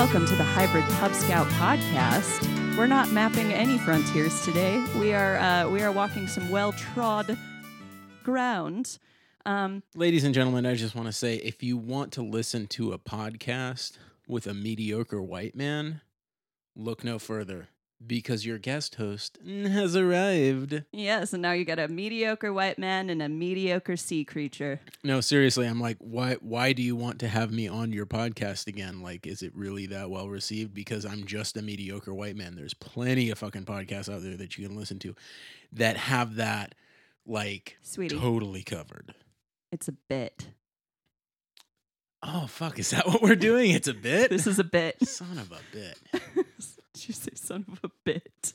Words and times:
Welcome 0.00 0.24
to 0.28 0.34
the 0.34 0.44
Hybrid 0.44 0.84
Pub 0.94 1.12
Scout 1.12 1.46
podcast. 1.48 2.74
We're 2.74 2.86
not 2.86 3.12
mapping 3.12 3.52
any 3.52 3.76
frontiers 3.76 4.42
today. 4.46 4.82
We 4.98 5.12
are 5.12 5.36
uh, 5.36 5.68
we 5.68 5.82
are 5.82 5.92
walking 5.92 6.26
some 6.26 6.48
well 6.48 6.72
trod 6.72 7.36
ground. 8.24 8.98
Um, 9.44 9.82
Ladies 9.94 10.24
and 10.24 10.34
gentlemen, 10.34 10.64
I 10.64 10.74
just 10.74 10.94
want 10.94 11.08
to 11.08 11.12
say 11.12 11.36
if 11.36 11.62
you 11.62 11.76
want 11.76 12.12
to 12.12 12.22
listen 12.22 12.66
to 12.68 12.94
a 12.94 12.98
podcast 12.98 13.98
with 14.26 14.46
a 14.46 14.54
mediocre 14.54 15.20
white 15.20 15.54
man, 15.54 16.00
look 16.74 17.04
no 17.04 17.18
further 17.18 17.68
because 18.06 18.46
your 18.46 18.58
guest 18.58 18.94
host 18.96 19.38
has 19.46 19.94
arrived. 19.96 20.84
yes, 20.92 21.32
and 21.32 21.42
now 21.42 21.52
you 21.52 21.64
got 21.64 21.78
a 21.78 21.88
mediocre 21.88 22.52
white 22.52 22.78
man 22.78 23.10
and 23.10 23.20
a 23.22 23.28
mediocre 23.28 23.96
sea 23.96 24.24
creature. 24.24 24.80
No, 25.04 25.20
seriously, 25.20 25.66
I'm 25.66 25.80
like, 25.80 25.96
why 26.00 26.36
why 26.40 26.72
do 26.72 26.82
you 26.82 26.96
want 26.96 27.18
to 27.20 27.28
have 27.28 27.52
me 27.52 27.68
on 27.68 27.92
your 27.92 28.06
podcast 28.06 28.66
again? 28.66 29.02
Like, 29.02 29.26
is 29.26 29.42
it 29.42 29.54
really 29.54 29.86
that 29.86 30.10
well 30.10 30.28
received? 30.28 30.72
Because 30.74 31.04
I'm 31.04 31.24
just 31.26 31.56
a 31.56 31.62
mediocre 31.62 32.14
white 32.14 32.36
man. 32.36 32.54
There's 32.56 32.74
plenty 32.74 33.30
of 33.30 33.38
fucking 33.38 33.64
podcasts 33.64 34.12
out 34.12 34.22
there 34.22 34.36
that 34.36 34.56
you 34.56 34.66
can 34.66 34.76
listen 34.76 34.98
to 35.00 35.14
that 35.72 35.96
have 35.96 36.36
that 36.36 36.74
like 37.26 37.76
Sweetie, 37.82 38.18
totally 38.18 38.62
covered. 38.62 39.14
it's 39.70 39.88
a 39.88 39.92
bit. 39.92 40.48
Oh 42.22 42.46
fuck, 42.48 42.78
is 42.78 42.90
that 42.90 43.06
what 43.06 43.22
we're 43.22 43.34
doing? 43.36 43.70
It's 43.70 43.88
a 43.88 43.94
bit? 43.94 44.30
This 44.30 44.46
is 44.46 44.58
a 44.58 44.64
bit. 44.64 45.06
Son 45.06 45.38
of 45.38 45.52
a 45.52 45.60
bit. 45.72 45.98
Did 47.00 47.08
you 47.08 47.14
say 47.14 47.30
son 47.34 47.64
of 47.72 47.80
a 47.82 47.90
bit? 48.04 48.52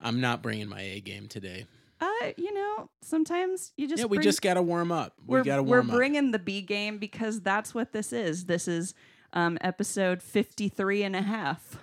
I'm 0.00 0.20
not 0.20 0.42
bringing 0.42 0.68
my 0.68 0.80
A 0.80 1.00
game 1.00 1.28
today. 1.28 1.66
Uh, 2.00 2.06
you 2.36 2.52
know, 2.52 2.90
sometimes 3.02 3.72
you 3.76 3.86
just 3.88 4.00
yeah, 4.00 4.06
we 4.06 4.18
just 4.18 4.42
got 4.42 4.54
to 4.54 4.62
warm 4.62 4.90
up. 4.90 5.14
We 5.24 5.38
we're, 5.38 5.44
got 5.44 5.56
to 5.56 5.62
warm 5.62 5.80
up. 5.82 5.86
we're 5.86 5.92
up. 5.92 5.96
bringing 5.96 6.30
the 6.32 6.40
B 6.40 6.62
game 6.62 6.98
because 6.98 7.40
that's 7.40 7.72
what 7.72 7.92
this 7.92 8.12
is. 8.12 8.46
This 8.46 8.66
is 8.66 8.92
um, 9.32 9.56
episode 9.60 10.20
53 10.20 11.04
and 11.04 11.14
a 11.14 11.22
half. 11.22 11.78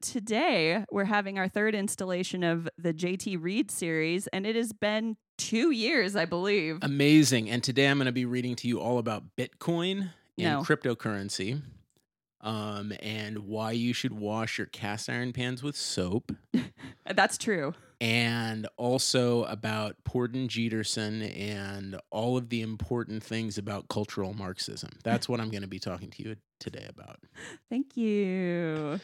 Today, 0.00 0.84
we're 0.90 1.04
having 1.04 1.38
our 1.38 1.48
third 1.48 1.76
installation 1.76 2.42
of 2.42 2.68
the 2.76 2.92
JT 2.92 3.40
Reed 3.40 3.70
series, 3.70 4.26
and 4.28 4.46
it 4.46 4.56
has 4.56 4.72
been 4.72 5.16
two 5.36 5.70
years, 5.70 6.16
I 6.16 6.24
believe. 6.24 6.78
Amazing. 6.82 7.50
And 7.50 7.62
today 7.62 7.86
I'm 7.86 7.98
going 7.98 8.06
to 8.06 8.12
be 8.12 8.24
reading 8.24 8.56
to 8.56 8.68
you 8.68 8.80
all 8.80 8.98
about 8.98 9.36
Bitcoin 9.36 10.10
and 10.36 10.44
No. 10.44 10.62
cryptocurrency. 10.62 11.62
Um, 12.40 12.92
and 13.02 13.40
why 13.40 13.72
you 13.72 13.92
should 13.92 14.12
wash 14.12 14.58
your 14.58 14.68
cast 14.68 15.10
iron 15.10 15.32
pans 15.32 15.60
with 15.62 15.74
soap, 15.76 16.30
That's 17.12 17.36
true. 17.36 17.74
and 18.00 18.68
also 18.76 19.42
about 19.44 19.96
Porden 20.04 20.46
Jeterson 20.46 21.22
and 21.22 21.98
all 22.12 22.36
of 22.36 22.48
the 22.48 22.60
important 22.60 23.24
things 23.24 23.58
about 23.58 23.88
cultural 23.88 24.34
Marxism. 24.34 24.90
That's 25.02 25.28
what 25.28 25.40
I'm 25.40 25.50
going 25.50 25.62
to 25.62 25.68
be 25.68 25.80
talking 25.80 26.10
to 26.10 26.22
you 26.22 26.36
today 26.60 26.86
about. 26.88 27.18
Thank 27.68 27.96
you. 27.96 29.00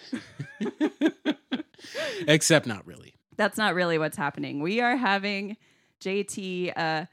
Except 2.28 2.66
not 2.66 2.86
really. 2.86 3.14
That's 3.36 3.58
not 3.58 3.74
really 3.74 3.98
what's 3.98 4.16
happening. 4.16 4.60
We 4.60 4.80
are 4.80 4.96
having 4.96 5.56
JT. 6.00 6.72
Uh, 6.76 7.06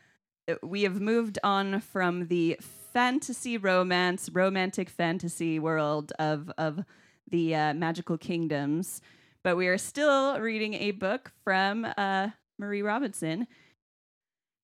we 0.62 0.84
have 0.84 1.00
moved 1.02 1.40
on 1.44 1.80
from 1.82 2.28
the 2.28 2.60
fantasy 2.94 3.58
romance, 3.58 4.30
romantic 4.32 4.90
fantasy 4.90 5.60
world 5.60 6.12
of 6.20 6.52
of 6.58 6.84
the 7.30 7.56
uh, 7.56 7.74
magical 7.74 8.18
kingdoms, 8.18 9.02
but 9.44 9.56
we 9.56 9.68
are 9.68 9.78
still 9.78 10.40
reading 10.40 10.74
a 10.74 10.92
book 10.92 11.32
from 11.44 11.86
uh, 11.98 12.30
Marie 12.60 12.82
Robinson. 12.82 13.48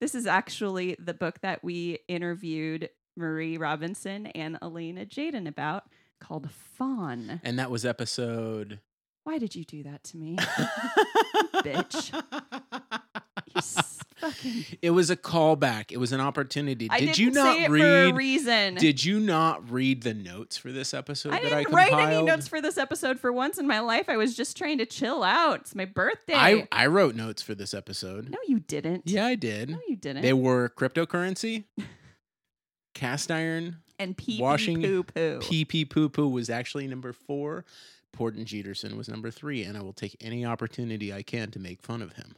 This 0.02 0.14
is 0.14 0.28
actually 0.28 0.96
the 1.00 1.14
book 1.14 1.40
that 1.42 1.64
we 1.64 2.00
interviewed 2.08 2.90
Marie 3.16 3.58
Robinson 3.58 4.28
and 4.28 4.58
Elena 4.62 5.06
Jaden 5.06 5.48
about, 5.48 5.86
called 6.20 6.52
Fawn. 6.52 7.40
And 7.44 7.58
that 7.58 7.72
was 7.72 7.86
episode. 7.86 8.80
Why 9.24 9.40
did 9.40 9.56
you 9.56 9.64
do 9.64 9.84
that 9.84 10.04
to 10.06 10.18
me? 10.18 10.36
Bitch. 11.56 12.14
You 13.48 13.60
s- 13.60 14.00
fucking 14.20 14.66
It 14.82 14.92
was 14.92 15.10
a 15.10 15.16
callback. 15.16 15.92
It 15.92 15.98
was 15.98 16.12
an 16.12 16.20
opportunity. 16.22 16.88
I 16.90 17.00
Did 17.00 17.18
you 17.18 17.32
not 17.32 17.70
read? 17.70 18.16
reason. 18.16 18.76
Did 18.76 19.04
you 19.04 19.20
not 19.20 19.70
read 19.72 20.04
the 20.04 20.14
notes 20.14 20.58
for 20.58 20.72
this 20.72 20.94
episode 20.94 21.34
I 21.34 21.38
that 21.38 21.44
didn't 21.44 21.66
compiled? 21.66 21.92
write 21.94 22.08
any 22.14 22.24
notes 22.26 22.48
for 22.48 22.62
this 22.62 22.78
episode 22.78 23.20
for 23.20 23.32
once 23.32 23.58
in 23.58 23.68
my 23.68 23.80
life. 23.80 24.10
I 24.10 24.18
was 24.18 24.36
just 24.36 24.58
trying 24.58 24.78
to 24.80 24.86
chill 24.86 25.24
out. 25.24 25.62
It's 25.62 25.76
my 25.76 25.86
birthday. 25.86 26.34
I 26.36 26.68
I 26.72 26.88
wrote 26.88 27.16
notes 27.16 27.42
for 27.42 27.56
this 27.56 27.74
episode. 27.74 28.30
no, 28.30 28.38
you 28.48 28.60
didn't. 28.60 29.04
Yeah, 29.06 29.26
I 29.26 29.36
did. 29.36 29.70
No, 29.70 29.80
you 29.88 29.96
didn't. 29.96 30.22
They 30.22 30.34
were 30.34 30.70
cryptocurrency, 30.70 31.64
cast 32.94 33.32
iron, 33.32 33.78
and 34.00 34.16
pee 34.18 34.40
washing 34.42 34.82
poo 34.82 35.04
poo. 35.04 35.40
pee 35.42 35.66
pee 35.66 35.86
poo 35.86 36.10
poo 36.10 36.28
was 36.30 36.50
actually 36.50 36.88
number 36.88 37.14
four. 37.14 37.66
Porton 38.14 38.46
Jeterson 38.46 38.98
was 38.98 39.08
number 39.08 39.30
three, 39.30 39.64
and 39.64 39.78
I 39.78 39.82
will 39.82 39.94
take 39.94 40.16
any 40.22 40.44
opportunity 40.46 41.14
I 41.14 41.22
can 41.22 41.52
to 41.52 41.60
make 41.60 41.84
fun 41.84 42.02
of 42.02 42.14
him. 42.14 42.36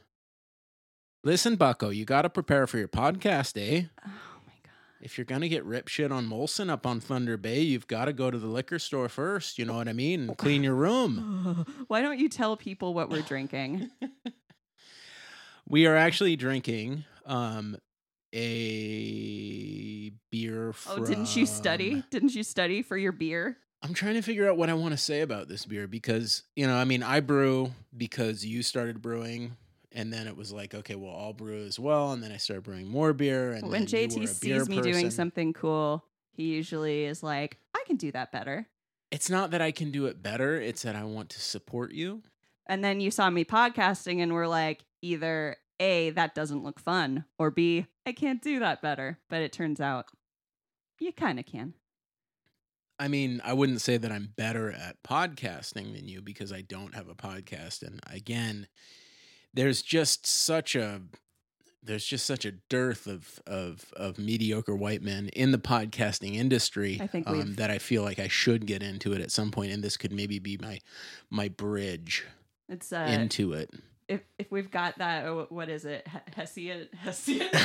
Listen, 1.22 1.56
Bucko, 1.56 1.90
you 1.90 2.04
got 2.04 2.22
to 2.22 2.30
prepare 2.30 2.66
for 2.66 2.78
your 2.78 2.88
podcast, 2.88 3.60
eh? 3.60 3.84
Oh 4.06 4.10
my 4.46 4.52
god. 4.62 4.72
If 5.02 5.18
you're 5.18 5.26
gonna 5.26 5.48
get 5.48 5.64
rip 5.64 5.88
shit 5.88 6.10
on 6.10 6.26
Molson 6.26 6.70
up 6.70 6.86
on 6.86 6.98
Thunder 7.00 7.36
Bay, 7.36 7.60
you've 7.60 7.86
got 7.86 8.06
to 8.06 8.12
go 8.12 8.30
to 8.30 8.38
the 8.38 8.46
liquor 8.46 8.78
store 8.78 9.08
first. 9.08 9.58
You 9.58 9.66
know 9.66 9.74
what 9.74 9.88
I 9.88 9.92
mean? 9.92 10.28
And 10.28 10.36
clean 10.38 10.62
your 10.62 10.74
room. 10.74 11.66
Why 11.88 12.00
don't 12.00 12.18
you 12.18 12.28
tell 12.28 12.56
people 12.56 12.94
what 12.94 13.10
we're 13.10 13.22
drinking? 13.22 13.90
We 15.70 15.86
are 15.86 15.94
actually 15.94 16.34
drinking 16.34 17.04
um, 17.26 17.76
a 18.34 20.10
beer. 20.32 20.74
Oh, 20.88 21.06
didn't 21.06 21.36
you 21.36 21.46
study? 21.46 22.02
Didn't 22.10 22.34
you 22.34 22.42
study 22.42 22.82
for 22.82 22.96
your 22.96 23.12
beer? 23.12 23.56
I'm 23.80 23.94
trying 23.94 24.14
to 24.14 24.22
figure 24.22 24.50
out 24.50 24.56
what 24.56 24.68
I 24.68 24.74
want 24.74 24.94
to 24.94 24.96
say 24.98 25.20
about 25.20 25.46
this 25.46 25.64
beer 25.66 25.86
because 25.86 26.42
you 26.56 26.66
know, 26.66 26.74
I 26.74 26.84
mean, 26.84 27.04
I 27.04 27.20
brew 27.20 27.70
because 27.96 28.44
you 28.44 28.64
started 28.64 29.00
brewing, 29.00 29.56
and 29.92 30.12
then 30.12 30.26
it 30.26 30.36
was 30.36 30.52
like, 30.52 30.74
okay, 30.74 30.94
well, 30.94 31.14
I'll 31.16 31.32
brew 31.32 31.64
as 31.64 31.78
well, 31.78 32.12
and 32.12 32.22
then 32.22 32.32
I 32.32 32.36
started 32.36 32.62
brewing 32.62 32.88
more 32.88 33.12
beer. 33.12 33.52
And 33.52 33.68
when 33.70 33.86
JT 33.86 34.28
sees 34.28 34.68
me 34.68 34.80
doing 34.80 35.10
something 35.10 35.52
cool, 35.52 36.04
he 36.32 36.44
usually 36.44 37.04
is 37.04 37.22
like, 37.22 37.58
I 37.74 37.82
can 37.86 37.96
do 37.96 38.12
that 38.12 38.32
better. 38.32 38.68
it's 39.10 39.28
not 39.28 39.50
that 39.50 39.60
I 39.60 39.72
can 39.72 39.90
do 39.90 40.06
it 40.06 40.22
better; 40.22 40.60
it's 40.60 40.82
that 40.82 40.94
I 40.96 41.04
want 41.04 41.30
to 41.30 41.40
support 41.40 41.92
you. 41.92 42.22
And 42.66 42.84
then 42.84 43.00
you 43.00 43.10
saw 43.10 43.28
me 43.30 43.44
podcasting 43.44 44.20
and 44.22 44.32
we're 44.32 44.46
like, 44.46 44.84
either 45.02 45.56
A, 45.80 46.10
that 46.10 46.34
doesn't 46.36 46.62
look 46.62 46.78
fun, 46.78 47.24
or 47.36 47.50
B, 47.50 47.86
I 48.06 48.12
can't 48.12 48.40
do 48.40 48.60
that 48.60 48.80
better. 48.80 49.18
But 49.28 49.42
it 49.42 49.52
turns 49.52 49.80
out 49.80 50.06
you 51.00 51.12
kind 51.12 51.40
of 51.40 51.46
can. 51.46 51.74
I 53.00 53.08
mean, 53.08 53.40
I 53.42 53.54
wouldn't 53.54 53.80
say 53.80 53.96
that 53.96 54.12
I'm 54.12 54.34
better 54.36 54.70
at 54.70 55.02
podcasting 55.02 55.94
than 55.94 56.06
you 56.06 56.20
because 56.20 56.52
I 56.52 56.60
don't 56.60 56.94
have 56.94 57.08
a 57.08 57.14
podcast. 57.14 57.82
And 57.82 57.98
again, 58.06 58.68
there's 59.54 59.82
just 59.82 60.26
such 60.26 60.74
a 60.76 61.02
there's 61.82 62.04
just 62.04 62.26
such 62.26 62.44
a 62.44 62.52
dearth 62.68 63.06
of 63.06 63.40
of 63.46 63.92
of 63.96 64.18
mediocre 64.18 64.76
white 64.76 65.02
men 65.02 65.28
in 65.28 65.50
the 65.50 65.58
podcasting 65.58 66.34
industry 66.36 67.00
I 67.14 67.22
um, 67.26 67.54
that 67.54 67.70
I 67.70 67.78
feel 67.78 68.02
like 68.02 68.18
I 68.18 68.28
should 68.28 68.66
get 68.66 68.82
into 68.82 69.12
it 69.12 69.20
at 69.20 69.30
some 69.30 69.50
point, 69.50 69.72
and 69.72 69.82
this 69.82 69.96
could 69.96 70.12
maybe 70.12 70.38
be 70.38 70.58
my 70.60 70.80
my 71.30 71.48
bridge 71.48 72.26
It's 72.68 72.92
uh, 72.92 73.06
into 73.08 73.54
it. 73.54 73.70
if 74.08 74.20
if 74.38 74.50
we've 74.52 74.70
got 74.70 74.98
that, 74.98 75.24
oh, 75.26 75.46
what 75.48 75.68
is 75.68 75.84
it? 75.84 76.06
Hessian, 76.36 76.88
Hessian. 76.98 77.48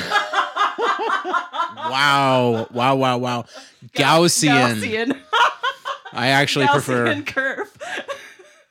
Wow, 0.78 2.68
wow, 2.72 2.96
wow, 2.96 3.18
wow! 3.18 3.46
Gaussian. 3.94 4.76
Gaussian. 4.82 5.22
I 6.14 6.28
actually 6.30 6.68
prefer. 6.68 7.22
Curve. 7.22 7.78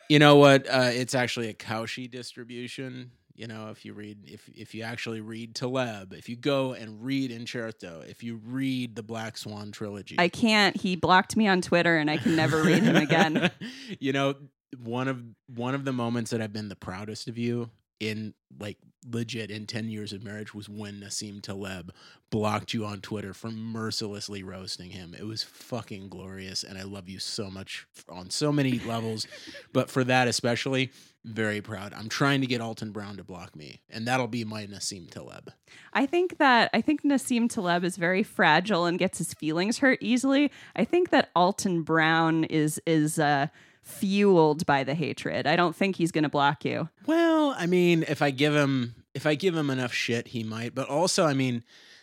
You 0.09 0.19
know 0.19 0.37
what? 0.37 0.69
Uh, 0.69 0.91
it's 0.93 1.15
actually 1.15 1.49
a 1.49 1.55
Cauchy 1.55 2.11
distribution. 2.11 3.11
You 3.35 3.49
know, 3.49 3.71
if 3.71 3.85
you 3.85 3.95
read, 3.95 4.19
if 4.27 4.49
if 4.55 4.75
you 4.75 4.83
actually 4.83 5.21
read 5.21 5.57
Taleb, 5.57 6.13
if 6.13 6.29
you 6.29 6.37
go 6.37 6.73
and 6.73 7.03
read 7.03 7.33
Incerto, 7.33 8.03
if 8.09 8.23
you 8.23 8.41
read 8.47 8.95
the 8.95 9.03
Black 9.03 9.37
Swan 9.37 9.73
trilogy, 9.73 10.17
I 10.19 10.29
can't. 10.29 10.81
He 10.81 10.95
blocked 10.95 11.37
me 11.37 11.49
on 11.49 11.61
Twitter, 11.61 11.97
and 11.97 12.09
I 12.09 12.17
can 12.17 12.37
never 12.37 12.63
read 12.63 12.85
him 12.85 12.97
again. 12.97 13.51
you 13.99 14.13
know, 14.13 14.35
one 14.79 15.09
of 15.09 15.21
one 15.49 15.75
of 15.75 15.85
the 15.85 15.93
moments 15.93 16.31
that 16.31 16.41
I've 16.41 16.53
been 16.53 16.69
the 16.69 16.77
proudest 16.77 17.27
of 17.27 17.37
you 17.37 17.71
in 17.99 18.35
like 18.59 18.79
legit 19.09 19.51
in 19.51 19.67
10 19.67 19.89
years 19.89 20.13
of 20.13 20.23
marriage 20.23 20.55
was 20.55 20.69
when 20.69 21.01
Nassim 21.01 21.43
Taleb 21.43 21.93
blocked 22.31 22.75
you 22.75 22.85
on 22.85 23.01
Twitter 23.01 23.35
for 23.35 23.51
mercilessly 23.51 24.43
roasting 24.43 24.91
him. 24.91 25.15
It 25.19 25.25
was 25.25 25.43
fucking 25.43 26.09
glorious 26.09 26.65
and 26.65 26.79
I 26.79 26.83
love 26.83 27.09
you 27.09 27.19
so 27.19 27.51
much 27.51 27.87
on 28.09 28.31
so 28.31 28.51
many 28.51 28.79
levels, 28.87 29.27
but 29.73 29.91
for 29.91 30.05
that 30.05 30.29
especially 30.29 30.91
very 31.25 31.61
proud. 31.61 31.95
I'm 31.95 32.09
trying 32.09 32.43
to 32.43 32.47
get 32.47 32.61
Alton 32.61 32.93
Brown 32.93 33.17
to 33.17 33.25
block 33.25 33.57
me 33.57 33.81
and 33.91 34.07
that'll 34.07 34.29
be 34.29 34.45
my 34.45 34.67
Nassim 34.67 35.11
Taleb. 35.11 35.53
I 35.93 36.07
think 36.07 36.39
that 36.39 36.71
I 36.75 36.81
think 36.81 37.03
Nassim 37.03 37.49
Taleb 37.49 37.85
is 37.85 37.97
very 37.97 38.23
fragile 38.23 38.85
and 38.87 38.99
gets 38.99 39.19
his 39.19 39.35
feelings 39.35 39.79
hurt 39.79 39.99
easily. 40.01 40.51
I 40.77 40.85
think 40.85 41.11
that 41.11 41.31
Alton 41.37 41.83
Brown 41.83 42.45
is 42.45 42.81
is 42.87 43.19
uh, 43.19 43.49
fueled 43.85 44.67
by 44.67 44.83
the 44.83 44.95
hatred. 44.95 45.47
I 45.47 45.57
don't 45.57 45.77
think 45.77 45.97
he's 45.97 46.11
going 46.11 46.25
to 46.25 46.29
block 46.29 46.65
you. 46.65 46.89
Well, 47.07 47.55
I 47.57 47.67
mean, 47.67 48.05
if 48.09 48.23
I 48.23 48.31
give 48.31 48.55
him 48.55 48.95
if 49.15 49.27
I 49.27 49.37
give 49.37 49.55
him 49.55 49.71
enough 49.71 49.93
shit, 49.93 50.29
he 50.29 50.43
might. 50.43 50.75
But 50.75 50.89
also, 50.89 51.25
I 51.25 51.35
mean, 51.35 51.63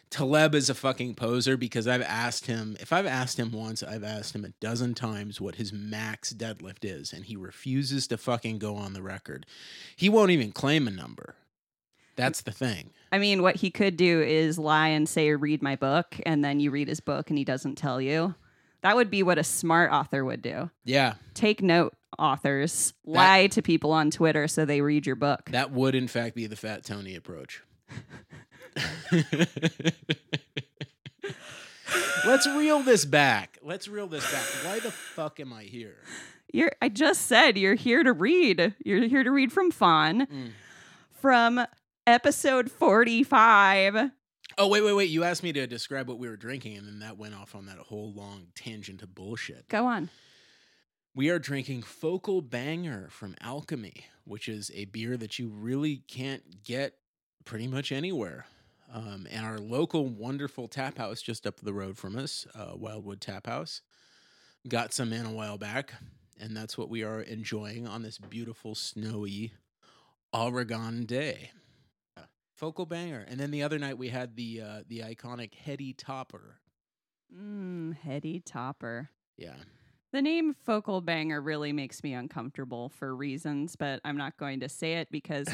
Taleb 0.10 0.56
is 0.56 0.69
a 0.69 0.74
fucking 0.74 1.16
poser 1.16 1.57
because 1.57 1.88
I've 1.88 2.01
asked 2.01 2.45
him, 2.45 2.78
if 2.80 2.94
I've 2.94 3.06
asked 3.06 3.38
him 3.38 3.51
once, 3.51 3.83
I've 3.83 4.04
asked 4.04 4.33
him 4.33 4.45
a 4.45 4.54
dozen 4.62 4.94
times 4.94 5.42
what 5.42 5.56
his 5.56 5.74
max 5.74 6.33
deadlift 6.33 6.83
is, 6.83 7.12
and 7.12 7.25
he 7.25 7.36
refuses 7.36 8.07
to 8.07 8.18
fucking 8.18 8.60
go 8.60 8.75
on 8.75 8.94
the 8.94 9.01
record. 9.01 9.45
He 9.95 10.10
won't 10.10 10.31
even 10.31 10.51
claim 10.51 10.88
a 10.88 10.92
number. 10.92 11.36
That's 12.16 12.42
the 12.42 12.51
thing. 12.51 12.92
I 13.12 13.19
mean, 13.19 13.42
what 13.42 13.57
he 13.57 13.72
could 13.72 13.98
do 13.98 14.22
is 14.22 14.57
lie 14.57 14.89
and 14.89 15.07
say, 15.07 15.33
read 15.33 15.62
my 15.62 15.75
book, 15.75 16.18
and 16.25 16.44
then 16.44 16.60
you 16.60 16.72
read 16.72 16.88
his 16.88 17.00
book 17.00 17.30
and 17.30 17.38
he 17.38 17.45
doesn't 17.45 17.75
tell 17.75 18.01
you. 18.01 18.36
That 18.81 18.95
would 18.95 19.10
be 19.12 19.24
what 19.24 19.38
a 19.38 19.44
smart 19.44 19.92
author 19.92 20.25
would 20.25 20.42
do. 20.42 20.69
Yeah, 20.86 21.13
Take 21.33 21.62
note, 21.62 21.94
authors. 22.18 22.94
Lie 23.06 23.48
to 23.48 23.62
people 23.62 23.92
on 23.92 24.10
Twitter 24.12 24.48
so 24.48 24.66
they 24.66 24.81
read 24.81 25.06
your 25.06 25.16
book. 25.16 25.50
that 25.51 25.72
would 25.72 25.95
in 25.95 26.07
fact 26.07 26.36
be 26.36 26.48
the 26.48 26.56
Fat 26.56 26.83
Tony 26.83 27.16
approach. 27.16 27.62
Let's 32.25 32.48
reel 32.48 32.81
this 32.81 33.04
back. 33.06 33.57
Let's 33.62 33.88
reel 33.88 34.07
this 34.07 34.30
back. 34.31 34.44
Why 34.66 34.80
the 34.80 34.92
fuck 34.92 35.39
am 35.39 35.51
I 35.51 35.63
here? 35.63 35.98
You're 36.54 36.72
I 36.81 36.89
just 36.89 37.24
said 37.28 37.57
you're 37.57 37.75
here 37.75 38.04
to 38.04 38.13
read. 38.13 38.75
You're 38.83 39.07
here 39.07 39.24
to 39.24 39.31
read 39.31 39.51
from 39.51 39.72
Fawn. 39.72 40.28
Mm. 40.28 40.51
From 41.12 41.66
episode 42.07 42.72
45. 42.72 44.12
Oh 44.57 44.68
wait, 44.68 44.81
wait, 44.81 44.94
wait! 44.94 45.09
You 45.09 45.24
asked 45.24 45.44
me 45.44 45.53
to 45.53 45.65
describe 45.68 46.07
what 46.07 46.19
we 46.19 46.27
were 46.27 46.38
drinking, 46.38 46.77
and 46.77 46.88
then 46.88 47.00
that 47.00 47.18
went 47.18 47.36
off 47.36 47.56
on 47.56 47.65
that 47.68 47.77
whole 47.77 48.12
long 48.13 48.48
tangent 48.56 49.01
of 49.01 49.15
bullshit. 49.15 49.68
Go 49.68 49.86
on. 49.86 50.09
We 51.13 51.30
are 51.30 51.39
drinking 51.39 51.83
Focal 51.83 52.42
Banger 52.42 53.09
from 53.09 53.36
Alchemy, 53.42 54.06
which 54.24 54.48
is 54.48 54.71
a 54.74 54.86
beer 54.86 55.18
that 55.18 55.38
you 55.38 55.50
really 55.50 55.98
can't 56.07 56.63
get 56.63 56.94
pretty 57.44 57.68
much 57.68 57.92
anywhere. 57.92 58.45
Um, 58.94 59.27
and 59.30 59.45
our 59.45 59.57
local 59.57 60.07
wonderful 60.07 60.68
tap 60.68 60.97
house 60.97 61.21
just 61.21 61.45
up 61.45 61.59
the 61.59 61.74
road 61.74 61.97
from 61.97 62.18
us, 62.18 62.47
uh, 62.56 62.71
Wildwood 62.75 63.21
Tap 63.21 63.47
House, 63.47 63.81
got 64.68 64.94
some 64.94 65.13
in 65.13 65.25
a 65.25 65.31
while 65.31 65.57
back, 65.57 65.94
and 66.39 66.56
that's 66.56 66.77
what 66.77 66.89
we 66.89 67.04
are 67.04 67.21
enjoying 67.21 67.88
on 67.88 68.04
this 68.04 68.18
beautiful 68.18 68.75
snowy 68.75 69.54
Oregon 70.33 71.06
day. 71.06 71.51
Focal 72.62 72.86
Banger, 72.86 73.25
and 73.28 73.40
then 73.40 73.50
the 73.50 73.63
other 73.63 73.80
night 73.80 73.98
we 73.98 74.10
had 74.10 74.36
the 74.36 74.62
uh, 74.62 74.81
the 74.88 75.00
iconic 75.00 75.56
Heady 75.56 75.94
Topper. 75.94 76.60
Mmm, 77.36 77.98
heady 77.98 78.40
topper. 78.40 79.10
Yeah, 79.36 79.56
The 80.13 80.22
name 80.22 80.54
Focal 80.54 81.02
Banger 81.02 81.42
really 81.42 81.74
makes 81.74 82.04
me 82.04 82.13
uncomfortable 82.13 82.90
for 82.90 83.16
reasons, 83.16 83.75
but 83.75 84.00
I'm 84.06 84.16
not 84.16 84.38
going 84.38 84.60
to 84.60 84.69
say 84.69 84.98
it 84.98 85.08
because 85.10 85.48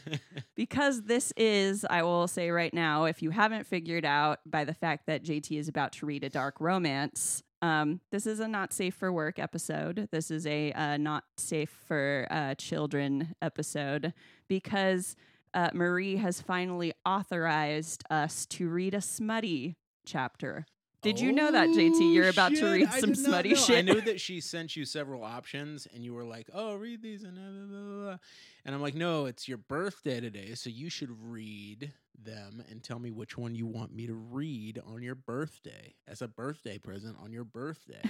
because 0.54 1.02
this 1.02 1.32
is, 1.36 1.84
I 1.90 2.04
will 2.04 2.28
say 2.28 2.50
right 2.50 2.72
now, 2.72 3.06
if 3.06 3.20
you 3.20 3.30
haven't 3.30 3.66
figured 3.66 4.04
out 4.04 4.38
by 4.46 4.64
the 4.64 4.74
fact 4.74 5.06
that 5.06 5.24
JT 5.24 5.58
is 5.58 5.66
about 5.66 5.90
to 5.94 6.06
read 6.06 6.22
a 6.22 6.28
dark 6.28 6.60
romance, 6.60 7.42
um, 7.62 8.00
this 8.12 8.28
is 8.28 8.38
a 8.38 8.46
not 8.46 8.72
safe 8.72 8.94
for 8.94 9.10
work 9.12 9.40
episode. 9.40 10.08
This 10.12 10.30
is 10.30 10.46
a 10.46 10.70
uh, 10.72 10.98
not 10.98 11.24
safe 11.36 11.76
for 11.88 12.28
uh, 12.30 12.54
children 12.54 13.34
episode 13.42 14.12
because 14.46 15.16
uh, 15.54 15.70
Marie 15.72 16.16
has 16.16 16.40
finally 16.40 16.92
authorized 17.06 18.04
us 18.10 18.44
to 18.46 18.68
read 18.68 18.92
a 18.94 19.00
smutty 19.00 19.76
chapter. 20.04 20.66
Did 21.02 21.20
you 21.20 21.32
know 21.32 21.52
that, 21.52 21.68
JT? 21.68 22.14
You're 22.14 22.30
about 22.30 22.54
to 22.54 22.64
read 22.72 22.88
I 22.88 22.98
some 22.98 23.12
did 23.12 23.18
not 23.18 23.28
smutty 23.28 23.48
know. 23.50 23.54
shit. 23.56 23.78
I 23.78 23.82
knew 23.82 24.00
that 24.00 24.20
she 24.22 24.40
sent 24.40 24.74
you 24.74 24.86
several 24.86 25.22
options, 25.22 25.86
and 25.94 26.02
you 26.02 26.14
were 26.14 26.24
like, 26.24 26.48
"Oh, 26.54 26.76
read 26.76 27.02
these," 27.02 27.24
and 27.24 27.34
blah, 27.34 27.44
blah, 27.44 27.66
blah, 27.66 28.04
blah. 28.04 28.16
and 28.64 28.74
I'm 28.74 28.80
like, 28.80 28.94
"No, 28.94 29.26
it's 29.26 29.46
your 29.46 29.58
birthday 29.58 30.20
today, 30.20 30.54
so 30.54 30.70
you 30.70 30.88
should 30.88 31.10
read 31.30 31.92
them 32.18 32.64
and 32.70 32.82
tell 32.82 32.98
me 32.98 33.10
which 33.10 33.36
one 33.36 33.54
you 33.54 33.66
want 33.66 33.94
me 33.94 34.06
to 34.06 34.14
read 34.14 34.80
on 34.86 35.02
your 35.02 35.14
birthday 35.14 35.92
as 36.08 36.22
a 36.22 36.28
birthday 36.28 36.78
present 36.78 37.16
on 37.22 37.32
your 37.32 37.44
birthday." 37.44 38.00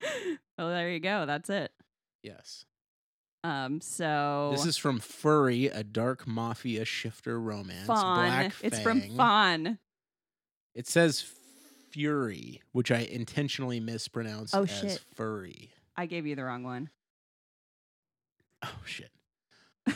oh, 0.58 0.68
there 0.70 0.90
you 0.90 1.00
go. 1.00 1.26
That's 1.26 1.50
it. 1.50 1.72
yes, 2.22 2.64
Um, 3.44 3.80
so 3.82 4.48
this 4.52 4.64
is 4.66 4.76
from 4.78 4.98
Furry, 4.98 5.66
a 5.66 5.84
dark 5.84 6.26
mafia 6.26 6.84
shifter 6.86 7.38
romance. 7.38 7.86
Fawn. 7.86 8.16
Black 8.26 8.52
It's 8.62 8.80
from 8.80 9.02
Fawn. 9.02 9.78
It 10.74 10.88
says 10.88 11.24
Fury, 11.90 12.62
which 12.72 12.90
I 12.90 13.00
intentionally 13.00 13.78
mispronounced 13.80 14.56
Oh, 14.56 14.62
as 14.62 14.70
shit. 14.70 15.04
furry. 15.14 15.70
I 15.96 16.06
gave 16.06 16.26
you 16.26 16.34
the 16.34 16.42
wrong 16.44 16.62
one. 16.64 16.88
Oh 18.64 18.74
shit. 18.86 19.10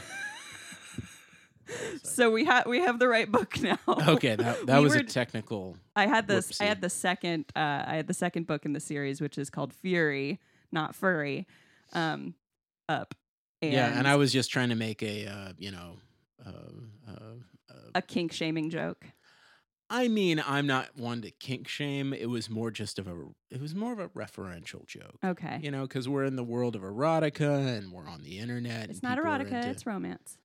so 2.03 2.31
we 2.31 2.45
have 2.45 2.67
we 2.67 2.81
have 2.81 2.99
the 2.99 3.09
right 3.09 3.31
book 3.31 3.59
now. 3.63 3.79
Okay, 3.89 4.37
that 4.37 4.67
that 4.67 4.79
We 4.79 4.85
was 4.85 4.95
were- 4.95 5.01
a 5.01 5.05
technical. 5.05 5.77
I 5.97 6.07
had 6.07 6.27
this. 6.29 6.61
I 6.61 6.65
had 6.65 6.81
the 6.81 6.91
second. 6.91 7.47
Uh, 7.57 7.85
I 7.87 7.97
had 7.97 8.07
the 8.07 8.15
second 8.15 8.47
book 8.47 8.65
in 8.65 8.73
the 8.75 8.81
series, 8.81 9.21
which 9.21 9.39
is 9.39 9.51
called 9.51 9.73
Fury, 9.73 10.39
not 10.71 10.95
Furry. 10.95 11.47
Um, 11.95 12.35
up. 12.89 13.15
Yeah, 13.63 13.99
and 13.99 14.07
I 14.07 14.17
was 14.17 14.33
just 14.33 14.51
trying 14.51 14.69
to 14.71 14.75
make 14.77 15.03
a 15.03 15.27
uh, 15.27 15.53
you 15.59 15.71
know, 15.71 15.97
uh, 16.45 16.51
uh, 17.09 17.13
uh, 17.71 17.75
a 17.95 18.03
kink 18.03 18.33
shaming 18.33 18.71
joke. 18.71 19.05
I 19.91 20.09
mean, 20.09 20.43
I'm 20.47 20.67
not 20.67 20.89
one 20.99 21.23
to 21.23 21.31
kink 21.31 21.67
shame. 21.67 22.13
It 22.13 22.27
was 22.29 22.51
more 22.51 22.71
just 22.71 22.99
of 22.99 23.09
a. 23.09 23.17
It 23.51 23.61
was 23.61 23.75
more 23.75 23.93
of 23.93 23.99
a 23.99 24.09
referential 24.11 24.87
joke. 24.87 25.17
Okay, 25.25 25.61
You 25.63 25.71
know, 25.71 25.83
because 25.83 26.07
we're 26.09 26.25
in 26.25 26.37
the 26.37 26.45
world 26.45 26.77
of 26.77 26.83
erotica 26.83 27.77
and 27.79 27.91
we're 27.91 28.07
on 28.07 28.23
the 28.23 28.39
internet. 28.39 28.91
it's 28.91 29.03
not 29.03 29.17
erotica. 29.19 29.53
into- 29.53 29.71
It's 29.71 29.87
romance. 29.87 30.37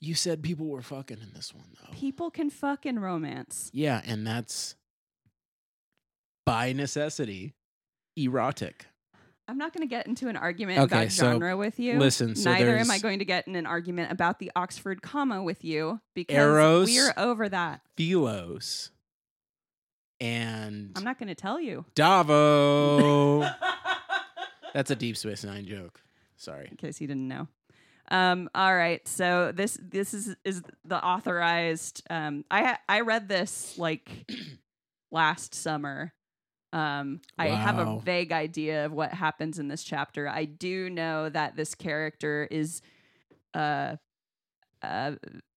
You 0.00 0.14
said 0.14 0.42
people 0.42 0.66
were 0.66 0.82
fucking 0.82 1.16
in 1.22 1.32
this 1.34 1.54
one 1.54 1.64
though. 1.80 1.94
People 1.94 2.30
can 2.30 2.50
fuck 2.50 2.84
in 2.84 2.98
romance. 2.98 3.70
Yeah, 3.72 4.02
and 4.04 4.26
that's 4.26 4.74
by 6.44 6.74
necessity 6.74 7.54
erotic. 8.14 8.84
I'm 9.46 9.58
not 9.58 9.72
going 9.74 9.86
to 9.86 9.90
get 9.90 10.06
into 10.06 10.28
an 10.28 10.36
argument 10.36 10.78
Okay, 10.80 10.96
about 11.02 11.12
so 11.12 11.24
genre 11.26 11.56
with 11.56 11.78
you. 11.78 11.98
listen, 11.98 12.34
so 12.34 12.50
Neither 12.50 12.76
am 12.78 12.90
I 12.90 12.98
going 12.98 13.18
to 13.18 13.24
get 13.24 13.46
in 13.46 13.56
an 13.56 13.66
argument 13.66 14.10
about 14.10 14.38
the 14.38 14.50
Oxford 14.56 15.02
comma 15.02 15.42
with 15.42 15.64
you 15.64 16.00
because 16.14 16.36
Eros. 16.36 16.86
we 16.86 16.98
are 16.98 17.12
over 17.16 17.48
that. 17.48 17.82
Philos 17.96 18.90
and 20.20 20.92
I'm 20.96 21.04
not 21.04 21.18
going 21.18 21.28
to 21.28 21.34
tell 21.34 21.60
you. 21.60 21.84
Davo. 21.94 23.52
That's 24.74 24.90
a 24.90 24.96
Deep 24.96 25.16
Space 25.16 25.44
Nine 25.44 25.66
joke. 25.66 26.00
Sorry. 26.36 26.68
in 26.70 26.76
case 26.76 27.00
you 27.00 27.06
didn't 27.06 27.28
know. 27.28 27.48
Um, 28.10 28.50
all 28.54 28.74
right, 28.74 29.06
so 29.08 29.50
this 29.54 29.78
this 29.80 30.12
is 30.12 30.36
is 30.44 30.62
the 30.84 31.02
authorized. 31.02 32.02
Um, 32.10 32.44
I 32.50 32.76
I 32.88 33.00
read 33.00 33.28
this 33.28 33.78
like 33.78 34.30
last 35.10 35.54
summer. 35.54 36.12
Um, 36.74 37.20
I 37.38 37.46
have 37.46 37.78
a 37.78 38.00
vague 38.00 38.32
idea 38.32 38.86
of 38.86 38.92
what 38.92 39.14
happens 39.14 39.60
in 39.60 39.68
this 39.68 39.84
chapter. 39.84 40.28
I 40.28 40.44
do 40.44 40.90
know 40.90 41.28
that 41.28 41.54
this 41.54 41.76
character 41.76 42.48
is 42.50 42.82
uh, 43.54 43.94
uh, 44.82 45.12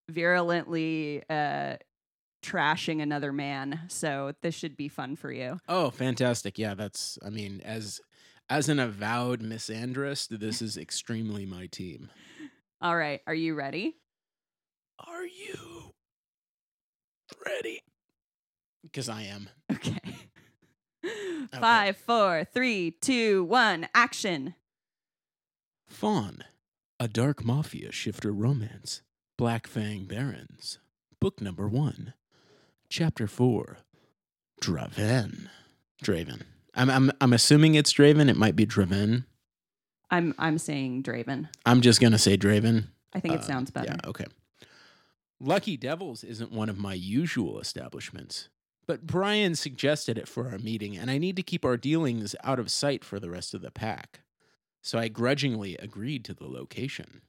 virulently 0.08 1.24
uh, 1.28 1.78
trashing 2.46 3.02
another 3.02 3.34
man. 3.34 3.80
So 3.88 4.34
this 4.44 4.54
should 4.54 4.78
be 4.78 4.90
fun 4.90 5.16
for 5.16 5.32
you. 5.32 5.60
Oh, 5.68 5.90
fantastic. 5.90 6.60
Yeah, 6.60 6.76
that's 6.76 7.18
I 7.26 7.32
mean, 7.32 7.62
as 7.66 8.00
as 8.48 8.70
an 8.70 8.80
avowed 8.80 9.42
misandrist, 9.42 10.28
this 10.38 10.62
is 10.62 10.78
extremely 10.78 11.48
my 11.48 11.66
team. 11.66 12.12
All 12.80 12.96
right, 12.96 13.22
are 13.26 13.34
you 13.34 13.56
ready? 13.56 13.98
Are 15.00 15.26
you 15.26 15.94
ready? 17.44 17.82
Because 18.84 19.10
I 19.10 19.24
am. 19.24 19.50
Okay. 21.46 21.60
Five, 21.60 21.98
four, 21.98 22.44
three, 22.54 22.92
two, 22.92 23.44
one, 23.46 23.88
action. 23.94 24.56
Fawn, 25.88 26.44
a 27.00 27.08
dark 27.08 27.44
mafia 27.46 27.92
shifter 27.92 28.32
romance. 28.32 29.02
Black 29.38 29.68
Fang 29.68 30.06
Barons. 30.06 30.80
Book 31.20 31.42
number 31.42 31.68
one. 31.68 32.14
Chapter 32.90 33.28
four. 33.28 33.78
Draven. 34.62 35.48
Draven. 36.04 36.42
I'm 36.74 36.90
I'm 36.90 37.12
I'm 37.22 37.34
assuming 37.34 37.76
it's 37.76 37.94
Draven. 37.94 38.30
It 38.30 38.38
might 38.38 38.56
be 38.56 38.66
Draven. 38.66 39.26
I'm 40.10 40.34
I'm 40.40 40.58
saying 40.58 41.04
Draven. 41.04 41.50
I'm 41.66 41.82
just 41.82 42.02
gonna 42.02 42.18
say 42.18 42.38
Draven. 42.38 42.86
I 43.14 43.20
think 43.20 43.36
it 43.36 43.42
Uh, 43.42 43.44
sounds 43.44 43.72
better. 43.72 43.88
Yeah, 44.04 44.10
okay. 44.10 44.26
Lucky 45.40 45.78
Devils 45.78 46.24
isn't 46.24 46.52
one 46.52 46.68
of 46.70 46.78
my 46.80 46.94
usual 46.96 47.60
establishments, 47.60 48.50
but 48.88 49.06
Brian 49.06 49.56
suggested 49.56 50.18
it 50.18 50.28
for 50.28 50.50
our 50.50 50.58
meeting, 50.58 50.98
and 50.98 51.12
I 51.12 51.18
need 51.18 51.36
to 51.36 51.44
keep 51.44 51.66
our 51.66 51.78
dealings 51.78 52.36
out 52.44 52.60
of 52.60 52.72
sight 52.72 53.04
for 53.04 53.20
the 53.20 53.30
rest 53.30 53.54
of 53.54 53.62
the 53.62 53.72
pack. 53.72 54.22
So 54.82 54.98
I 54.98 55.10
grudgingly 55.10 55.76
agreed 55.78 56.24
to 56.26 56.34
the 56.34 56.48
location. 56.48 57.22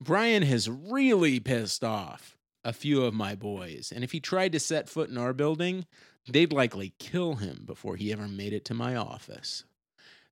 Brian 0.00 0.42
has 0.42 0.68
really 0.68 1.40
pissed 1.40 1.82
off 1.82 2.36
a 2.62 2.72
few 2.72 3.04
of 3.04 3.14
my 3.14 3.34
boys, 3.34 3.90
and 3.94 4.04
if 4.04 4.12
he 4.12 4.20
tried 4.20 4.52
to 4.52 4.60
set 4.60 4.88
foot 4.88 5.08
in 5.08 5.16
our 5.16 5.32
building, 5.32 5.86
they'd 6.28 6.52
likely 6.52 6.92
kill 6.98 7.36
him 7.36 7.64
before 7.66 7.96
he 7.96 8.12
ever 8.12 8.28
made 8.28 8.52
it 8.52 8.64
to 8.66 8.74
my 8.74 8.94
office. 8.94 9.64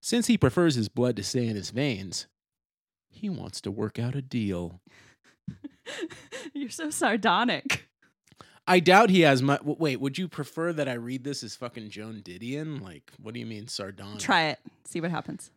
Since 0.00 0.26
he 0.26 0.36
prefers 0.36 0.74
his 0.74 0.88
blood 0.88 1.16
to 1.16 1.22
stay 1.22 1.46
in 1.46 1.56
his 1.56 1.70
veins, 1.70 2.26
he 3.08 3.30
wants 3.30 3.60
to 3.62 3.70
work 3.70 3.98
out 3.98 4.14
a 4.14 4.22
deal. 4.22 4.80
You're 6.52 6.70
so 6.70 6.90
sardonic. 6.90 7.88
I 8.66 8.80
doubt 8.80 9.10
he 9.10 9.22
has 9.22 9.42
much. 9.42 9.62
Wait, 9.64 10.00
would 10.00 10.18
you 10.18 10.28
prefer 10.28 10.72
that 10.72 10.88
I 10.88 10.94
read 10.94 11.24
this 11.24 11.42
as 11.42 11.56
fucking 11.56 11.90
Joan 11.90 12.22
Didion? 12.22 12.80
Like, 12.80 13.12
what 13.20 13.34
do 13.34 13.40
you 13.40 13.46
mean, 13.46 13.68
sardonic? 13.68 14.20
Try 14.20 14.44
it. 14.44 14.60
See 14.84 15.00
what 15.00 15.10
happens. 15.10 15.50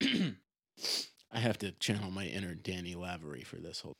I 0.02 1.38
have 1.38 1.58
to 1.58 1.72
channel 1.72 2.10
my 2.10 2.26
inner 2.26 2.54
Danny 2.54 2.94
Lavery 2.94 3.42
for 3.42 3.56
this 3.56 3.80
whole. 3.80 3.94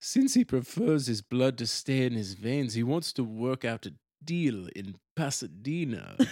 Since 0.00 0.34
he 0.34 0.44
prefers 0.44 1.06
his 1.06 1.22
blood 1.22 1.58
to 1.58 1.66
stay 1.66 2.04
in 2.04 2.12
his 2.12 2.34
veins, 2.34 2.74
he 2.74 2.82
wants 2.82 3.12
to 3.14 3.24
work 3.24 3.64
out 3.64 3.86
a 3.86 3.94
deal 4.24 4.68
in 4.76 4.96
Pasadena. 5.16 6.16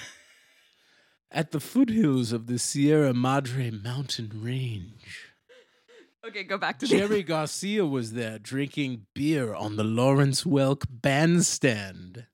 at 1.30 1.50
the 1.50 1.60
foothills 1.60 2.32
of 2.32 2.46
the 2.46 2.58
Sierra 2.58 3.12
Madre 3.12 3.70
mountain 3.70 4.30
range. 4.34 5.27
Okay, 6.28 6.44
go 6.44 6.58
back 6.58 6.78
to 6.80 6.86
Jerry 6.86 7.22
Garcia 7.22 7.86
was 7.86 8.12
there 8.12 8.38
drinking 8.38 9.06
beer 9.14 9.54
on 9.54 9.76
the 9.76 9.84
Lawrence 9.84 10.44
Welk 10.44 10.84
bandstand. 10.90 12.26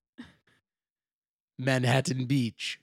Manhattan 1.61 2.25
Beach. 2.25 2.81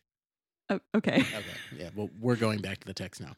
Oh, 0.69 0.79
okay. 0.95 1.19
Okay, 1.19 1.43
yeah, 1.77 1.89
well, 1.93 2.09
we're 2.17 2.37
going 2.37 2.59
back 2.59 2.79
to 2.79 2.87
the 2.87 2.93
text 2.93 3.19
now. 3.19 3.33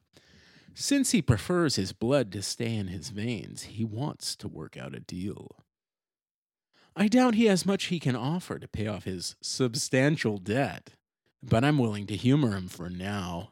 Since 0.76 1.12
he 1.12 1.22
prefers 1.24 1.76
his 1.76 1.94
blood 1.94 2.32
to 2.34 2.44
stay 2.44 2.76
in 2.76 2.90
his 2.90 3.10
veins, 3.10 3.64
he 3.64 3.84
wants 3.84 4.36
to 4.36 4.48
work 4.48 4.78
out 4.78 4.94
a 4.94 5.00
deal. 5.00 5.56
I 6.96 7.08
doubt 7.08 7.34
he 7.34 7.46
has 7.46 7.66
much 7.66 7.86
he 7.86 8.00
can 8.00 8.16
offer 8.16 8.60
to 8.60 8.68
pay 8.68 8.86
off 8.86 9.06
his 9.06 9.36
substantial 9.42 10.38
debt, 10.38 10.92
but 11.42 11.64
I'm 11.64 11.80
willing 11.80 12.06
to 12.06 12.16
humor 12.16 12.56
him 12.56 12.68
for 12.68 12.88
now. 12.88 13.50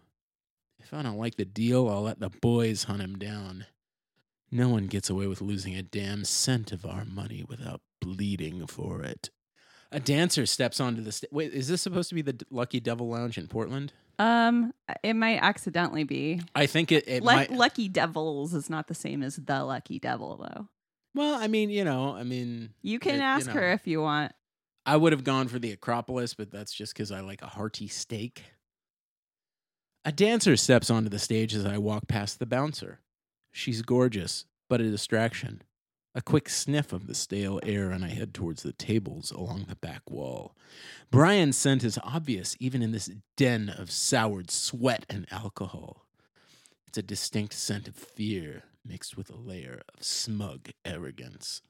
If 0.80 0.94
I 0.94 1.02
don't 1.02 1.18
like 1.18 1.38
the 1.38 1.46
deal, 1.46 1.90
I'll 1.90 2.04
let 2.04 2.20
the 2.20 2.30
boys 2.30 2.84
hunt 2.84 3.02
him 3.02 3.18
down. 3.18 3.66
No 4.52 4.68
one 4.70 4.88
gets 4.88 5.10
away 5.10 5.28
with 5.28 5.42
losing 5.42 5.76
a 5.76 5.82
damn 5.84 6.26
cent 6.26 6.72
of 6.72 6.86
our 6.86 7.06
money 7.06 7.46
without 7.48 7.82
bleeding 8.02 8.68
for 8.68 9.02
it. 9.02 9.30
A 9.94 10.00
dancer 10.00 10.46
steps 10.46 10.80
onto 10.80 11.02
the 11.02 11.12
stage. 11.12 11.30
Wait, 11.32 11.54
is 11.54 11.68
this 11.68 11.82
supposed 11.82 12.10
to 12.10 12.16
be 12.16 12.22
the 12.22 12.34
D- 12.34 12.46
Lucky 12.50 12.80
Devil 12.80 13.10
Lounge 13.10 13.38
in 13.38 13.48
Portland? 13.48 13.94
Um, 14.20 14.74
it 15.04 15.14
might 15.16 15.40
accidentally 15.42 16.04
be. 16.04 16.42
I 16.56 16.66
think 16.66 16.92
it, 16.92 17.06
it 17.08 17.24
Lu- 17.24 17.28
might. 17.34 17.52
Lucky 17.52 17.88
Devils 17.90 18.54
is 18.54 18.70
not 18.70 18.88
the 18.88 18.94
same 18.94 19.24
as 19.24 19.36
the 19.38 19.64
Lucky 19.64 20.00
Devil, 20.00 20.38
though. 20.38 20.68
well, 21.16 21.36
I 21.36 21.48
mean, 21.48 21.70
you 21.70 21.84
know, 21.84 22.14
I 22.16 22.24
mean, 22.24 22.74
You 22.82 23.00
can 23.00 23.16
It- 23.16 23.18
you 23.18 23.24
ask 23.24 23.48
know. 23.48 23.54
her 23.54 23.72
if 23.74 23.88
you 23.88 24.02
want. 24.02 24.32
I 24.86 24.98
would 24.98 25.12
have 25.12 25.24
gone 25.24 25.48
for 25.48 25.60
the 25.60 25.72
Acropolis, 25.72 26.34
but 26.34 26.52
that's 26.52 26.74
just 26.74 26.94
because 26.94 27.12
I 27.12 27.20
like 27.22 27.42
a 27.42 27.48
hearty 27.48 27.88
steak. 27.88 28.44
A 30.04 30.12
dancer 30.12 30.58
steps 30.58 30.90
onto 30.90 31.10
the 31.10 31.20
stage 31.20 31.54
as 31.54 31.66
I 31.66 31.78
walk 31.78 32.08
past 32.08 32.40
the 32.40 32.46
bouncer. 32.48 33.00
She's 33.52 33.82
gorgeous, 33.82 34.46
but 34.70 34.82
a 34.82 34.90
distraction. 34.90 35.62
A 36.14 36.22
quick 36.22 36.50
sniff 36.50 36.92
of 36.92 37.08
the 37.08 37.16
stale 37.16 37.60
air, 37.64 37.92
and 37.92 38.04
I 38.04 38.10
head 38.10 38.34
towards 38.34 38.64
the 38.64 38.74
tables 38.74 39.32
along 39.32 39.66
the 39.68 39.76
back 39.76 40.10
wall. 40.10 40.56
Brian's 41.10 41.58
scent 41.58 41.84
is 41.84 42.00
obvious, 42.04 42.58
even 42.60 42.82
in 42.82 42.92
this 42.92 43.10
den 43.38 43.70
of 43.70 43.90
soured 43.92 44.52
sweat 44.52 45.06
and 45.10 45.26
alcohol. 45.32 46.06
It's 46.86 46.98
a 46.98 47.02
distinct 47.02 47.54
scent 47.54 47.88
of 47.88 47.96
fear 47.96 48.64
mixed 48.86 49.16
with 49.16 49.30
a 49.30 49.38
layer 49.38 49.82
of 49.96 50.04
smug 50.04 50.72
arrogance. 50.84 51.62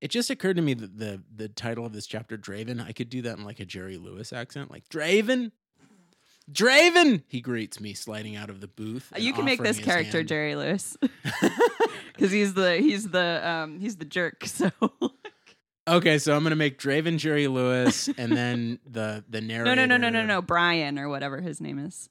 It 0.00 0.08
just 0.08 0.30
occurred 0.30 0.56
to 0.56 0.62
me 0.62 0.74
that 0.74 0.98
the 0.98 1.22
the 1.34 1.48
title 1.48 1.84
of 1.84 1.92
this 1.92 2.06
chapter, 2.06 2.38
Draven, 2.38 2.82
I 2.82 2.92
could 2.92 3.10
do 3.10 3.22
that 3.22 3.38
in 3.38 3.44
like 3.44 3.60
a 3.60 3.64
Jerry 3.64 3.96
Lewis 3.96 4.32
accent, 4.32 4.70
like 4.70 4.88
Draven, 4.88 5.52
Draven. 6.52 7.22
He 7.28 7.40
greets 7.40 7.80
me 7.80 7.94
sliding 7.94 8.36
out 8.36 8.50
of 8.50 8.60
the 8.60 8.68
booth. 8.68 9.12
you 9.16 9.32
can 9.32 9.44
make 9.44 9.62
this 9.62 9.78
character 9.78 10.18
hand. 10.18 10.28
Jerry 10.28 10.54
Lewis 10.56 10.96
because 12.12 12.30
he's 12.30 12.54
the 12.54 12.76
he's 12.76 13.08
the 13.08 13.48
um 13.48 13.80
he's 13.80 13.96
the 13.96 14.04
jerk. 14.04 14.44
So 14.54 14.70
okay, 15.88 16.18
so 16.18 16.34
I'm 16.36 16.42
gonna 16.42 16.56
make 16.56 16.78
Draven 16.78 17.18
Jerry 17.18 17.46
Lewis, 17.48 18.08
and 18.16 18.34
then 18.36 18.78
the 18.86 19.24
the 19.28 19.40
narrator. 19.40 19.64
no 19.64 19.74
narrator. 19.74 19.88
no 19.88 19.96
no 19.96 20.10
no 20.10 20.20
no 20.22 20.26
no 20.26 20.42
Brian 20.42 20.98
or 20.98 21.08
whatever 21.08 21.40
his 21.40 21.60
name 21.60 21.78
is. 21.78 22.08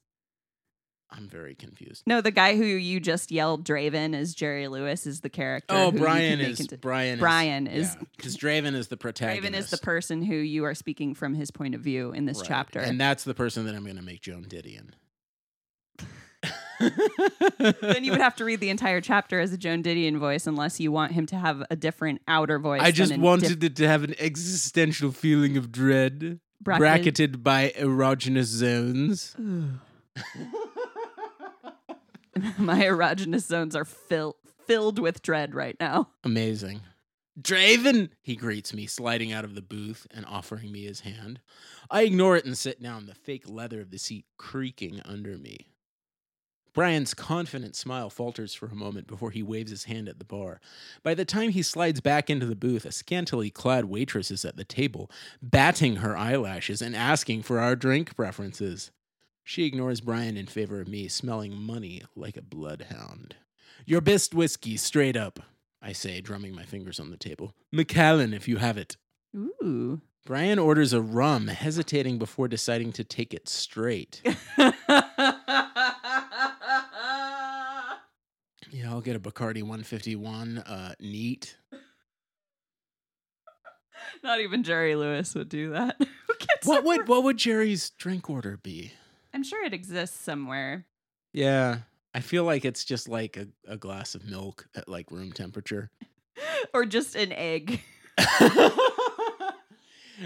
I'm 1.15 1.27
very 1.29 1.53
confused. 1.53 2.03
No, 2.08 2.22
the 2.22 2.32
guy 2.32 2.55
who 2.58 2.63
you 2.65 3.00
just 3.00 3.32
yelled 3.32 3.63
Draven 3.65 4.15
is 4.15 4.34
Jerry 4.34 4.67
Lewis 4.67 5.05
is 5.05 5.22
the 5.22 5.29
character. 5.29 5.75
Oh, 5.75 5.91
Brian 5.91 6.39
is 6.41 6.60
into- 6.60 6.77
Brian. 6.77 7.20
Brian 7.20 7.67
is- 7.67 7.96
because 8.17 8.36
Draven 8.36 8.74
is 8.74 8.88
the 8.88 8.98
protagonist. 8.98 9.53
Draven 9.53 9.58
is 9.58 9.70
the 9.70 9.77
person 9.77 10.24
who 10.24 10.36
you 10.36 10.65
are 10.65 10.74
speaking 10.74 11.13
from 11.13 11.36
his 11.36 11.51
point 11.51 11.75
of 11.75 11.82
view 11.82 12.12
in 12.13 12.25
this 12.25 12.39
Right. 12.39 12.48
chapter. 12.48 12.79
and 12.79 13.00
that's 13.00 13.24
the 13.24 13.36
person 13.36 13.65
that 13.65 13.75
I'm 13.75 13.86
gonna 13.86 14.01
make 14.01 14.22
Joan 14.22 14.46
Didion. 14.46 14.89
then 17.82 18.03
you 18.03 18.12
would 18.12 18.20
have 18.20 18.36
to 18.38 18.43
read 18.46 18.60
the 18.60 18.70
entire 18.70 19.00
chapter 19.00 19.39
as 19.39 19.53
a 19.53 19.58
Joan 19.58 19.84
Didion 19.84 20.17
voice, 20.17 20.48
unless 20.48 20.79
you 20.79 20.91
want 20.91 21.12
him 21.13 21.25
to 21.27 21.36
have 21.38 21.63
a 21.70 21.75
different 21.75 22.22
outer 22.27 22.60
voice. 22.60 22.82
I 22.82 22.91
just 22.91 23.15
wanted 23.17 23.60
diff- 23.60 23.72
it 23.72 23.75
to 23.77 23.88
have 23.88 24.03
an 24.03 24.15
existential 24.20 25.12
feeling 25.12 25.55
of 25.58 25.72
dread, 25.72 26.39
bracket- 26.60 26.79
bracketed 26.79 27.43
by 27.43 27.72
erogenous 27.77 28.46
zones. 28.46 29.36
My 32.58 32.82
erogenous 32.84 33.46
zones 33.46 33.75
are 33.75 33.86
fill- 33.86 34.38
filled 34.66 35.00
with 35.00 35.22
dread 35.22 35.54
right 35.54 35.75
now. 35.80 36.10
Amazing. 36.24 36.82
Draven, 37.40 38.10
he 38.22 38.36
greets 38.36 38.74
me, 38.74 38.86
sliding 38.86 39.32
out 39.32 39.44
of 39.44 39.56
the 39.56 39.62
booth 39.62 40.06
and 40.12 40.25
offering 40.25 40.72
me 40.72 40.84
his 40.86 41.00
hand. 41.00 41.40
I 41.90 42.04
ignore 42.04 42.38
it 42.38 42.46
and 42.46 42.58
sit 42.58 42.82
down, 42.82 43.08
the 43.08 43.16
fake 43.16 43.50
leather 43.50 43.82
of 43.82 43.90
the 43.90 43.98
seat 43.98 44.25
creaking 44.38 45.02
under 45.04 45.38
me. 45.38 45.74
Brian's 46.74 47.13
confident 47.13 47.75
smile 47.75 48.10
falters 48.10 48.56
for 48.56 48.66
a 48.66 48.75
moment 48.75 49.06
before 49.06 49.30
he 49.30 49.44
waves 49.44 49.70
his 49.70 49.84
hand 49.84 50.10
at 50.10 50.18
the 50.18 50.25
bar. 50.25 50.60
By 51.04 51.13
the 51.13 51.25
time 51.25 51.50
he 51.50 51.62
slides 51.62 52.02
back 52.02 52.30
into 52.32 52.48
the 52.48 52.56
booth, 52.56 52.86
a 52.86 52.92
scantily 52.92 53.52
clad 53.52 53.86
waitress 53.86 54.32
is 54.32 54.44
at 54.44 54.58
the 54.58 54.63
table, 54.63 55.10
batting 55.42 55.98
her 55.98 56.18
eyelashes 56.18 56.82
and 56.82 56.96
asking 56.96 57.44
for 57.44 57.60
our 57.60 57.75
drink 57.75 58.16
preferences. 58.16 58.92
She 59.44 59.66
ignores 59.66 60.02
Brian 60.02 60.38
in 60.38 60.48
favor 60.48 60.80
of 60.80 60.88
me, 60.88 61.08
smelling 61.08 61.54
money 61.56 62.02
like 62.16 62.38
a 62.38 62.42
bloodhound. 62.42 63.36
Your 63.86 64.02
best 64.02 64.34
whiskey, 64.34 64.78
straight 64.78 65.18
up, 65.18 65.40
I 65.82 65.92
say, 65.92 66.22
drumming 66.22 66.56
my 66.56 66.64
fingers 66.64 67.00
on 67.00 67.10
the 67.10 67.18
table. 67.18 67.54
Macallan, 67.72 68.34
if 68.34 68.48
you 68.48 68.58
have 68.58 68.78
it. 68.78 68.96
Ooh. 69.36 70.02
Brian 70.26 70.58
orders 70.60 70.94
a 70.94 71.02
rum, 71.02 71.48
hesitating 71.48 72.18
before 72.18 72.48
deciding 72.48 72.94
to 72.94 73.04
take 73.04 73.34
it 73.34 73.50
straight. 73.50 74.22
Yeah, 78.72 78.90
I'll 78.90 79.02
get 79.02 79.16
a 79.16 79.20
Bacardi 79.20 79.62
151, 79.62 80.58
uh, 80.58 80.96
neat. 81.00 81.58
Not 84.24 84.40
even 84.42 84.64
Jerry 84.64 84.96
Lewis 84.96 85.36
would 85.36 85.50
do 85.50 85.72
that. 85.72 86.02
What 86.66 86.84
would 86.86 87.08
what 87.08 87.24
would 87.24 87.38
Jerry's 87.38 87.90
drink 87.92 88.30
order 88.30 88.58
be? 88.58 88.94
I'm 89.34 89.44
sure 89.44 89.63
it 89.66 89.74
exists 89.74 90.20
somewhere. 90.20 90.86
Yeah, 91.34 91.80
I 92.13 92.20
feel 92.20 92.44
like 92.44 92.66
it's 92.66 92.86
just 92.86 93.10
like 93.10 93.38
a, 93.38 93.48
a 93.68 93.78
glass 93.78 94.13
of 94.16 94.25
milk 94.30 94.68
at 94.75 94.88
like 94.88 95.10
room 95.12 95.32
temperature. 95.32 95.90
or 96.74 96.86
just 96.86 97.16
an 97.16 97.32
egg. 97.32 97.82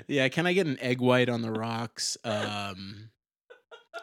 yeah, 0.07 0.27
can 0.29 0.45
I 0.45 0.53
get 0.53 0.67
an 0.67 0.77
egg 0.81 0.99
white 0.99 1.29
on 1.29 1.41
the 1.41 1.51
rocks? 1.51 2.17
Um, 2.23 3.09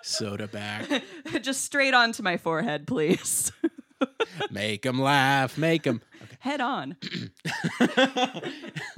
soda 0.02 0.48
back. 0.48 0.88
just 1.42 1.64
straight 1.64 1.94
onto 1.94 2.22
my 2.22 2.36
forehead, 2.38 2.86
please. 2.86 3.52
make 4.50 4.82
them 4.82 5.00
laugh. 5.00 5.58
Make 5.58 5.86
'em. 5.86 6.00
Head 6.38 6.60
on. 6.60 6.96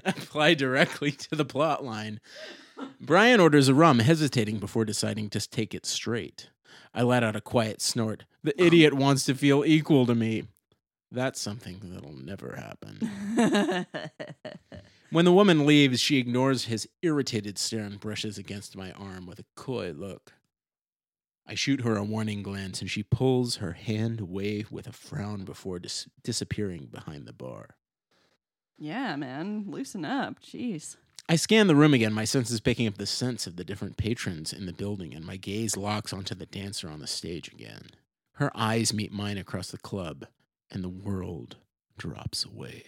Apply 0.05 0.55
directly 0.55 1.13
to 1.13 1.37
the 1.37 1.45
plot 1.45 1.85
line. 1.85 2.21
Brian 3.01 3.41
orders 3.41 3.69
a 3.69 3.75
rum, 3.75 3.99
hesitating 4.01 4.59
before 4.59 4.85
deciding 4.85 5.31
to 5.31 5.41
take 5.49 5.75
it 5.75 5.87
straight. 5.87 6.51
I 6.95 7.03
let 7.03 7.23
out 7.23 7.37
a 7.37 7.41
quiet 7.41 7.81
snort. 7.81 8.25
The 8.43 8.53
um. 8.61 8.67
idiot 8.67 8.95
wants 8.95 9.25
to 9.27 9.35
feel 9.35 9.65
equal 9.65 10.07
to 10.07 10.15
me. 10.15 10.45
That's 11.11 11.41
something 11.41 11.81
that'll 11.85 12.13
never 12.17 12.57
happen. 12.57 13.87
When 15.11 15.25
the 15.25 15.33
woman 15.33 15.67
leaves, 15.67 16.01
she 16.01 16.19
ignores 16.19 16.65
his 16.65 16.89
irritated 17.01 17.59
stare 17.59 17.85
and 17.85 18.01
brushes 18.01 18.39
against 18.39 18.77
my 18.77 18.91
arm 18.93 19.27
with 19.27 19.39
a 19.39 19.45
coy 19.55 19.93
look. 19.93 20.33
I 21.47 21.55
shoot 21.55 21.83
her 21.83 21.97
a 21.97 22.03
warning 22.03 22.43
glance, 22.43 22.81
and 22.81 22.91
she 22.91 23.05
pulls 23.05 23.57
her 23.57 23.73
hand 23.73 24.21
away 24.21 24.65
with 24.69 24.89
a 24.89 24.93
frown 24.93 25.45
before 25.45 25.79
dis- 25.79 26.09
disappearing 26.25 26.89
behind 26.91 27.25
the 27.27 27.33
bar. 27.33 27.77
yeah, 28.79 29.15
man. 29.15 29.67
Loosen 29.69 30.05
up. 30.05 30.41
Jeez. 30.43 30.97
I 31.29 31.37
scan 31.37 31.67
the 31.67 31.75
room 31.75 31.93
again, 31.93 32.13
my 32.13 32.25
senses 32.25 32.61
picking 32.61 32.87
up 32.87 32.99
the 32.99 33.07
scents 33.07 33.47
of 33.47 33.57
the 33.57 33.65
different 33.65 33.97
patrons 33.97 34.53
in 34.53 34.67
the 34.67 34.73
building, 34.73 35.13
and 35.13 35.25
my 35.25 35.37
gaze 35.37 35.77
locks 35.77 36.13
onto 36.13 36.35
the 36.35 36.47
dancer 36.47 36.89
on 36.89 37.01
the 37.01 37.07
stage 37.09 37.49
again. 37.49 37.89
Her 38.35 38.51
eyes 38.55 38.93
meet 38.93 39.13
mine 39.13 39.37
across 39.37 39.71
the 39.71 39.79
club, 39.79 40.27
and 40.71 40.85
the 40.85 40.89
world 40.89 41.57
drops 41.99 42.45
away. 42.45 42.85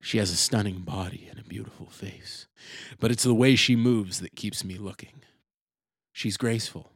She 0.00 0.18
has 0.18 0.30
a 0.30 0.36
stunning 0.36 0.80
body 0.80 1.26
and 1.28 1.38
a 1.38 1.44
beautiful 1.44 1.86
face, 1.86 2.46
but 2.98 3.10
it's 3.10 3.24
the 3.24 3.34
way 3.34 3.54
she 3.54 3.76
moves 3.76 4.20
that 4.20 4.36
keeps 4.36 4.64
me 4.64 4.78
looking. 4.78 5.22
She's 6.12 6.38
graceful, 6.38 6.92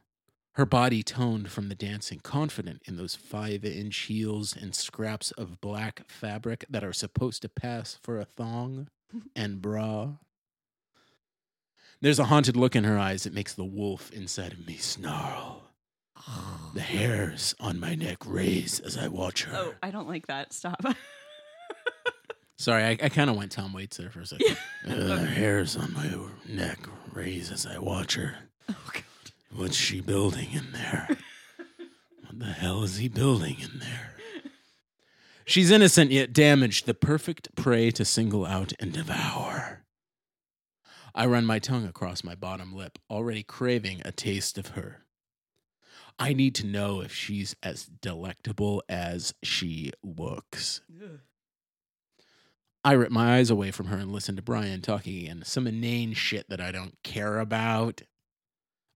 her 0.54 0.66
body 0.66 1.02
toned 1.02 1.50
from 1.50 1.68
the 1.68 1.74
dancing, 1.74 2.20
confident 2.20 2.82
in 2.86 2.96
those 2.96 3.14
five 3.14 3.64
inch 3.64 3.96
heels 3.96 4.56
and 4.56 4.74
scraps 4.74 5.30
of 5.32 5.60
black 5.60 6.08
fabric 6.08 6.64
that 6.70 6.84
are 6.84 6.92
supposed 6.92 7.42
to 7.42 7.48
pass 7.48 7.98
for 8.02 8.18
a 8.18 8.24
thong. 8.24 8.88
and 9.34 9.60
bra. 9.60 10.16
There's 12.00 12.18
a 12.18 12.24
haunted 12.24 12.56
look 12.56 12.74
in 12.74 12.84
her 12.84 12.98
eyes 12.98 13.24
that 13.24 13.34
makes 13.34 13.52
the 13.52 13.64
wolf 13.64 14.10
inside 14.12 14.52
of 14.52 14.66
me 14.66 14.76
snarl. 14.76 15.62
The 16.74 16.80
hairs 16.80 17.54
on 17.58 17.80
my 17.80 17.94
neck 17.94 18.18
raise 18.24 18.78
as 18.80 18.96
I 18.96 19.08
watch 19.08 19.44
her. 19.44 19.52
Oh, 19.56 19.74
I 19.82 19.90
don't 19.90 20.08
like 20.08 20.26
that. 20.28 20.52
Stop. 20.52 20.80
Sorry, 22.56 22.84
I, 22.84 22.90
I 22.90 23.08
kind 23.08 23.28
of 23.30 23.36
went 23.36 23.52
Tom 23.52 23.72
Waits 23.72 23.96
there 23.96 24.10
for 24.10 24.20
a 24.20 24.26
second. 24.26 24.56
Uh, 24.88 24.94
the 24.94 25.26
hairs 25.26 25.76
on 25.76 25.92
my 25.92 26.10
neck 26.48 26.78
raise 27.12 27.50
as 27.50 27.66
I 27.66 27.78
watch 27.78 28.14
her. 28.14 28.34
oh, 28.70 28.74
God. 28.92 29.02
What's 29.54 29.76
she 29.76 30.00
building 30.00 30.48
in 30.52 30.72
there? 30.72 31.08
What 32.26 32.38
the 32.38 32.46
hell 32.46 32.82
is 32.84 32.96
he 32.96 33.08
building 33.08 33.56
in 33.60 33.80
there? 33.80 34.14
She's 35.44 35.70
innocent 35.72 36.12
yet 36.12 36.32
damaged, 36.32 36.86
the 36.86 36.94
perfect 36.94 37.54
prey 37.56 37.90
to 37.90 38.04
single 38.04 38.46
out 38.46 38.72
and 38.78 38.92
devour. 38.92 39.49
I 41.14 41.26
run 41.26 41.44
my 41.46 41.58
tongue 41.58 41.86
across 41.86 42.22
my 42.24 42.34
bottom 42.34 42.74
lip, 42.74 42.98
already 43.10 43.42
craving 43.42 44.02
a 44.04 44.12
taste 44.12 44.58
of 44.58 44.68
her. 44.68 45.04
I 46.18 46.32
need 46.32 46.54
to 46.56 46.66
know 46.66 47.00
if 47.00 47.14
she's 47.14 47.56
as 47.62 47.84
delectable 47.86 48.82
as 48.88 49.32
she 49.42 49.92
looks. 50.02 50.82
I 52.84 52.92
rip 52.92 53.10
my 53.10 53.36
eyes 53.36 53.50
away 53.50 53.70
from 53.70 53.86
her 53.86 53.96
and 53.96 54.10
listen 54.12 54.36
to 54.36 54.42
Brian 54.42 54.82
talking 54.82 55.18
again, 55.24 55.42
some 55.44 55.66
inane 55.66 56.14
shit 56.14 56.48
that 56.48 56.60
I 56.60 56.72
don't 56.72 56.94
care 57.02 57.38
about. 57.38 58.02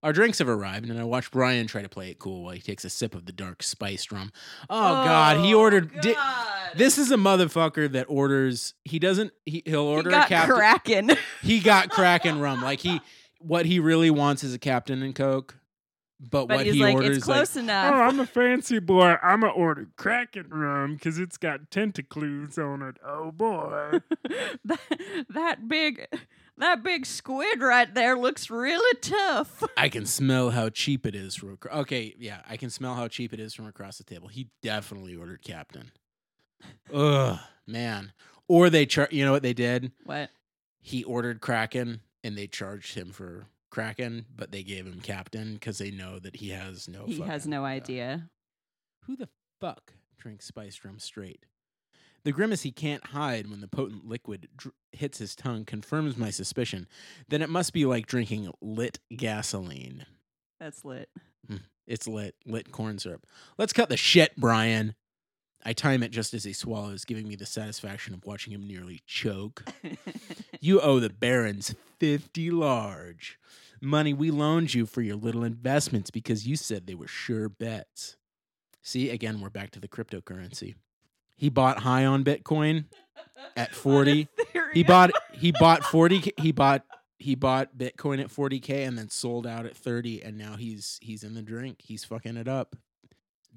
Our 0.03 0.13
drinks 0.13 0.37
have 0.37 0.49
arrived, 0.49 0.87
and 0.87 0.99
I 0.99 1.03
watch 1.03 1.31
Brian 1.31 1.65
try 1.65 1.81
to 1.81 1.89
play 1.89 2.11
it 2.11 2.19
cool 2.19 2.43
while 2.43 2.53
he 2.53 2.61
takes 2.61 2.85
a 2.85 2.91
sip 2.91 3.15
of 3.15 3.25
the 3.25 3.31
dark 3.31 3.63
spiced 3.63 4.11
rum. 4.11 4.31
Oh, 4.69 5.03
God, 5.03 5.43
he 5.43 5.51
ordered. 5.53 5.91
Oh, 5.97 6.01
di- 6.01 6.13
God. 6.13 6.54
This 6.77 6.97
is 6.97 7.11
a 7.11 7.17
motherfucker 7.17 7.91
that 7.91 8.05
orders. 8.09 8.73
He 8.83 8.99
doesn't. 8.99 9.31
He, 9.45 9.63
he'll 9.65 9.89
He 9.89 9.95
order 9.95 10.09
got 10.09 10.25
a 10.25 10.29
captain. 10.29 10.55
Kraken. 10.55 11.11
He 11.41 11.59
got 11.59 11.89
Kraken 11.91 12.39
rum. 12.39 12.61
Like 12.61 12.79
he, 12.79 13.01
what 13.39 13.65
he 13.65 13.79
really 13.79 14.09
wants 14.09 14.43
is 14.43 14.53
a 14.53 14.59
Captain 14.59 15.01
and 15.03 15.15
Coke. 15.15 15.59
But, 16.17 16.47
but 16.47 16.57
what 16.57 16.65
he's 16.65 16.75
he 16.75 16.81
like, 16.81 16.95
orders 16.95 17.17
it's 17.17 17.27
like 17.27 17.35
close 17.37 17.57
Oh, 17.57 17.59
enough. 17.59 17.93
I'm 17.93 18.19
a 18.21 18.25
fancy 18.25 18.79
boy. 18.79 19.17
I'm 19.21 19.41
gonna 19.41 19.51
order 19.51 19.89
Kraken 19.97 20.47
rum 20.49 20.93
because 20.95 21.19
it's 21.19 21.37
got 21.37 21.69
tentacles 21.69 22.57
on 22.57 22.81
it. 22.81 22.95
Oh 23.05 23.31
boy. 23.31 23.99
that, 24.63 24.79
that 25.29 25.67
big, 25.67 26.07
that 26.57 26.83
big 26.83 27.05
squid 27.05 27.59
right 27.61 27.93
there 27.93 28.17
looks 28.17 28.49
really 28.49 28.97
tough. 29.01 29.61
I 29.77 29.89
can 29.89 30.05
smell 30.05 30.51
how 30.51 30.69
cheap 30.69 31.05
it 31.05 31.15
is 31.15 31.35
from. 31.35 31.53
Acro- 31.53 31.79
okay, 31.81 32.15
yeah, 32.17 32.41
I 32.49 32.55
can 32.55 32.69
smell 32.69 32.95
how 32.95 33.09
cheap 33.09 33.33
it 33.33 33.41
is 33.41 33.53
from 33.53 33.67
across 33.67 33.97
the 33.97 34.05
table. 34.05 34.29
He 34.29 34.47
definitely 34.63 35.15
ordered 35.17 35.41
Captain. 35.43 35.91
Ugh, 36.93 37.39
man. 37.67 38.13
Or 38.47 38.69
they 38.69 38.85
char. 38.85 39.07
You 39.11 39.25
know 39.25 39.31
what 39.31 39.43
they 39.43 39.53
did? 39.53 39.91
What? 40.03 40.29
He 40.79 41.03
ordered 41.03 41.41
Kraken, 41.41 42.01
and 42.23 42.37
they 42.37 42.47
charged 42.47 42.93
him 42.95 43.11
for 43.11 43.47
Kraken, 43.71 44.25
but 44.35 44.51
they 44.51 44.63
gave 44.63 44.85
him 44.85 45.01
Captain 45.01 45.55
because 45.55 45.79
they 45.79 45.91
know 45.91 46.19
that 46.19 46.35
he 46.37 46.49
has 46.49 46.87
no. 46.87 47.05
he 47.05 47.19
has 47.21 47.47
no 47.47 47.65
idea. 47.65 48.29
Who 49.05 49.15
the 49.15 49.29
fuck 49.59 49.93
drinks 50.17 50.45
spiced 50.45 50.85
rum 50.85 50.99
straight? 50.99 51.45
The 52.23 52.31
grimace 52.31 52.63
he 52.63 52.71
can't 52.71 53.05
hide 53.07 53.49
when 53.49 53.61
the 53.61 53.67
potent 53.67 54.07
liquid 54.07 54.47
dr- 54.55 54.73
hits 54.91 55.19
his 55.19 55.35
tongue 55.35 55.63
confirms 55.63 56.17
my 56.17 56.31
suspicion 56.31 56.87
Then 57.29 57.43
it 57.43 57.51
must 57.51 57.71
be 57.71 57.85
like 57.85 58.07
drinking 58.07 58.51
lit 58.61 58.97
gasoline. 59.15 60.07
That's 60.59 60.83
lit. 60.83 61.09
Hmm, 61.47 61.57
it's 61.85 62.07
lit, 62.07 62.33
lit 62.45 62.71
corn 62.71 62.97
syrup. 62.97 63.27
Let's 63.59 63.73
cut 63.73 63.89
the 63.89 63.97
shit, 63.97 64.35
Brian. 64.37 64.95
I 65.65 65.73
time 65.73 66.03
it 66.03 66.11
just 66.11 66.33
as 66.35 66.43
he 66.43 66.53
swallows, 66.53 67.05
giving 67.05 67.27
me 67.27 67.35
the 67.35 67.47
satisfaction 67.47 68.13
of 68.13 68.23
watching 68.23 68.53
him 68.53 68.67
nearly 68.67 69.01
choke. 69.05 69.63
You 70.61 70.81
owe 70.81 70.99
the 70.99 71.11
Barons 71.11 71.75
50 71.99 72.49
large. 72.49 73.37
Money 73.79 74.13
we 74.13 74.31
loaned 74.31 74.73
you 74.73 74.87
for 74.87 75.03
your 75.03 75.15
little 75.15 75.43
investments 75.43 76.09
because 76.09 76.47
you 76.47 76.55
said 76.55 76.87
they 76.87 76.95
were 76.95 77.07
sure 77.07 77.49
bets. 77.49 78.17
See, 78.81 79.11
again, 79.11 79.41
we're 79.41 79.51
back 79.51 79.69
to 79.71 79.79
the 79.79 79.87
cryptocurrency. 79.87 80.73
He 81.35 81.49
bought 81.49 81.79
high 81.79 82.03
on 82.03 82.23
Bitcoin 82.23 82.85
at 83.55 83.75
40. 83.75 84.27
He 84.73 84.83
bought 84.83 85.11
he 85.33 85.51
bought 85.59 85.83
40 85.83 86.33
he 86.41 86.51
bought 86.51 86.83
he 87.19 87.35
bought 87.35 87.77
Bitcoin 87.77 88.19
at 88.19 88.29
40k 88.29 88.87
and 88.87 88.97
then 88.97 89.09
sold 89.09 89.45
out 89.45 89.67
at 89.67 89.75
30 89.75 90.23
and 90.23 90.35
now 90.35 90.55
he's 90.55 90.97
he's 91.01 91.23
in 91.23 91.35
the 91.35 91.43
drink. 91.43 91.81
He's 91.83 92.03
fucking 92.03 92.37
it 92.37 92.47
up. 92.47 92.75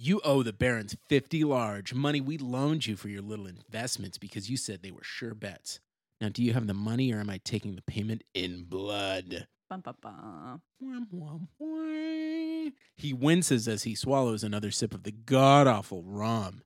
You 0.00 0.20
owe 0.22 0.44
the 0.44 0.52
Barons 0.52 0.96
50 1.08 1.42
large. 1.42 1.92
Money 1.92 2.20
we 2.20 2.38
loaned 2.38 2.86
you 2.86 2.94
for 2.94 3.08
your 3.08 3.20
little 3.20 3.48
investments 3.48 4.16
because 4.16 4.48
you 4.48 4.56
said 4.56 4.80
they 4.80 4.92
were 4.92 5.02
sure 5.02 5.34
bets. 5.34 5.80
Now, 6.20 6.28
do 6.28 6.40
you 6.40 6.52
have 6.52 6.68
the 6.68 6.72
money 6.74 7.12
or 7.12 7.18
am 7.18 7.28
I 7.28 7.38
taking 7.38 7.74
the 7.74 7.82
payment 7.82 8.22
in 8.32 8.62
blood? 8.62 9.48
Bum, 9.68 9.80
bum, 9.80 9.96
bum. 10.00 10.62
Wham, 10.78 11.08
wham, 11.10 11.48
wham. 11.58 12.72
He 12.94 13.12
winces 13.12 13.66
as 13.66 13.82
he 13.82 13.96
swallows 13.96 14.44
another 14.44 14.70
sip 14.70 14.94
of 14.94 15.02
the 15.02 15.10
god 15.10 15.66
awful 15.66 16.04
rum. 16.04 16.62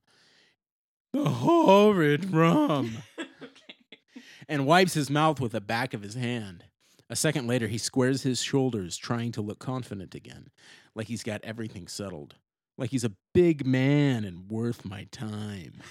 The 1.11 1.27
horrid 1.27 2.31
rum. 2.31 2.97
okay. 3.19 3.99
and 4.47 4.67
wipes 4.67 4.93
his 4.93 5.09
mouth 5.09 5.39
with 5.39 5.53
the 5.53 5.61
back 5.61 5.95
of 5.95 6.03
his 6.03 6.13
hand. 6.13 6.65
A 7.09 7.15
second 7.15 7.47
later, 7.47 7.67
he 7.67 7.79
squares 7.79 8.21
his 8.21 8.43
shoulders, 8.43 8.95
trying 8.95 9.31
to 9.31 9.41
look 9.41 9.57
confident 9.57 10.13
again, 10.13 10.51
like 10.93 11.07
he's 11.07 11.23
got 11.23 11.43
everything 11.43 11.87
settled, 11.87 12.35
like 12.77 12.89
he's 12.89 13.03
a 13.03 13.11
big 13.33 13.65
man 13.65 14.23
and 14.23 14.49
worth 14.49 14.85
my 14.85 15.05
time. 15.11 15.81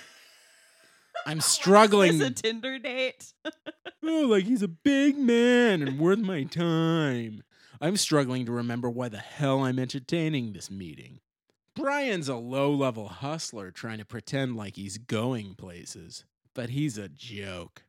I'm 1.27 1.41
struggling. 1.41 2.15
Is 2.15 2.19
this 2.19 2.29
a 2.29 2.35
Tinder 2.35 2.79
date? 2.79 3.33
Oh, 4.05 4.27
like 4.27 4.47
he's 4.47 4.63
a 4.63 4.69
big 4.69 5.17
man 5.17 5.81
and 5.81 6.01
worth 6.01 6.19
my 6.19 6.43
time. 6.43 7.45
I'm 7.81 7.97
struggling 7.97 8.45
to 8.47 8.53
remember 8.53 8.91
why 8.91 9.09
the 9.09 9.19
hell 9.19 9.63
I'm 9.63 9.79
entertaining 9.79 10.53
this 10.53 10.73
meeting. 10.73 11.21
Brian's 11.77 12.29
a 12.29 12.35
low 12.35 12.73
level 12.73 13.07
hustler 13.07 13.71
trying 13.71 13.99
to 13.99 14.05
pretend 14.05 14.57
like 14.57 14.75
he's 14.75 14.99
going 14.99 15.55
places, 15.55 16.25
but 16.53 16.71
he's 16.71 16.99
a 16.99 17.09
joke. 17.09 17.85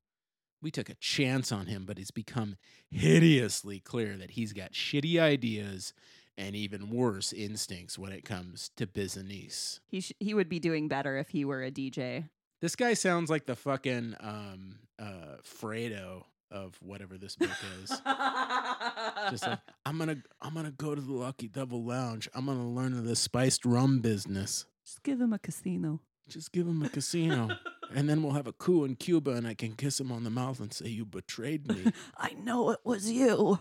We 0.62 0.70
took 0.70 0.88
a 0.88 0.96
chance 0.96 1.52
on 1.52 1.66
him, 1.66 1.86
but 1.86 1.98
it's 1.98 2.12
become 2.12 2.58
hideously 2.92 3.80
clear 3.80 4.16
that 4.18 4.32
he's 4.32 4.54
got 4.54 4.74
shitty 4.74 5.20
ideas 5.20 5.94
and 6.38 6.56
even 6.56 6.90
worse 6.90 7.32
instincts 7.34 7.98
when 7.98 8.12
it 8.12 8.26
comes 8.26 8.72
to 8.78 8.88
business. 8.88 9.80
He 9.88 10.02
sh- 10.02 10.14
he 10.20 10.34
would 10.34 10.50
be 10.50 10.60
doing 10.60 10.88
better 10.88 11.18
if 11.18 11.30
he 11.30 11.46
were 11.46 11.64
a 11.64 11.72
DJ. 11.72 12.30
This 12.62 12.76
guy 12.76 12.94
sounds 12.94 13.30
like 13.30 13.46
the 13.46 13.56
fucking 13.56 14.16
um, 14.20 14.80
uh, 14.98 15.38
Fredo 15.44 16.24
of 16.50 16.78
whatever 16.82 17.18
this 17.18 17.36
book 17.36 17.50
is. 17.84 17.90
Just 17.90 19.48
like 19.48 19.60
I'm 19.86 19.98
gonna 19.98 20.18
I'm 20.42 20.54
gonna 20.54 20.72
go 20.72 20.96
to 20.96 21.02
the 21.02 21.12
Lucky 21.14 21.48
Devil 21.48 21.84
Lounge. 21.84 22.30
I'm 22.34 22.46
gonna 22.46 22.70
learn 22.70 23.04
the 23.06 23.16
spiced 23.16 23.66
rum 23.66 24.00
business. 24.00 24.66
Just 24.86 25.04
give 25.04 25.20
him 25.20 25.34
a 25.34 25.40
casino. 25.40 26.00
Just 26.30 26.52
give 26.54 26.66
him 26.66 26.82
a 26.84 26.90
casino, 26.90 27.50
and 27.94 28.10
then 28.10 28.24
we'll 28.24 28.32
have 28.32 28.48
a 28.48 28.54
coup 28.54 28.86
in 28.86 28.96
Cuba, 28.96 29.32
and 29.32 29.46
I 29.46 29.56
can 29.56 29.74
kiss 29.74 30.00
him 30.00 30.10
on 30.10 30.24
the 30.24 30.30
mouth 30.30 30.62
and 30.62 30.72
say 30.72 30.88
you 30.88 31.06
betrayed 31.06 31.68
me. 31.68 31.92
I 32.18 32.34
know 32.34 32.70
it 32.70 32.80
was 32.86 33.12
you. 33.12 33.60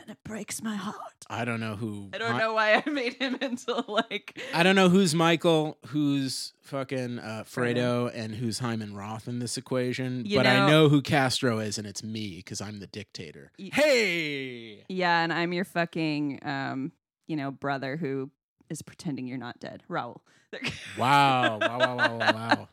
And 0.00 0.10
it 0.10 0.18
breaks 0.24 0.62
my 0.62 0.76
heart. 0.76 0.96
I 1.28 1.44
don't 1.44 1.58
know 1.60 1.74
who. 1.74 2.08
I 2.14 2.18
don't 2.18 2.34
Mi- 2.34 2.38
know 2.38 2.54
why 2.54 2.82
I 2.86 2.88
made 2.90 3.14
him 3.14 3.36
into 3.40 3.84
like 3.88 4.40
I 4.54 4.62
don't 4.62 4.76
know 4.76 4.88
who's 4.88 5.14
Michael, 5.14 5.76
who's 5.86 6.52
fucking 6.62 7.18
uh, 7.18 7.42
Fredo. 7.44 7.74
Fredo, 7.74 8.10
and 8.14 8.34
who's 8.34 8.60
Hyman 8.60 8.94
Roth 8.94 9.26
in 9.26 9.40
this 9.40 9.56
equation. 9.58 10.24
You 10.24 10.36
but 10.38 10.46
I 10.46 10.60
know- 10.60 10.66
know 10.68 10.88
who 10.88 11.02
Castro 11.02 11.58
is, 11.58 11.78
and 11.78 11.86
it's 11.86 12.02
me 12.04 12.36
because 12.36 12.60
I'm 12.60 12.78
the 12.78 12.86
dictator. 12.86 13.50
Y- 13.58 13.70
hey. 13.72 14.84
Yeah, 14.88 15.20
and 15.22 15.32
I'm 15.32 15.52
your 15.52 15.64
fucking 15.64 16.38
um, 16.44 16.92
you 17.26 17.36
know, 17.36 17.50
brother 17.50 17.96
who 17.96 18.30
is 18.70 18.80
pretending 18.82 19.26
you're 19.26 19.36
not 19.38 19.58
dead. 19.58 19.82
Raul. 19.90 20.20
Wow! 20.96 21.58
Wow! 21.58 21.78
Wow! 21.78 21.96
Wow! 21.96 22.18
Wow! 22.18 22.18
wow. 22.32 22.68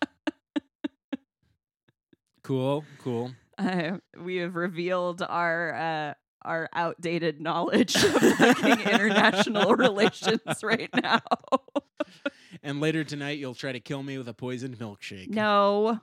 cool. 2.43 2.85
Cool. 3.03 3.31
Uh, 3.57 3.97
we 4.19 4.37
have 4.37 4.55
revealed 4.55 5.21
our 5.21 5.73
uh 5.73 6.13
our 6.45 6.69
outdated 6.73 7.41
knowledge 7.41 7.95
of 7.95 8.23
international 8.63 9.75
relations 9.75 10.63
right 10.63 10.89
now. 11.01 11.21
And 12.63 12.79
later 12.79 13.03
tonight, 13.03 13.37
you'll 13.37 13.55
try 13.55 13.71
to 13.71 13.79
kill 13.79 14.03
me 14.03 14.17
with 14.17 14.27
a 14.27 14.33
poisoned 14.33 14.77
milkshake. 14.77 15.29
no. 15.29 15.99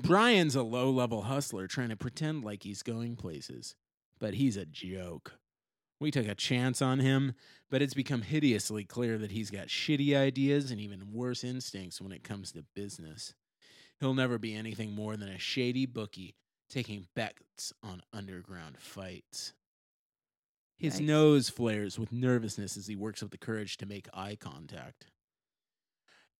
Brian's 0.00 0.54
a 0.54 0.62
low 0.62 0.90
level 0.90 1.22
hustler 1.22 1.66
trying 1.66 1.88
to 1.88 1.96
pretend 1.96 2.44
like 2.44 2.62
he's 2.62 2.84
going 2.84 3.16
places, 3.16 3.74
but 4.20 4.34
he's 4.34 4.56
a 4.56 4.64
joke. 4.64 5.38
We 6.00 6.12
took 6.12 6.28
a 6.28 6.36
chance 6.36 6.80
on 6.80 7.00
him, 7.00 7.34
but 7.68 7.82
it's 7.82 7.94
become 7.94 8.22
hideously 8.22 8.84
clear 8.84 9.18
that 9.18 9.32
he's 9.32 9.50
got 9.50 9.66
shitty 9.66 10.16
ideas 10.16 10.70
and 10.70 10.80
even 10.80 11.12
worse 11.12 11.42
instincts 11.42 12.00
when 12.00 12.12
it 12.12 12.22
comes 12.22 12.52
to 12.52 12.64
business. 12.76 13.34
He'll 13.98 14.14
never 14.14 14.38
be 14.38 14.54
anything 14.54 14.92
more 14.94 15.16
than 15.16 15.28
a 15.28 15.38
shady 15.38 15.84
bookie 15.86 16.36
taking 16.68 17.08
bets 17.16 17.72
on 17.82 18.02
underground 18.12 18.78
fights. 18.78 19.54
His 20.78 21.00
Yikes. 21.00 21.06
nose 21.06 21.48
flares 21.48 21.98
with 21.98 22.12
nervousness 22.12 22.76
as 22.76 22.86
he 22.86 22.96
works 22.96 23.22
up 23.22 23.30
the 23.30 23.38
courage 23.38 23.76
to 23.78 23.86
make 23.86 24.08
eye 24.14 24.36
contact. 24.38 25.06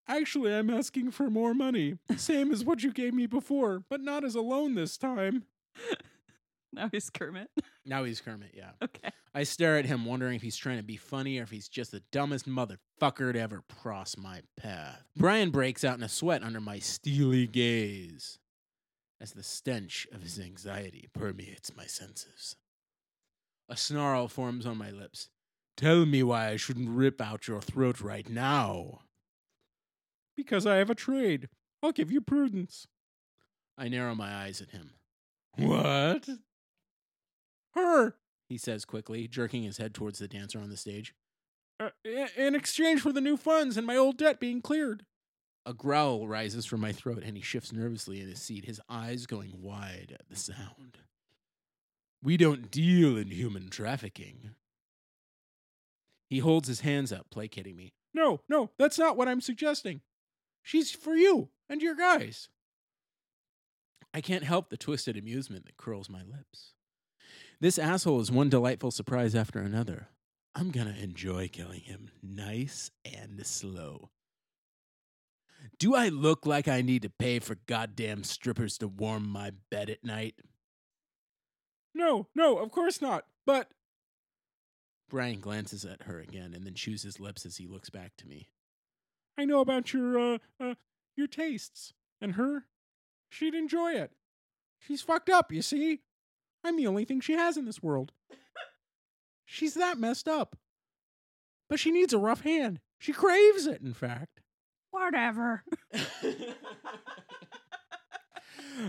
Actually, 0.07 0.55
I'm 0.55 0.70
asking 0.70 1.11
for 1.11 1.29
more 1.29 1.53
money. 1.53 1.98
Same 2.16 2.51
as 2.51 2.64
what 2.64 2.83
you 2.83 2.92
gave 2.92 3.12
me 3.12 3.27
before, 3.27 3.83
but 3.90 4.01
not 4.01 4.24
as 4.24 4.35
a 4.35 4.40
loan 4.40 4.74
this 4.74 4.96
time. 4.96 5.44
Now 6.72 6.88
he's 6.92 7.11
Kermit. 7.11 7.51
Now 7.87 8.05
he's 8.05 8.20
Kermit, 8.20 8.51
yeah. 8.55 8.70
Okay. 8.83 9.11
I 9.35 9.42
stare 9.44 9.79
at 9.79 9.87
him, 9.87 10.05
wondering 10.05 10.37
if 10.37 10.42
he's 10.42 10.57
trying 10.57 10.79
to 10.79 10.83
be 10.83 10.96
funny 10.96 11.38
or 11.38 11.42
if 11.42 11.51
he's 11.51 11.68
just 11.68 11.92
the 11.92 12.03
dumbest 12.12 12.48
motherfucker 12.48 13.33
to 13.33 13.38
ever 13.40 13.62
cross 13.81 14.16
my 14.16 14.42
path. 14.57 15.03
Brian 15.16 15.51
breaks 15.51 15.85
out 15.85 15.96
in 15.96 16.03
a 16.03 16.09
sweat 16.09 16.42
under 16.42 16.61
my 16.61 16.79
steely 16.79 17.46
gaze 17.46 18.38
as 19.20 19.33
the 19.33 19.42
stench 19.42 20.07
of 20.12 20.22
his 20.22 20.38
anxiety 20.38 21.09
permeates 21.12 21.74
my 21.77 21.87
senses. 21.87 22.57
A 23.68 23.76
snarl 23.76 24.28
forms 24.28 24.64
on 24.66 24.78
my 24.78 24.90
lips. 24.90 25.28
Tell 25.76 26.07
me 26.07 26.22
why 26.22 26.48
I 26.48 26.57
shouldn't 26.57 26.88
rip 26.88 27.20
out 27.20 27.46
your 27.46 27.61
throat 27.61 28.00
right 28.00 28.28
now. 28.28 29.00
Because 30.37 30.66
I 30.66 30.76
have 30.76 30.90
a 30.90 30.94
trade. 30.94 31.48
I'll 31.83 31.92
give 31.92 32.11
you 32.11 32.20
prudence. 32.20 32.87
I 33.76 33.88
narrow 33.88 34.14
my 34.14 34.35
eyes 34.35 34.61
at 34.61 34.70
him. 34.70 34.94
What? 35.57 36.28
Her. 37.74 38.14
He 38.48 38.59
says 38.59 38.85
quickly, 38.85 39.28
jerking 39.28 39.62
his 39.62 39.76
head 39.76 39.94
towards 39.94 40.18
the 40.18 40.28
dancer 40.28 40.59
on 40.59 40.70
the 40.70 40.76
stage. 40.76 41.14
Uh, 41.78 41.90
in 42.37 42.54
exchange 42.54 43.00
for 43.00 43.12
the 43.12 43.20
new 43.20 43.37
funds 43.37 43.76
and 43.76 43.87
my 43.87 43.96
old 43.96 44.16
debt 44.16 44.40
being 44.40 44.61
cleared. 44.61 45.04
A 45.64 45.74
growl 45.74 46.26
rises 46.26 46.64
from 46.66 46.81
my 46.81 46.92
throat 46.92 47.22
and 47.24 47.37
he 47.37 47.42
shifts 47.42 47.72
nervously 47.72 48.20
in 48.20 48.28
his 48.28 48.40
seat, 48.40 48.64
his 48.64 48.81
eyes 48.88 49.26
going 49.26 49.62
wide 49.62 50.16
at 50.18 50.28
the 50.28 50.37
sound. 50.37 50.98
We 52.22 52.37
don't 52.37 52.70
deal 52.70 53.16
in 53.16 53.31
human 53.31 53.68
trafficking. 53.68 54.50
He 56.28 56.40
holds 56.40 56.68
his 56.68 56.81
hands 56.81 57.12
up, 57.12 57.26
placating 57.31 57.76
me. 57.76 57.92
No, 58.12 58.40
no, 58.48 58.70
that's 58.78 58.98
not 58.98 59.16
what 59.16 59.28
I'm 59.28 59.40
suggesting. 59.40 60.00
She's 60.62 60.90
for 60.90 61.14
you 61.14 61.48
and 61.68 61.81
your 61.81 61.94
guys. 61.94 62.48
I 64.12 64.20
can't 64.20 64.44
help 64.44 64.68
the 64.68 64.76
twisted 64.76 65.16
amusement 65.16 65.66
that 65.66 65.76
curls 65.76 66.11
my 66.11 66.22
lips. 66.22 66.72
This 67.61 67.78
asshole 67.78 68.20
is 68.20 68.31
one 68.31 68.48
delightful 68.48 68.90
surprise 68.90 69.35
after 69.35 69.61
another. 69.61 70.09
I'm 70.54 70.70
gonna 70.70 70.96
enjoy 70.98 71.48
killing 71.48 71.81
him 71.81 72.11
nice 72.22 72.90
and 73.04 73.46
slow. 73.46 74.11
Do 75.78 75.94
I 75.94 76.09
look 76.09 76.46
like 76.46 76.68
I 76.68 76.83
need 76.83 77.02
to 77.02 77.11
pay 77.11 77.38
for 77.38 77.57
goddamn 77.66 78.24
strippers 78.24 78.78
to 78.78 78.88
warm 78.88 79.28
my 79.28 79.52
bed 79.70 79.90
at 79.90 80.04
night? 80.04 80.35
No, 81.94 82.29
no, 82.35 82.59
of 82.59 82.70
course 82.70 83.01
not. 83.01 83.24
But 83.46 83.70
Brian 85.09 85.40
glances 85.40 85.85
at 85.85 86.03
her 86.03 86.20
again 86.20 86.53
and 86.55 86.64
then 86.66 86.74
chews 86.74 87.03
his 87.03 87.18
lips 87.18 87.46
as 87.46 87.57
he 87.57 87.66
looks 87.66 87.90
back 87.90 88.12
to 88.18 88.27
me. 88.27 88.48
I 89.37 89.44
know 89.44 89.61
about 89.61 89.92
your 89.92 90.18
uh 90.18 90.38
uh 90.61 90.74
your 91.16 91.27
tastes. 91.27 91.92
And 92.20 92.33
her, 92.35 92.64
she'd 93.29 93.55
enjoy 93.55 93.92
it. 93.92 94.11
She's 94.81 95.03
fucked 95.03 95.31
up, 95.31 95.53
you 95.53 95.62
see? 95.62 96.01
I'm 96.64 96.77
the 96.77 96.87
only 96.87 97.05
thing 97.05 97.20
she 97.20 97.35
has 97.35 97.57
in 97.57 97.64
this 97.64 97.83
world. 97.83 98.12
She's 99.44 99.74
that 99.74 99.98
messed 99.98 100.29
up. 100.29 100.57
But 101.68 101.79
she 101.79 101.90
needs 101.90 102.12
a 102.12 102.18
rough 102.18 102.40
hand. 102.40 102.81
She 102.98 103.12
craves 103.12 103.66
it, 103.66 103.81
in 103.81 103.94
fact. 103.94 104.40
Whatever. 104.90 105.62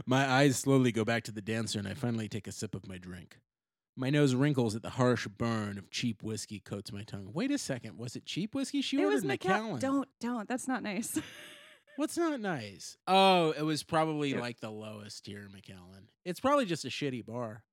my 0.06 0.30
eyes 0.30 0.58
slowly 0.58 0.91
go 0.91 1.04
back 1.06 1.23
to 1.23 1.32
the 1.32 1.41
dancer 1.41 1.80
and 1.80 1.88
I 1.88 1.93
finally 1.93 2.28
take 2.30 2.47
a 2.47 2.52
sip 2.52 2.75
of 2.75 2.88
my 2.88 2.97
drink. 2.97 3.39
My 3.95 4.10
nose 4.10 4.34
wrinkles 4.36 4.75
at 4.75 4.82
the 4.82 4.91
harsh 4.91 5.28
burn 5.28 5.78
of 5.78 5.89
cheap 5.91 6.23
whiskey 6.23 6.60
coats 6.60 6.91
my 6.93 7.04
tongue. 7.04 7.32
Wait 7.34 7.52
a 7.52 7.58
second, 7.58 7.97
was 7.97 8.15
it 8.15 8.25
cheap 8.25 8.56
whiskey 8.56 8.82
she 8.82 8.97
it 8.97 9.04
ordered? 9.04 9.15
was 9.15 9.25
Macallan. 9.25 9.80
Don't, 9.80 10.08
don't. 10.21 10.47
That's 10.47 10.67
not 10.67 10.84
nice. 10.84 11.19
What's 11.97 12.15
not 12.17 12.39
nice? 12.39 12.97
Oh, 13.08 13.52
it 13.52 13.63
was 13.63 13.84
probably 13.84 14.32
Yeah. 14.32 14.39
like 14.39 14.62
the 14.62 14.69
lowest 14.71 15.25
tier 15.25 15.49
Macallan. 15.52 16.08
It's 16.23 16.39
probably 16.39 16.65
just 16.65 16.86
a 16.86 16.89
shitty 16.89 17.25
bar. 17.25 17.63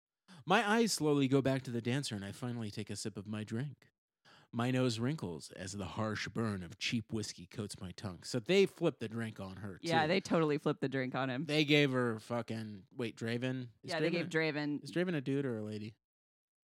My 0.45 0.69
eyes 0.69 0.93
slowly 0.93 1.29
go 1.29 1.41
back 1.41 1.63
to 1.63 1.71
the 1.71 1.81
dancer 1.81 2.17
and 2.17 2.25
I 2.25 2.33
finally 2.33 2.71
take 2.73 2.91
a 2.91 2.97
sip 2.97 3.17
of 3.17 3.27
my 3.29 3.45
drink. 3.45 3.77
My 4.57 4.71
nose 4.71 4.99
wrinkles 4.99 5.51
as 5.55 5.73
the 5.73 5.85
harsh 5.85 6.29
burn 6.29 6.63
of 6.63 6.79
cheap 6.79 7.13
whiskey 7.13 7.47
coats 7.47 7.79
my 7.79 7.91
tongue. 7.95 8.21
So 8.23 8.39
they 8.41 8.65
flipped 8.65 9.01
the 9.01 9.09
drink 9.09 9.39
on 9.39 9.57
her. 9.57 9.79
yeah, 9.83 10.07
they 10.07 10.19
totally 10.19 10.57
flipped 10.57 10.81
the 10.81 10.89
drink 10.89 11.15
on 11.15 11.29
him. 11.29 11.45
they 11.47 11.65
gave 11.65 11.93
her 11.93 12.19
fucking 12.21 12.85
wait, 12.97 13.19
Draven. 13.19 13.65
Is 13.85 13.91
yeah, 13.93 14.01
they 14.01 14.09
gave 14.09 14.27
a- 14.27 14.31
Draven 14.31 14.83
Is 14.83 14.91
Draven 14.91 15.15
a 15.15 15.21
dude 15.21 15.45
or 15.45 15.59
a 15.59 15.63
lady? 15.63 15.95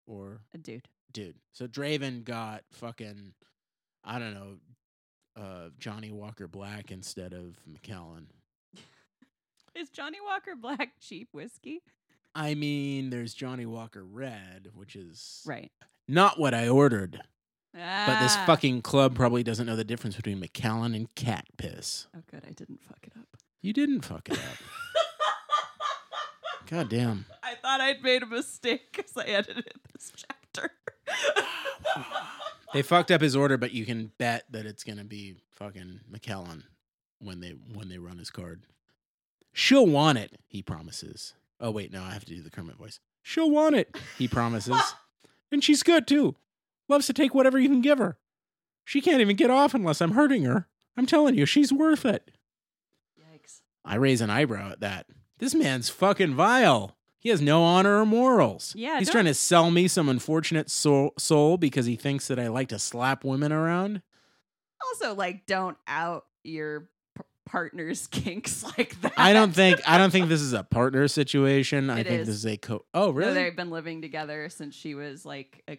Or 0.07 0.39
a 0.53 0.57
dude. 0.57 0.87
dude. 1.11 1.35
So 1.51 1.67
Draven 1.67 2.23
got 2.23 2.63
fucking 2.71 3.33
I 4.05 4.19
don't 4.19 4.33
know, 4.35 4.57
uh 5.35 5.69
Johnnie 5.77 6.11
Walker 6.13 6.47
Black 6.47 6.91
instead 6.91 7.33
of 7.33 7.57
Macallan. 7.67 8.27
Is 9.75 9.89
Johnnie 9.89 10.19
Walker 10.25 10.55
Black 10.55 10.93
cheap 11.01 11.27
whiskey? 11.33 11.81
I 12.33 12.55
mean, 12.55 13.09
there's 13.09 13.33
Johnnie 13.33 13.65
Walker 13.65 14.05
Red, 14.05 14.69
which 14.75 14.95
is 14.95 15.43
Right. 15.45 15.71
not 16.07 16.39
what 16.39 16.53
I 16.53 16.69
ordered. 16.69 17.21
But 17.73 18.19
this 18.21 18.35
Ah. 18.35 18.43
fucking 18.45 18.81
club 18.81 19.15
probably 19.15 19.43
doesn't 19.43 19.65
know 19.65 19.75
the 19.75 19.83
difference 19.83 20.15
between 20.17 20.39
Macallan 20.39 20.93
and 20.93 21.13
cat 21.15 21.45
piss. 21.57 22.07
Oh, 22.15 22.21
good. 22.29 22.43
I 22.45 22.51
didn't 22.51 22.81
fuck 22.81 22.99
it 23.03 23.13
up. 23.17 23.37
You 23.61 23.73
didn't 23.73 24.01
fuck 24.01 24.29
it 24.29 24.37
up. 24.37 24.57
God 26.69 26.89
damn. 26.89 27.25
I 27.43 27.55
thought 27.55 27.81
I'd 27.81 28.01
made 28.01 28.23
a 28.23 28.25
mistake 28.25 28.93
because 28.95 29.15
I 29.17 29.25
edited 29.25 29.65
this 29.93 30.11
chapter. 30.15 30.71
They 32.73 32.81
fucked 32.81 33.11
up 33.11 33.19
his 33.19 33.35
order, 33.35 33.57
but 33.57 33.73
you 33.73 33.85
can 33.85 34.13
bet 34.17 34.45
that 34.51 34.65
it's 34.65 34.85
gonna 34.85 35.03
be 35.03 35.35
fucking 35.51 35.99
Macallan 36.09 36.63
when 37.19 37.41
they 37.41 37.49
when 37.73 37.89
they 37.89 37.97
run 37.97 38.17
his 38.17 38.29
card. 38.31 38.63
She'll 39.51 39.85
want 39.87 40.17
it, 40.17 40.37
he 40.47 40.61
promises. 40.61 41.33
Oh 41.59 41.71
wait, 41.71 41.91
no, 41.91 42.01
I 42.01 42.11
have 42.11 42.23
to 42.25 42.33
do 42.33 42.41
the 42.41 42.49
Kermit 42.49 42.77
voice. 42.77 42.99
she'll 43.21 43.51
want 43.51 43.75
it. 43.75 43.95
He 44.17 44.27
promises. 44.27 44.79
And 45.53 45.61
she's 45.61 45.83
good 45.83 46.07
too. 46.07 46.35
Loves 46.91 47.07
to 47.07 47.13
take 47.13 47.33
whatever 47.33 47.57
you 47.57 47.69
can 47.69 47.79
give 47.81 47.99
her. 47.99 48.17
She 48.83 48.99
can't 48.99 49.21
even 49.21 49.37
get 49.37 49.49
off 49.49 49.73
unless 49.73 50.01
I'm 50.01 50.11
hurting 50.11 50.43
her. 50.43 50.67
I'm 50.97 51.05
telling 51.05 51.35
you, 51.35 51.45
she's 51.45 51.71
worth 51.71 52.05
it. 52.05 52.31
Yikes. 53.17 53.61
I 53.85 53.95
raise 53.95 54.19
an 54.19 54.29
eyebrow 54.29 54.71
at 54.71 54.81
that. 54.81 55.05
This 55.39 55.55
man's 55.55 55.89
fucking 55.89 56.35
vile. 56.35 56.97
He 57.17 57.29
has 57.29 57.39
no 57.41 57.63
honor 57.63 58.01
or 58.01 58.05
morals. 58.05 58.73
Yeah, 58.75 58.97
He's 58.99 59.07
don't- 59.07 59.13
trying 59.13 59.25
to 59.25 59.33
sell 59.33 59.71
me 59.71 59.87
some 59.87 60.09
unfortunate 60.09 60.69
soul, 60.69 61.13
soul 61.17 61.57
because 61.57 61.85
he 61.85 61.95
thinks 61.95 62.27
that 62.27 62.39
I 62.39 62.49
like 62.49 62.67
to 62.69 62.79
slap 62.79 63.23
women 63.23 63.51
around. 63.51 64.01
Also, 64.83 65.13
like, 65.15 65.45
don't 65.45 65.77
out 65.87 66.25
your 66.43 66.89
p- 67.15 67.23
partner's 67.45 68.07
kinks 68.11 68.63
like 68.77 68.99
that. 69.01 69.13
I 69.15 69.31
don't 69.33 69.53
think 69.53 69.79
I 69.87 69.97
don't 69.99 70.09
think 70.11 70.27
this 70.29 70.41
is 70.41 70.53
a 70.53 70.63
partner 70.63 71.07
situation. 71.07 71.89
I 71.89 72.03
think 72.03 72.21
is. 72.21 72.27
this 72.27 72.35
is 72.37 72.45
a 72.47 72.57
co. 72.57 72.83
Oh, 72.93 73.05
No, 73.05 73.11
really? 73.11 73.33
they've 73.35 73.55
been 73.55 73.69
living 73.69 74.01
together 74.01 74.49
since 74.49 74.75
she 74.75 74.95
was 74.95 75.23
like 75.25 75.63
a 75.69 75.77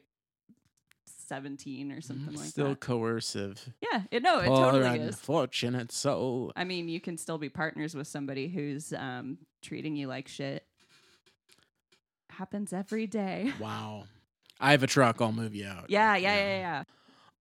17 1.32 1.92
or 1.92 2.02
something 2.02 2.34
like 2.34 2.44
Still 2.46 2.68
that. 2.68 2.82
Still 2.82 2.98
coercive. 2.98 3.70
Yeah, 3.80 4.02
it, 4.10 4.22
no, 4.22 4.40
it 4.40 4.46
Poor 4.48 4.70
totally 4.72 4.98
is. 5.00 5.06
unfortunate 5.16 5.90
soul. 5.90 6.52
I 6.54 6.64
mean, 6.64 6.90
you 6.90 7.00
can 7.00 7.16
still 7.16 7.38
be 7.38 7.48
partners 7.48 7.94
with 7.94 8.06
somebody 8.06 8.48
who's 8.48 8.92
um, 8.92 9.38
treating 9.62 9.96
you 9.96 10.08
like 10.08 10.28
shit. 10.28 10.66
Happens 12.28 12.74
every 12.74 13.06
day. 13.06 13.50
Wow. 13.60 14.04
I 14.60 14.72
have 14.72 14.82
a 14.82 14.86
truck. 14.86 15.22
I'll 15.22 15.32
move 15.32 15.54
you 15.54 15.66
out. 15.66 15.86
Yeah, 15.88 16.14
yeah, 16.16 16.34
yeah, 16.36 16.58
yeah. 16.58 16.84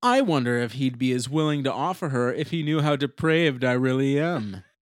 I 0.02 0.22
wonder 0.22 0.58
if 0.58 0.72
he'd 0.74 0.98
be 0.98 1.12
as 1.12 1.28
willing 1.30 1.66
to 1.66 1.74
offer 1.74 2.10
her 2.10 2.34
if 2.34 2.50
he 2.52 2.64
knew 2.64 2.80
how 2.82 2.96
depraved 2.96 3.66
I 3.66 3.74
really 3.74 4.18
am. 4.18 4.64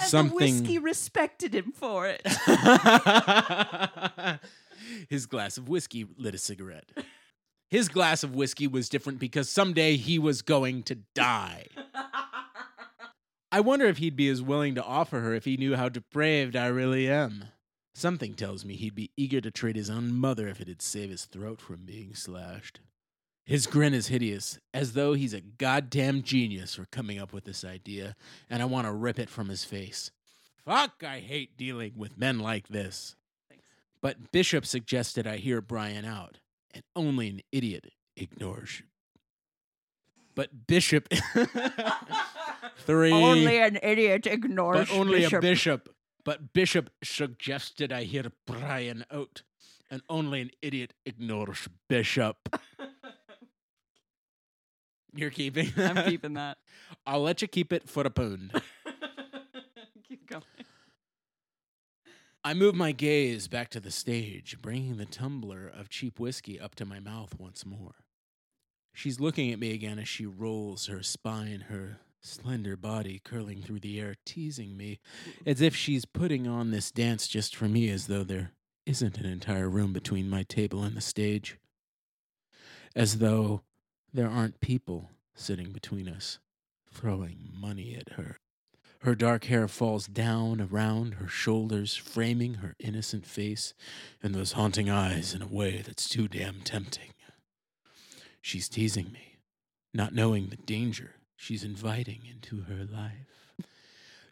And 0.00 0.08
Something- 0.08 0.38
the 0.38 0.44
whiskey 0.44 0.78
respected 0.78 1.54
him 1.54 1.70
for 1.72 2.08
it. 2.08 2.20
His 5.08 5.26
glass 5.26 5.56
of 5.56 5.68
whiskey 5.68 6.04
lit 6.18 6.34
a 6.34 6.38
cigarette. 6.38 6.90
His 7.70 7.88
glass 7.88 8.22
of 8.22 8.34
whiskey 8.34 8.66
was 8.66 8.88
different 8.88 9.18
because 9.18 9.48
someday 9.48 9.96
he 9.96 10.18
was 10.18 10.42
going 10.42 10.82
to 10.84 10.96
die. 11.14 11.66
I 13.50 13.60
wonder 13.60 13.86
if 13.86 13.98
he'd 13.98 14.16
be 14.16 14.28
as 14.28 14.42
willing 14.42 14.74
to 14.74 14.84
offer 14.84 15.20
her 15.20 15.34
if 15.34 15.44
he 15.44 15.56
knew 15.56 15.76
how 15.76 15.88
depraved 15.88 16.56
I 16.56 16.66
really 16.66 17.08
am. 17.08 17.44
Something 17.94 18.34
tells 18.34 18.64
me 18.64 18.74
he'd 18.74 18.96
be 18.96 19.12
eager 19.16 19.40
to 19.40 19.52
trade 19.52 19.76
his 19.76 19.88
own 19.88 20.12
mother 20.12 20.48
if 20.48 20.60
it'd 20.60 20.82
save 20.82 21.10
his 21.10 21.24
throat 21.24 21.60
from 21.60 21.84
being 21.84 22.14
slashed. 22.14 22.80
His 23.46 23.66
grin 23.66 23.94
is 23.94 24.08
hideous, 24.08 24.58
as 24.72 24.94
though 24.94 25.12
he's 25.12 25.34
a 25.34 25.40
goddamn 25.40 26.22
genius 26.22 26.74
for 26.74 26.86
coming 26.86 27.18
up 27.18 27.32
with 27.32 27.44
this 27.44 27.64
idea, 27.64 28.16
and 28.50 28.62
I 28.62 28.64
want 28.64 28.86
to 28.86 28.92
rip 28.92 29.18
it 29.18 29.28
from 29.28 29.48
his 29.48 29.64
face. 29.64 30.10
Fuck, 30.64 31.04
I 31.06 31.20
hate 31.20 31.56
dealing 31.56 31.92
with 31.96 32.18
men 32.18 32.38
like 32.38 32.68
this. 32.68 33.16
Thanks. 33.48 33.66
But 34.00 34.32
Bishop 34.32 34.64
suggested 34.64 35.26
I 35.26 35.36
hear 35.36 35.60
Brian 35.60 36.04
out, 36.06 36.38
and 36.74 36.82
only 36.96 37.28
an 37.28 37.40
idiot 37.52 37.92
ignores. 38.16 38.80
you. 38.80 38.86
But 40.34 40.66
Bishop. 40.66 41.08
Three. 42.78 43.12
Only 43.12 43.58
an 43.58 43.78
idiot 43.82 44.26
ignores 44.26 44.88
but 44.88 44.94
only 44.94 45.20
Bishop. 45.20 45.38
a 45.38 45.40
bishop. 45.40 45.88
But 46.24 46.52
Bishop 46.52 46.90
suggested 47.02 47.92
I 47.92 48.04
hear 48.04 48.24
Brian 48.46 49.04
out, 49.10 49.42
and 49.90 50.02
only 50.08 50.40
an 50.40 50.50
idiot 50.60 50.94
ignores 51.06 51.68
Bishop. 51.88 52.36
You're 55.14 55.30
keeping. 55.30 55.72
I'm 55.76 56.04
keeping 56.08 56.34
that. 56.34 56.58
I'll 57.06 57.22
let 57.22 57.40
you 57.40 57.48
keep 57.48 57.72
it 57.72 57.88
for 57.88 58.02
a 58.02 58.10
pound. 58.10 58.50
Keep 60.08 60.28
going. 60.28 60.42
I 62.46 62.52
move 62.52 62.74
my 62.74 62.92
gaze 62.92 63.48
back 63.48 63.70
to 63.70 63.80
the 63.80 63.90
stage, 63.90 64.58
bringing 64.60 64.98
the 64.98 65.06
tumbler 65.06 65.66
of 65.66 65.88
cheap 65.88 66.20
whiskey 66.20 66.60
up 66.60 66.74
to 66.74 66.84
my 66.84 67.00
mouth 67.00 67.34
once 67.38 67.64
more. 67.64 67.94
She's 68.92 69.18
looking 69.18 69.50
at 69.50 69.58
me 69.58 69.72
again 69.72 69.98
as 69.98 70.08
she 70.08 70.26
rolls 70.26 70.86
her 70.86 71.02
spine, 71.02 71.64
her 71.70 72.00
slender 72.20 72.76
body 72.76 73.18
curling 73.24 73.62
through 73.62 73.80
the 73.80 73.98
air, 73.98 74.16
teasing 74.26 74.76
me 74.76 74.98
as 75.46 75.62
if 75.62 75.74
she's 75.74 76.04
putting 76.04 76.46
on 76.46 76.70
this 76.70 76.90
dance 76.90 77.28
just 77.28 77.56
for 77.56 77.64
me, 77.64 77.88
as 77.88 78.08
though 78.08 78.24
there 78.24 78.52
isn't 78.84 79.16
an 79.16 79.24
entire 79.24 79.70
room 79.70 79.94
between 79.94 80.28
my 80.28 80.42
table 80.42 80.82
and 80.82 80.94
the 80.94 81.00
stage. 81.00 81.56
As 82.94 83.20
though 83.20 83.62
there 84.12 84.28
aren't 84.28 84.60
people 84.60 85.08
sitting 85.34 85.72
between 85.72 86.10
us, 86.10 86.40
throwing 86.92 87.48
money 87.54 87.96
at 87.96 88.16
her. 88.16 88.36
Her 89.04 89.14
dark 89.14 89.44
hair 89.44 89.68
falls 89.68 90.06
down 90.06 90.62
around 90.62 91.16
her 91.16 91.28
shoulders, 91.28 91.94
framing 91.94 92.54
her 92.54 92.74
innocent 92.78 93.26
face 93.26 93.74
and 94.22 94.34
those 94.34 94.52
haunting 94.52 94.88
eyes 94.88 95.34
in 95.34 95.42
a 95.42 95.46
way 95.46 95.82
that's 95.84 96.08
too 96.08 96.26
damn 96.26 96.62
tempting. 96.62 97.10
She's 98.40 98.66
teasing 98.66 99.12
me, 99.12 99.40
not 99.92 100.14
knowing 100.14 100.46
the 100.46 100.56
danger 100.56 101.16
she's 101.36 101.62
inviting 101.62 102.22
into 102.24 102.62
her 102.62 102.86
life. 102.90 103.52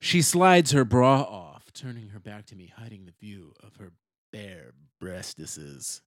She 0.01 0.23
slides 0.23 0.71
her 0.71 0.87
bra 0.87 1.21
off, 1.21 1.71
turning 1.75 2.09
her 2.09 2.19
back 2.19 2.47
to 2.47 2.57
me, 2.57 2.73
hiding 2.75 3.05
the 3.05 3.13
view 3.21 3.53
of 3.63 3.77
her 3.77 3.93
bare 4.33 4.73
breastises. 4.99 6.01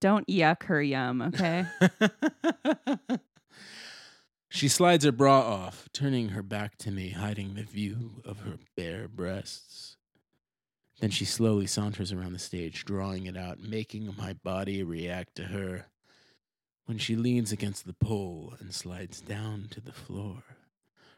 Don't 0.00 0.26
yuck 0.26 0.62
her 0.62 0.82
yum, 0.82 1.20
okay? 1.20 1.66
she 4.50 4.66
slides 4.66 5.04
her 5.04 5.12
bra 5.12 5.40
off, 5.40 5.88
turning 5.92 6.30
her 6.30 6.42
back 6.42 6.76
to 6.78 6.90
me, 6.90 7.10
hiding 7.10 7.54
the 7.54 7.62
view 7.62 8.20
of 8.24 8.40
her 8.40 8.58
bare 8.76 9.06
breasts. 9.06 9.96
Then 11.00 11.10
she 11.10 11.24
slowly 11.24 11.66
saunters 11.66 12.12
around 12.12 12.32
the 12.32 12.38
stage, 12.40 12.84
drawing 12.84 13.26
it 13.26 13.36
out, 13.36 13.60
making 13.60 14.12
my 14.18 14.34
body 14.34 14.82
react 14.82 15.36
to 15.36 15.44
her. 15.44 15.86
When 16.84 16.98
she 16.98 17.14
leans 17.14 17.52
against 17.52 17.86
the 17.86 17.94
pole 17.94 18.54
and 18.58 18.74
slides 18.74 19.20
down 19.20 19.68
to 19.70 19.80
the 19.80 19.92
floor, 19.92 20.42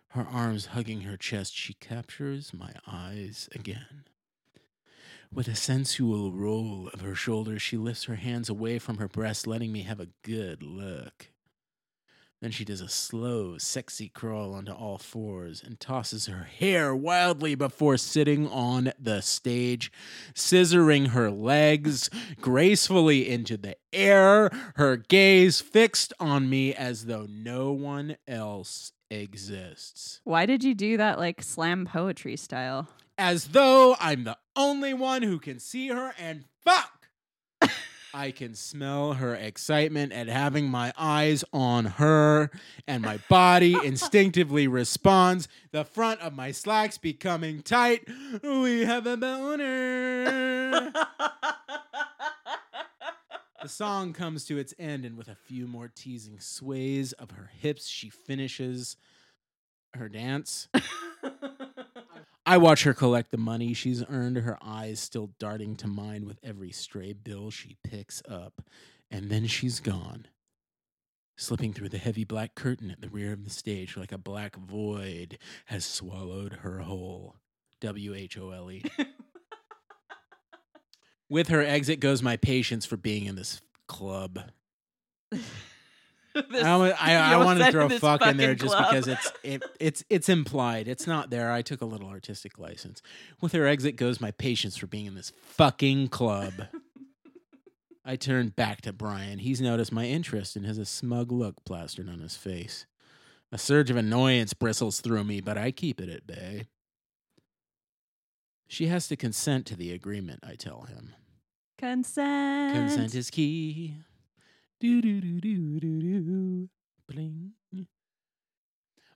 her 0.09 0.27
arms 0.31 0.67
hugging 0.67 1.01
her 1.01 1.17
chest, 1.17 1.57
she 1.57 1.73
captures 1.73 2.53
my 2.53 2.75
eyes 2.87 3.49
again. 3.55 4.05
With 5.33 5.49
a 5.49 5.57
sensual 5.57 6.33
roll 6.33 6.91
of 6.93 7.01
her 7.01 7.15
shoulders, 7.15 7.63
she 7.63 7.79
lifts 7.79 8.05
her 8.05 8.17
hands 8.17 8.51
away 8.51 8.79
from 8.79 8.99
her 8.99 9.09
breast, 9.09 9.47
letting 9.47 9.73
me 9.73 9.83
have 9.83 10.01
a 10.01 10.11
good 10.23 10.63
look. 10.63 11.32
Then 12.43 12.51
she 12.51 12.65
does 12.65 12.81
a 12.81 12.89
slow, 12.89 13.57
sexy 13.57 14.09
crawl 14.09 14.53
onto 14.53 14.73
all 14.73 14.99
fours 14.99 15.63
and 15.65 15.79
tosses 15.79 16.27
her 16.27 16.43
hair 16.43 16.93
wildly 16.93 17.55
before 17.55 17.97
sitting 17.97 18.49
on 18.49 18.93
the 18.99 19.21
stage, 19.21 19.93
scissoring 20.35 21.11
her 21.11 21.31
legs 21.31 22.11
gracefully 22.41 23.29
into 23.29 23.57
the 23.57 23.77
air, 23.93 24.51
her 24.75 24.97
gaze 24.97 25.61
fixed 25.61 26.13
on 26.19 26.51
me 26.51 26.75
as 26.75 27.07
though 27.07 27.29
no 27.31 27.71
one 27.71 28.17
else 28.27 28.91
exists. 29.09 30.21
Why 30.25 30.45
did 30.45 30.65
you 30.65 30.75
do 30.75 30.97
that 30.97 31.21
like 31.21 31.45
slam 31.45 31.87
poetry 31.87 32.37
style? 32.37 32.89
As 33.17 33.49
though 33.49 33.95
I'm 34.01 34.25
the 34.25 34.39
only 34.57 34.95
one 34.95 35.23
who 35.23 35.39
can 35.39 35.61
see 35.61 35.89
her 35.89 36.13
and 36.19 36.47
fuck! 36.65 37.02
I 38.15 38.31
can 38.31 38.55
smell 38.55 39.15
her 39.15 39.35
excitement 39.35 40.13
at 40.13 40.27
having 40.27 40.69
my 40.69 40.93
eyes 40.99 41.45
on 41.53 41.87
her, 41.87 42.51
and 42.87 43.03
my 43.03 43.19
body 43.29 43.75
instinctively 43.85 44.69
responds. 44.69 45.49
The 45.71 45.85
front 45.85 46.21
of 46.21 46.35
my 46.35 46.53
slacks 46.53 46.99
becoming 46.99 47.63
tight. 47.63 48.07
We 48.43 48.85
have 48.85 49.07
a 49.07 49.17
boner. 49.17 50.93
The 53.63 53.69
song 53.69 54.13
comes 54.13 54.45
to 54.47 54.59
its 54.59 54.75
end, 54.79 55.05
and 55.05 55.17
with 55.17 55.29
a 55.29 55.37
few 55.37 55.67
more 55.67 55.91
teasing 55.95 56.39
sways 56.41 57.13
of 57.13 57.31
her 57.31 57.51
hips, 57.59 57.89
she 57.89 58.11
finishes 58.11 58.97
her 59.95 60.09
dance. 60.09 60.69
I 62.53 62.59
watch 62.59 62.83
her 62.83 62.93
collect 62.93 63.31
the 63.31 63.39
money 63.39 63.73
she's 63.73 64.05
earned, 64.11 64.37
her 64.37 64.59
eyes 64.61 65.01
still 65.01 65.31
darting 65.39 65.75
to 65.77 65.87
mine 65.87 66.27
with 66.27 66.39
every 66.43 66.71
stray 66.71 67.15
bill 67.15 67.51
she 67.51 67.79
picks 67.83 68.23
up. 68.29 68.61
And 69.11 69.31
then 69.31 69.47
she's 69.47 69.81
gone, 69.81 70.27
slipping 71.35 71.73
through 71.73 71.89
the 71.89 71.97
heavy 71.97 72.25
black 72.25 72.55
curtain 72.55 72.91
at 72.91 73.01
the 73.01 73.09
rear 73.09 73.33
of 73.33 73.45
the 73.45 73.51
stage 73.51 73.97
like 73.97 74.13
a 74.13 74.19
black 74.19 74.57
void 74.57 75.39
has 75.65 75.87
swallowed 75.87 76.59
her 76.61 76.81
whole. 76.81 77.37
W 77.81 78.15
H 78.15 78.37
O 78.37 78.51
L 78.51 78.71
E. 78.71 78.85
With 81.31 81.49
her 81.49 81.63
exit 81.63 82.01
goes 82.01 82.23
my 82.23 82.37
patience 82.37 82.85
for 82.85 82.99
being 82.99 83.25
in 83.25 83.35
this 83.35 83.63
club. 83.89 84.39
This- 86.35 86.65
I, 86.65 86.91
I, 86.91 87.15
I 87.35 87.45
want 87.45 87.61
to 87.61 87.71
throw 87.71 87.89
fuck 87.91 88.27
in 88.27 88.37
there 88.37 88.55
just 88.55 88.75
club. 88.75 88.91
because 88.91 89.09
it's 89.09 89.33
it, 89.43 89.63
it's 89.79 90.05
it's 90.09 90.29
implied. 90.29 90.89
It's 90.89 91.07
not 91.07 91.31
there. 91.31 91.53
I 91.53 91.63
took 91.63 91.81
a 91.83 91.85
little 91.85 92.09
artistic 92.09 92.59
license. 92.59 93.03
With 93.41 93.53
her 93.53 93.67
exit 93.67 93.97
goes 93.97 94.21
my 94.21 94.31
patience 94.31 94.77
for 94.77 94.87
being 94.87 95.07
in 95.07 95.15
this 95.15 95.31
fucking 95.37 96.09
club. 96.09 96.55
I 98.05 98.17
turn 98.17 98.49
back 98.49 98.81
to 98.83 98.93
Brian. 98.93 99.39
He's 99.39 99.61
noticed 99.61 99.93
my 99.93 100.07
interest 100.07 100.57
and 100.57 100.67
has 100.67 100.79
a 100.79 100.85
smug 100.87 101.31
look 101.31 101.65
plastered 101.65 102.09
on 102.09 102.19
his 102.21 102.37
face. 102.37 102.87
A 103.53 103.59
surge 103.59 103.91
of 103.91 103.97
annoyance 103.97 104.55
bristles 104.55 105.01
through 105.01 105.25
me, 105.25 105.41
but 105.41 105.59
I 105.59 105.71
keep 105.71 106.01
it 106.01 106.09
at 106.09 106.27
bay. 106.27 106.65
She 108.67 108.87
has 108.87 109.07
to 109.09 109.17
consent 109.17 109.67
to 109.67 109.77
the 109.77 109.93
agreement, 109.93 110.41
I 110.43 110.55
tell 110.55 110.83
him. 110.83 111.15
Consent. 111.79 112.75
Consent 112.75 113.15
is 113.15 113.29
key. 113.29 113.97
Do 114.83 115.01
do 115.01 115.21
do 115.21 115.41
do 115.41 115.79
do. 115.79 116.69
Bling. 117.09 117.53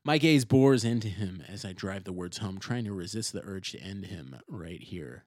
My 0.05 0.17
gaze 0.17 0.45
bores 0.45 0.85
into 0.85 1.09
him 1.09 1.43
as 1.49 1.65
I 1.65 1.73
drive 1.73 2.05
the 2.05 2.13
words 2.13 2.39
home, 2.39 2.59
trying 2.61 2.85
to 2.85 2.93
resist 2.93 3.33
the 3.33 3.43
urge 3.45 3.73
to 3.73 3.81
end 3.81 4.07
him 4.07 4.37
right 4.49 4.81
here. 4.81 5.25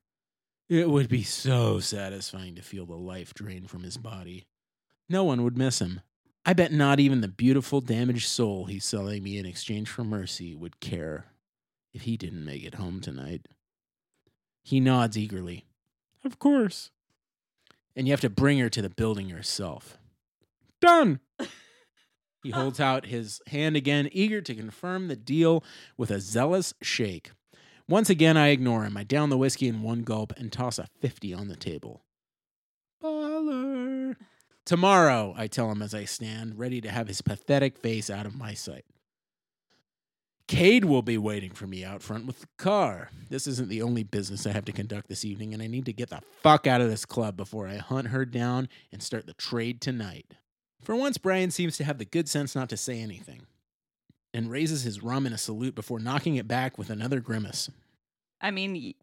It 0.70 0.90
would 0.90 1.10
be 1.10 1.24
so 1.24 1.82
satisfying 1.82 2.56
to 2.56 2.62
feel 2.62 2.86
the 2.86 2.96
life 2.96 3.34
drain 3.34 3.68
from 3.68 3.84
his 3.84 3.98
body. 3.98 4.48
No 5.10 5.26
one 5.26 5.44
would 5.44 5.58
miss 5.58 5.80
him. 5.80 6.00
I 6.46 6.54
bet 6.54 6.72
not 6.72 7.02
even 7.02 7.20
the 7.20 7.28
beautiful, 7.28 7.82
damaged 7.82 8.30
soul 8.30 8.64
he's 8.64 8.86
selling 8.86 9.22
me 9.22 9.38
in 9.38 9.46
exchange 9.46 9.90
for 9.90 10.06
mercy 10.06 10.56
would 10.56 10.80
care 10.80 11.34
if 11.92 12.04
he 12.04 12.16
didn't 12.16 12.46
make 12.46 12.64
it 12.64 12.76
home 12.76 13.02
tonight. 13.02 13.46
He 14.64 14.80
nods 14.80 15.18
eagerly. 15.18 15.66
Of 16.24 16.40
course. 16.40 16.92
and 17.94 18.08
you 18.08 18.14
have 18.14 18.22
to 18.22 18.30
bring 18.30 18.60
her 18.60 18.70
to 18.70 18.82
the 18.82 18.90
building 18.90 19.28
yourself. 19.28 19.98
Done. 20.82 21.20
He 22.42 22.52
holds 22.52 22.80
out 22.80 23.08
his 23.08 23.42
hand 23.48 23.76
again, 23.76 24.08
eager 24.14 24.40
to 24.40 24.56
confirm 24.56 25.10
the 25.10 25.18
deal 25.18 25.62
with 25.98 26.10
a 26.10 26.22
zealous 26.22 26.74
shake. 26.82 27.32
Once 27.88 28.10
again, 28.10 28.38
I 28.38 28.50
ignore 28.50 28.86
him. 28.86 28.96
I 28.96 29.04
down 29.04 29.30
the 29.30 29.38
whiskey 29.38 29.68
in 29.68 29.82
one 29.82 30.04
gulp 30.04 30.32
and 30.38 30.52
toss 30.52 30.80
a 30.80 30.88
50 31.02 31.34
on 31.34 31.50
the 31.50 31.58
table. 31.58 32.06
Baller. 33.04 34.16
Tomorrow, 34.66 35.34
I 35.36 35.48
tell 35.48 35.72
him 35.72 35.82
as 35.82 35.94
I 35.94 36.06
stand, 36.06 36.58
ready 36.58 36.80
to 36.82 36.90
have 36.92 37.08
his 37.08 37.22
pathetic 37.22 37.78
face 37.80 38.10
out 38.10 38.26
of 38.26 38.38
my 38.38 38.54
sight. 38.54 38.86
Cade 40.48 40.86
will 40.86 41.02
be 41.02 41.18
waiting 41.18 41.52
for 41.52 41.68
me 41.68 41.84
out 41.84 42.02
front 42.02 42.26
with 42.26 42.40
the 42.42 42.48
car. 42.58 43.10
This 43.30 43.48
isn't 43.48 43.70
the 43.70 43.82
only 43.82 44.04
business 44.04 44.48
I 44.48 44.52
have 44.52 44.66
to 44.66 44.72
conduct 44.72 45.08
this 45.08 45.26
evening, 45.26 45.54
and 45.54 45.62
I 45.62 45.68
need 45.68 45.86
to 45.86 45.94
get 45.94 46.10
the 46.10 46.22
fuck 46.42 46.68
out 46.68 46.82
of 46.82 46.90
this 46.90 47.06
club 47.06 47.36
before 47.36 47.68
I 47.68 47.78
hunt 47.78 48.08
her 48.08 48.26
down 48.26 48.70
and 48.92 49.04
start 49.04 49.26
the 49.26 49.34
trade 49.34 49.82
tonight. 49.82 50.36
For 50.90 50.96
once, 50.96 51.20
Brian 51.20 51.52
seems 51.52 51.78
to 51.78 51.84
have 51.84 52.00
the 52.00 52.06
good 52.06 52.28
sense 52.28 52.56
not 52.56 52.68
to 52.70 52.76
say 52.76 53.00
anything 53.00 53.42
and 54.34 54.50
raises 54.50 54.82
his 54.82 55.04
rum 55.04 55.28
in 55.28 55.34
a 55.34 55.38
salute 55.38 55.76
before 55.76 56.00
knocking 56.00 56.38
it 56.38 56.48
back 56.48 56.80
with 56.80 56.90
another 56.90 57.20
grimace. 57.20 57.70
I 58.42 58.50
mean, 58.50 58.96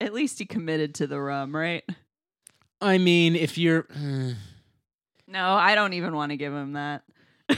at 0.00 0.12
least 0.12 0.40
he 0.40 0.46
committed 0.46 0.96
to 0.96 1.06
the 1.06 1.20
rum, 1.20 1.54
right? 1.54 1.84
I 2.80 2.98
mean, 2.98 3.36
if 3.36 3.56
you're. 3.56 3.86
uh, 3.94 4.32
No, 5.28 5.52
I 5.52 5.76
don't 5.76 5.92
even 5.92 6.16
want 6.16 6.30
to 6.30 6.36
give 6.36 6.52
him 6.52 6.72
that. 6.72 7.04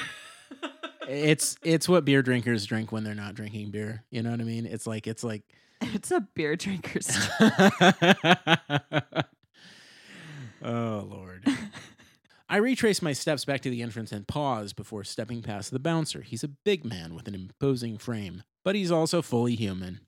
it's 1.09 1.57
it's 1.63 1.89
what 1.89 2.05
beer 2.05 2.21
drinkers 2.21 2.67
drink 2.67 2.93
when 2.93 3.03
they're 3.03 3.15
not 3.15 3.35
drinking 3.35 3.71
beer. 3.71 4.05
You 4.11 4.23
know 4.23 4.31
what 4.31 4.41
I 4.41 4.45
mean? 4.45 4.67
It's 4.67 4.87
like 4.87 5.07
it's 5.07 5.25
like 5.25 5.45
it's 5.81 6.11
a 6.11 6.21
beer 6.21 6.55
drinker's. 6.55 7.17
oh 10.63 11.09
lord. 11.09 11.47
I 12.53 12.57
retrace 12.57 13.01
my 13.01 13.13
steps 13.13 13.45
back 13.45 13.61
to 13.61 13.71
the 13.71 13.81
entrance 13.81 14.11
and 14.11 14.27
pause 14.27 14.73
before 14.73 15.05
stepping 15.05 15.41
past 15.41 15.71
the 15.71 15.79
bouncer. 15.79 16.23
He's 16.23 16.43
a 16.43 16.49
big 16.49 16.85
man 16.85 17.15
with 17.15 17.29
an 17.29 17.35
imposing 17.37 17.97
frame, 17.97 18.43
but 18.65 18.75
he's 18.75 18.91
also 18.91 19.23
fully 19.23 19.55
human. 19.55 20.01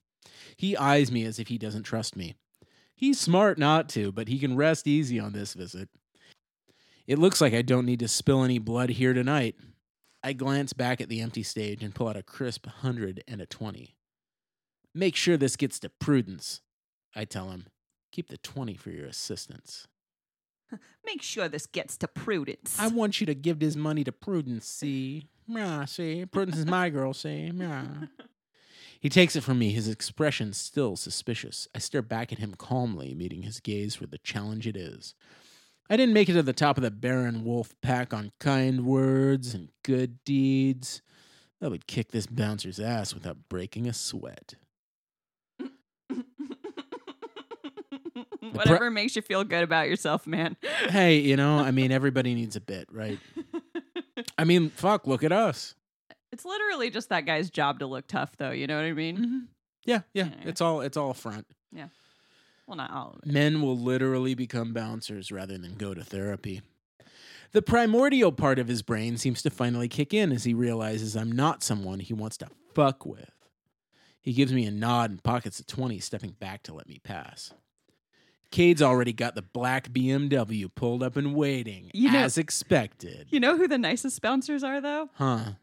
He 0.57 0.77
eyes 0.77 1.13
me 1.13 1.25
as 1.25 1.39
if 1.39 1.47
he 1.47 1.57
doesn't 1.57 1.85
trust 1.85 2.17
me. 2.17 2.35
He's 2.97 3.21
smart 3.21 3.59
not 3.59 3.89
to, 3.91 4.11
but 4.11 4.27
he 4.27 4.41
can 4.41 4.57
rest 4.57 4.89
easy 4.89 5.21
on 5.21 5.33
this 5.33 5.55
visit. 5.55 5.89
It 7.07 7.21
looks 7.21 7.41
like 7.41 7.55
I 7.55 7.63
don't 7.63 7.87
need 7.87 8.01
to 8.01 8.09
spill 8.09 8.43
any 8.43 8.59
blood 8.59 8.91
here 8.91 9.15
tonight. 9.15 9.55
I 10.25 10.33
glance 10.33 10.73
back 10.73 11.01
at 11.01 11.09
the 11.09 11.21
empty 11.21 11.45
stage 11.45 11.81
and 11.81 11.95
pull 11.95 12.09
out 12.09 12.17
a 12.17 12.25
crisp 12.25 12.67
hundred 12.67 13.23
and 13.29 13.41
a 13.41 13.47
twenty. 13.47 13.95
Make 14.93 15.15
sure 15.15 15.37
this 15.37 15.55
gets 15.55 15.79
to 15.79 15.89
Prudence. 15.89 16.61
I 17.15 17.25
tell 17.25 17.51
him, 17.51 17.67
keep 18.11 18.31
the 18.31 18.37
20 18.37 18.75
for 18.75 18.91
your 18.91 19.07
assistance. 19.07 19.87
Make 21.07 21.23
sure 21.23 21.49
this 21.49 21.67
gets 21.67 21.97
to 21.99 22.09
Prudence. 22.09 22.77
I 22.79 22.89
want 22.89 23.21
you 23.21 23.27
to 23.27 23.35
give 23.35 23.59
this 23.59 23.77
money 23.77 24.05
to 24.05 24.13
Prudence, 24.13 24.67
see? 24.67 25.29
Yeah, 25.47 25.85
see? 25.85 26.25
Prudence 26.27 26.59
is 26.59 26.67
my 26.67 26.91
girl, 26.91 27.13
see? 27.13 27.51
Yeah. 27.55 27.85
He 29.01 29.09
takes 29.09 29.35
it 29.35 29.43
from 29.43 29.59
me, 29.59 29.71
his 29.71 29.89
expression 29.89 30.53
still 30.53 30.95
suspicious. 30.95 31.67
I 31.75 31.81
stare 31.81 32.03
back 32.03 32.33
at 32.33 32.39
him 32.39 32.55
calmly, 32.55 33.15
meeting 33.15 33.43
his 33.43 33.59
gaze 33.59 33.97
for 33.97 34.07
the 34.07 34.19
challenge 34.19 34.67
it 34.69 34.77
is. 34.77 35.17
I 35.91 35.97
didn't 35.97 36.15
make 36.15 36.29
it 36.29 36.35
to 36.35 36.43
the 36.45 36.53
top 36.53 36.77
of 36.77 36.85
the 36.85 36.91
Baron 36.93 37.45
Wolf 37.45 37.75
pack 37.83 38.15
on 38.15 38.31
kind 38.39 38.87
words 38.87 39.55
and 39.55 39.71
good 39.83 40.23
deeds. 40.25 41.03
I 41.61 41.67
would 41.67 41.89
kick 41.89 42.13
this 42.13 42.27
bouncer's 42.27 42.79
ass 42.79 43.13
without 43.13 43.49
breaking 43.49 43.89
a 43.89 43.93
sweat. 43.93 44.55
Whatever 48.53 48.91
makes 48.91 49.17
you 49.17 49.23
feel 49.23 49.45
good 49.45 49.63
about 49.63 49.89
yourself, 49.89 50.27
man. 50.27 50.57
Hey, 50.89 51.19
you 51.19 51.37
know, 51.37 51.59
I 51.59 51.71
mean, 51.71 51.91
everybody 51.93 52.35
needs 52.35 52.57
a 52.57 52.61
bit, 52.61 52.89
right? 52.93 53.19
I 54.39 54.45
mean, 54.45 54.71
fuck, 54.71 55.07
look 55.07 55.23
at 55.25 55.33
us. 55.33 55.75
it's 56.33 56.45
literally 56.45 56.91
just 56.91 57.09
that 57.11 57.27
guy's 57.27 57.51
job 57.51 57.79
to 57.81 57.87
look 57.87 58.07
tough, 58.07 58.37
though. 58.37 58.51
You 58.51 58.67
know 58.67 58.77
what 58.77 58.85
I 58.85 58.93
mean? 58.93 59.17
Mm-hmm. 59.17 59.39
Yeah, 59.85 60.01
yeah, 60.15 60.25
Yeah. 60.27 60.49
it's 60.49 60.61
all 60.61 60.81
it's 60.81 60.97
all 60.97 61.15
front. 61.15 61.47
Yeah. 61.73 61.89
Well, 62.67 62.77
not 62.77 62.91
all 62.93 63.11
of 63.15 63.29
it. 63.29 63.33
Men 63.33 63.61
will 63.63 63.77
literally 63.77 64.35
become 64.35 64.73
bouncers 64.73 65.33
rather 65.33 65.59
than 65.59 65.75
go 65.75 65.95
to 65.95 66.05
therapy. 66.05 66.63
The 67.53 67.61
primordial 67.63 68.33
part 68.33 68.59
of 68.59 68.69
his 68.69 68.81
brain 68.83 69.17
seems 69.19 69.43
to 69.43 69.51
finally 69.51 69.89
kick 69.89 70.15
in 70.15 70.33
as 70.33 70.45
he 70.45 70.55
realizes 70.55 71.17
I'm 71.17 71.33
not 71.33 71.63
someone 71.63 72.01
he 72.01 72.15
wants 72.15 72.37
to 72.39 72.49
fuck 72.75 73.05
with. 73.05 73.31
He 74.23 74.33
gives 74.33 74.53
me 74.53 74.65
a 74.65 74.71
nod 74.71 75.11
and 75.11 75.23
pockets 75.23 75.59
a 75.59 75.65
20, 75.65 75.99
stepping 75.99 76.31
back 76.39 76.63
to 76.63 76.73
let 76.75 76.89
me 76.89 77.01
pass. 77.03 77.53
Cade's 78.53 78.81
already 78.83 79.13
got 79.13 79.35
the 79.35 79.43
black 79.43 79.89
BMW 79.89 80.73
pulled 80.73 81.03
up 81.03 81.17
and 81.17 81.35
waiting, 81.35 81.91
You 81.93 82.13
know- 82.13 82.21
as 82.21 82.39
expected. 82.39 83.27
You 83.31 83.41
know 83.41 83.57
who 83.57 83.67
the 83.67 83.79
nicest 83.79 84.23
bouncers 84.23 84.63
are, 84.63 84.81
though? 84.81 85.11
Huh. 85.15 85.55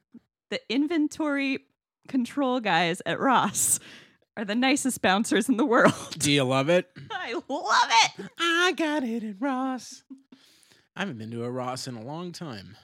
The 0.50 0.60
inventory 0.70 1.60
control 2.08 2.60
guys 2.60 3.02
at 3.06 3.20
Ross 3.20 3.80
are 4.36 4.44
the 4.44 4.56
nicest 4.56 5.02
bouncers 5.02 5.48
in 5.48 5.58
the 5.58 5.66
world. 5.66 5.94
Do 6.18 6.32
you 6.32 6.44
love 6.44 6.68
it? 6.70 6.90
I 7.12 7.34
love 7.34 7.92
it. 8.18 8.26
I 8.40 8.74
got 8.76 9.04
it 9.04 9.24
at 9.24 9.36
Ross. 9.40 10.04
I 10.96 11.02
haven't 11.02 11.18
been 11.20 11.32
to 11.32 11.44
a 11.46 11.52
Ross 11.52 11.88
in 11.88 11.96
a 11.96 12.04
long 12.04 12.32
time. 12.32 12.76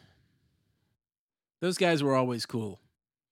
Those 1.62 1.78
guys 1.78 2.04
were 2.04 2.16
always 2.16 2.46
cool. 2.46 2.80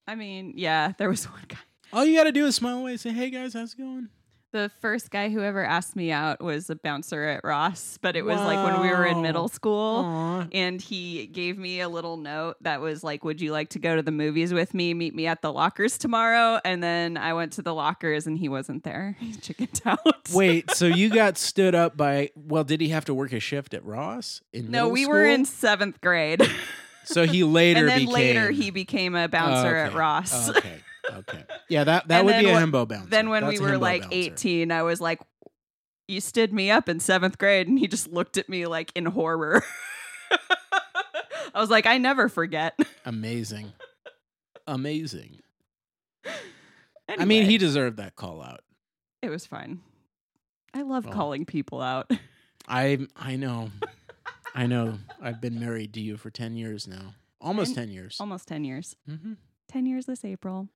I 0.06 0.14
mean, 0.16 0.54
yeah, 0.56 0.92
there 0.98 1.08
was 1.08 1.24
one 1.30 1.44
guy. 1.48 1.58
All 1.92 2.04
you 2.04 2.18
got 2.18 2.24
to 2.24 2.32
do 2.32 2.46
is 2.46 2.56
smile 2.56 2.78
away 2.80 2.92
and 2.92 3.00
say, 3.00 3.12
hey 3.12 3.30
guys, 3.30 3.54
how's 3.54 3.74
it 3.74 3.78
going? 3.78 4.08
The 4.54 4.70
first 4.80 5.10
guy 5.10 5.30
who 5.30 5.40
ever 5.40 5.64
asked 5.64 5.96
me 5.96 6.12
out 6.12 6.40
was 6.40 6.70
a 6.70 6.76
bouncer 6.76 7.24
at 7.24 7.42
Ross, 7.42 7.98
but 8.00 8.14
it 8.14 8.24
was 8.24 8.36
like 8.36 8.64
when 8.64 8.82
we 8.82 8.88
were 8.88 9.04
in 9.04 9.20
middle 9.20 9.48
school. 9.48 10.04
Aw. 10.04 10.46
And 10.52 10.80
he 10.80 11.26
gave 11.26 11.58
me 11.58 11.80
a 11.80 11.88
little 11.88 12.16
note 12.16 12.58
that 12.60 12.80
was 12.80 13.02
like, 13.02 13.24
Would 13.24 13.40
you 13.40 13.50
like 13.50 13.70
to 13.70 13.80
go 13.80 13.96
to 13.96 14.02
the 14.02 14.12
movies 14.12 14.54
with 14.54 14.72
me? 14.72 14.94
Meet 14.94 15.12
me 15.12 15.26
at 15.26 15.42
the 15.42 15.52
lockers 15.52 15.98
tomorrow. 15.98 16.60
And 16.64 16.84
then 16.84 17.16
I 17.16 17.32
went 17.32 17.54
to 17.54 17.62
the 17.62 17.74
lockers 17.74 18.28
and 18.28 18.38
he 18.38 18.48
wasn't 18.48 18.84
there. 18.84 19.16
He 19.24 19.32
chickened 19.32 19.80
out. 19.84 20.30
Wait, 20.32 20.70
so 20.70 20.86
you 20.86 21.08
got 21.12 21.36
stood 21.36 21.74
up 21.74 21.96
by, 21.96 22.30
well, 22.36 22.62
did 22.62 22.80
he 22.80 22.90
have 22.90 23.06
to 23.06 23.14
work 23.14 23.32
a 23.32 23.40
shift 23.40 23.74
at 23.74 23.84
Ross? 23.84 24.40
In 24.52 24.70
no, 24.70 24.88
we 24.88 25.04
were 25.04 25.24
in 25.24 25.46
seventh 25.46 26.00
grade. 26.00 26.48
So 27.06 27.26
he 27.26 27.42
later 27.42 27.80
and 27.80 27.88
then 27.88 27.98
became. 28.00 28.14
later 28.14 28.50
he 28.52 28.70
became 28.70 29.16
a 29.16 29.28
bouncer 29.28 29.76
oh, 29.76 29.80
at 29.80 29.88
Okay. 29.88 29.96
Ross. 29.96 30.48
Oh, 30.48 30.52
okay. 30.56 30.80
Okay. 31.12 31.44
Yeah, 31.68 31.84
that, 31.84 32.08
that 32.08 32.18
And 32.18 32.26
would 32.26 32.38
be 32.40 32.48
a 32.50 32.54
himbo 32.54 32.86
bouncer. 32.88 33.10
then 33.10 33.28
when 33.28 33.44
That's 33.44 33.60
we 33.60 33.64
were 33.64 33.78
like 33.78 34.02
bouncer. 34.02 34.16
18, 34.16 34.72
I 34.72 34.82
was 34.82 35.00
like, 35.00 35.20
You 36.08 36.20
stood 36.20 36.52
me 36.52 36.70
up 36.70 36.88
in 36.88 36.98
seventh 37.00 37.38
grade. 37.38 37.68
And 37.68 37.78
he 37.78 37.86
just 37.88 38.08
looked 38.10 38.36
at 38.38 38.48
me 38.48 38.66
like 38.66 38.90
in 38.94 39.06
horror. 39.06 39.62
I 41.54 41.60
was 41.60 41.70
like, 41.70 41.86
I 41.86 41.98
never 41.98 42.28
forget. 42.28 42.78
Amazing. 43.04 43.72
Amazing. 44.66 45.38
I 47.18 47.24
mean, 47.26 47.44
he 47.44 47.58
deserved 47.58 47.98
that 47.98 48.16
call 48.16 48.42
out. 48.42 48.60
it 49.22 49.28
was 49.30 49.46
fine. 49.46 49.80
I 50.72 50.82
love 50.82 51.04
Well. 51.04 51.14
calling 51.14 51.44
people 51.44 51.80
out. 51.80 52.10
I 52.68 53.06
I 53.14 53.36
know. 53.36 53.70
I 54.54 54.66
know. 54.66 54.98
I've 55.22 55.40
been 55.40 55.60
married 55.60 55.92
to 55.94 56.00
you 56.00 56.16
for 56.16 56.30
10 56.30 56.56
years 56.56 56.88
now. 56.88 57.14
Almost 57.40 57.68
And- 57.76 57.88
10 57.88 57.90
years. 57.90 58.16
Almost 58.20 58.48
10 58.48 58.64
years. 58.64 58.96
hmm 59.06 59.34
10 59.68 59.86
years 59.86 60.06
this 60.06 60.24
April. 60.24 60.68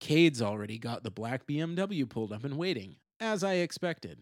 Cade's 0.00 0.42
already 0.42 0.78
got 0.78 1.02
the 1.02 1.10
black 1.10 1.46
BMW 1.46 2.08
pulled 2.08 2.32
up 2.32 2.44
and 2.44 2.56
waiting, 2.56 2.96
as 3.20 3.42
I 3.42 3.54
expected. 3.54 4.20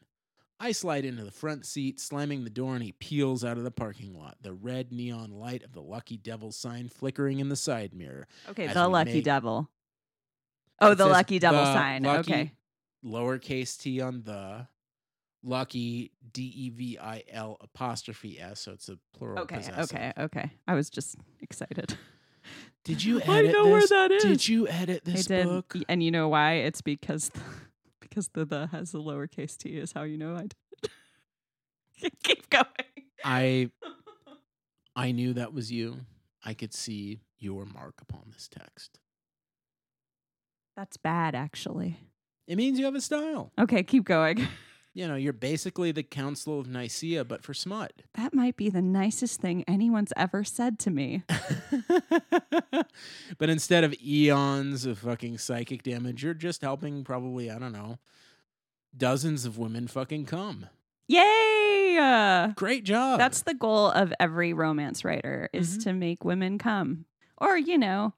I 0.60 0.70
slide 0.72 1.04
into 1.04 1.24
the 1.24 1.32
front 1.32 1.66
seat, 1.66 1.98
slamming 1.98 2.44
the 2.44 2.50
door, 2.50 2.74
and 2.74 2.82
he 2.82 2.92
peels 2.92 3.44
out 3.44 3.58
of 3.58 3.64
the 3.64 3.70
parking 3.72 4.16
lot, 4.16 4.36
the 4.40 4.52
red 4.52 4.92
neon 4.92 5.30
light 5.32 5.64
of 5.64 5.72
the 5.72 5.82
Lucky 5.82 6.16
Devil 6.16 6.52
sign 6.52 6.88
flickering 6.88 7.40
in 7.40 7.48
the 7.48 7.56
side 7.56 7.92
mirror. 7.92 8.26
Okay, 8.48 8.68
the 8.68 8.86
lucky 8.88 9.14
make- 9.14 9.24
devil. 9.24 9.68
Oh, 10.80 10.94
the 10.94 11.06
lucky 11.06 11.38
devil 11.38 11.60
the 11.60 11.72
sign. 11.74 12.02
lucky- 12.04 12.32
okay. 12.32 12.52
Lowercase 13.04 13.76
t 13.78 14.00
on 14.00 14.22
the, 14.22 14.66
Lucky 15.44 16.10
D 16.32 16.42
E 16.42 16.70
V 16.70 16.98
I 16.98 17.22
L 17.30 17.58
apostrophe 17.60 18.40
S, 18.40 18.60
so 18.60 18.72
it's 18.72 18.88
a 18.88 18.98
plural. 19.16 19.40
Okay, 19.40 19.56
possessive. 19.56 19.94
okay, 19.96 20.12
okay. 20.18 20.50
I 20.66 20.74
was 20.74 20.88
just 20.88 21.16
excited. 21.40 21.96
Did 22.84 23.02
you 23.02 23.16
edit 23.20 23.28
I 23.30 23.38
edit 23.38 23.52
know 23.52 23.64
where 23.68 23.80
this? 23.80 23.90
that 23.90 24.10
is. 24.12 24.22
Did 24.22 24.48
you 24.48 24.68
edit 24.68 25.02
I 25.06 25.10
this 25.10 25.26
did, 25.26 25.46
book? 25.46 25.74
and 25.88 26.02
you 26.02 26.10
know 26.10 26.28
why? 26.28 26.54
It's 26.54 26.82
because 26.82 27.30
the, 27.30 27.40
because 28.00 28.28
the 28.28 28.44
the 28.44 28.66
has 28.68 28.92
the 28.92 28.98
lowercase 29.00 29.56
t 29.56 29.70
is 29.70 29.92
how 29.92 30.02
you 30.02 30.18
know 30.18 30.34
I 30.36 30.42
did. 32.02 32.12
Keep 32.22 32.50
going. 32.50 32.66
I 33.24 33.70
I 34.96 35.12
knew 35.12 35.32
that 35.32 35.52
was 35.54 35.72
you. 35.72 36.00
I 36.44 36.52
could 36.54 36.74
see 36.74 37.20
your 37.38 37.64
mark 37.64 37.94
upon 38.02 38.24
this 38.32 38.48
text. 38.48 38.98
That's 40.76 40.96
bad, 40.96 41.34
actually. 41.34 41.98
It 42.46 42.56
means 42.56 42.78
you 42.78 42.84
have 42.84 42.94
a 42.94 43.00
style. 43.00 43.52
Okay, 43.58 43.82
keep 43.82 44.04
going. 44.04 44.46
You 44.96 45.08
know, 45.08 45.16
you're 45.16 45.32
basically 45.32 45.90
the 45.90 46.04
Council 46.04 46.60
of 46.60 46.68
Nicaea, 46.68 47.24
but 47.24 47.42
for 47.42 47.52
smut. 47.52 47.92
That 48.14 48.32
might 48.32 48.56
be 48.56 48.70
the 48.70 48.80
nicest 48.80 49.40
thing 49.40 49.64
anyone's 49.66 50.12
ever 50.16 50.44
said 50.44 50.78
to 50.80 50.90
me. 50.90 51.24
but 53.38 53.50
instead 53.50 53.82
of 53.82 53.92
eons 54.00 54.86
of 54.86 55.00
fucking 55.00 55.38
psychic 55.38 55.82
damage, 55.82 56.22
you're 56.22 56.32
just 56.32 56.62
helping 56.62 57.02
probably, 57.02 57.50
I 57.50 57.58
don't 57.58 57.72
know, 57.72 57.98
dozens 58.96 59.44
of 59.44 59.58
women 59.58 59.88
fucking 59.88 60.26
come. 60.26 60.66
Yay! 61.08 62.52
Great 62.54 62.84
job. 62.84 63.18
That's 63.18 63.42
the 63.42 63.54
goal 63.54 63.88
of 63.90 64.12
every 64.20 64.52
romance 64.52 65.04
writer 65.04 65.48
is 65.52 65.76
Mhm. 65.78 65.82
to 65.84 65.92
make 65.92 66.24
women 66.24 66.56
come. 66.58 67.06
Or, 67.38 67.56
you 67.58 67.78
know, 67.78 68.14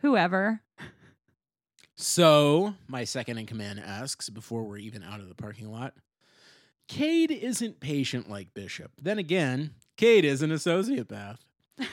whoever. 0.00 0.60
So, 1.96 2.74
my 2.86 3.04
second 3.04 3.38
in 3.38 3.46
command 3.46 3.80
asks 3.80 4.28
before 4.30 4.64
we're 4.64 4.78
even 4.78 5.02
out 5.02 5.20
of 5.20 5.28
the 5.28 5.34
parking 5.34 5.70
lot 5.70 5.94
Cade 6.90 7.30
isn't 7.30 7.78
patient 7.78 8.28
like 8.28 8.52
Bishop. 8.52 8.90
Then 9.00 9.16
again, 9.16 9.74
Cade 9.96 10.24
is 10.24 10.42
an 10.42 10.50
sociopath. 10.50 11.38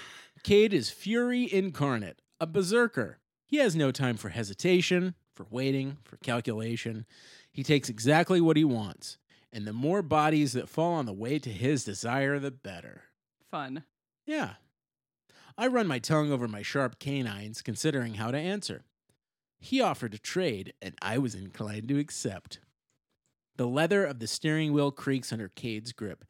Cade 0.44 0.74
is 0.74 0.90
fury 0.90 1.48
incarnate, 1.54 2.24
a 2.40 2.48
berserker. 2.48 3.20
He 3.46 3.58
has 3.58 3.76
no 3.76 3.92
time 3.92 4.18
for 4.18 4.30
hesitation, 4.30 5.14
for 5.36 5.46
waiting, 5.52 5.98
for 6.04 6.18
calculation. 6.18 7.06
He 7.52 7.62
takes 7.62 7.90
exactly 7.90 8.42
what 8.42 8.58
he 8.58 8.64
wants. 8.64 9.20
And 9.54 9.68
the 9.68 9.72
more 9.72 10.02
bodies 10.02 10.54
that 10.54 10.68
fall 10.68 10.94
on 10.94 11.06
the 11.06 11.14
way 11.14 11.38
to 11.38 11.52
his 11.52 11.86
desire, 11.86 12.40
the 12.40 12.50
better. 12.50 13.04
Fun. 13.52 13.84
Yeah. 14.26 14.54
I 15.60 15.68
run 15.68 15.86
my 15.86 16.00
tongue 16.00 16.32
over 16.32 16.48
my 16.48 16.64
sharp 16.64 16.98
canines, 16.98 17.62
considering 17.62 18.16
how 18.16 18.32
to 18.32 18.38
answer. 18.40 18.84
He 19.60 19.80
offered 19.80 20.14
to 20.14 20.20
trade, 20.20 20.74
and 20.82 20.96
I 21.04 21.20
was 21.20 21.36
inclined 21.36 21.88
to 21.90 22.00
accept. 22.00 22.58
The 23.58 23.68
leather 23.68 24.06
of 24.06 24.20
the 24.20 24.28
steering 24.28 24.72
wheel 24.72 24.92
creaks 24.92 25.34
under 25.34 25.50
Cade's 25.50 25.92
grip. 25.92 26.24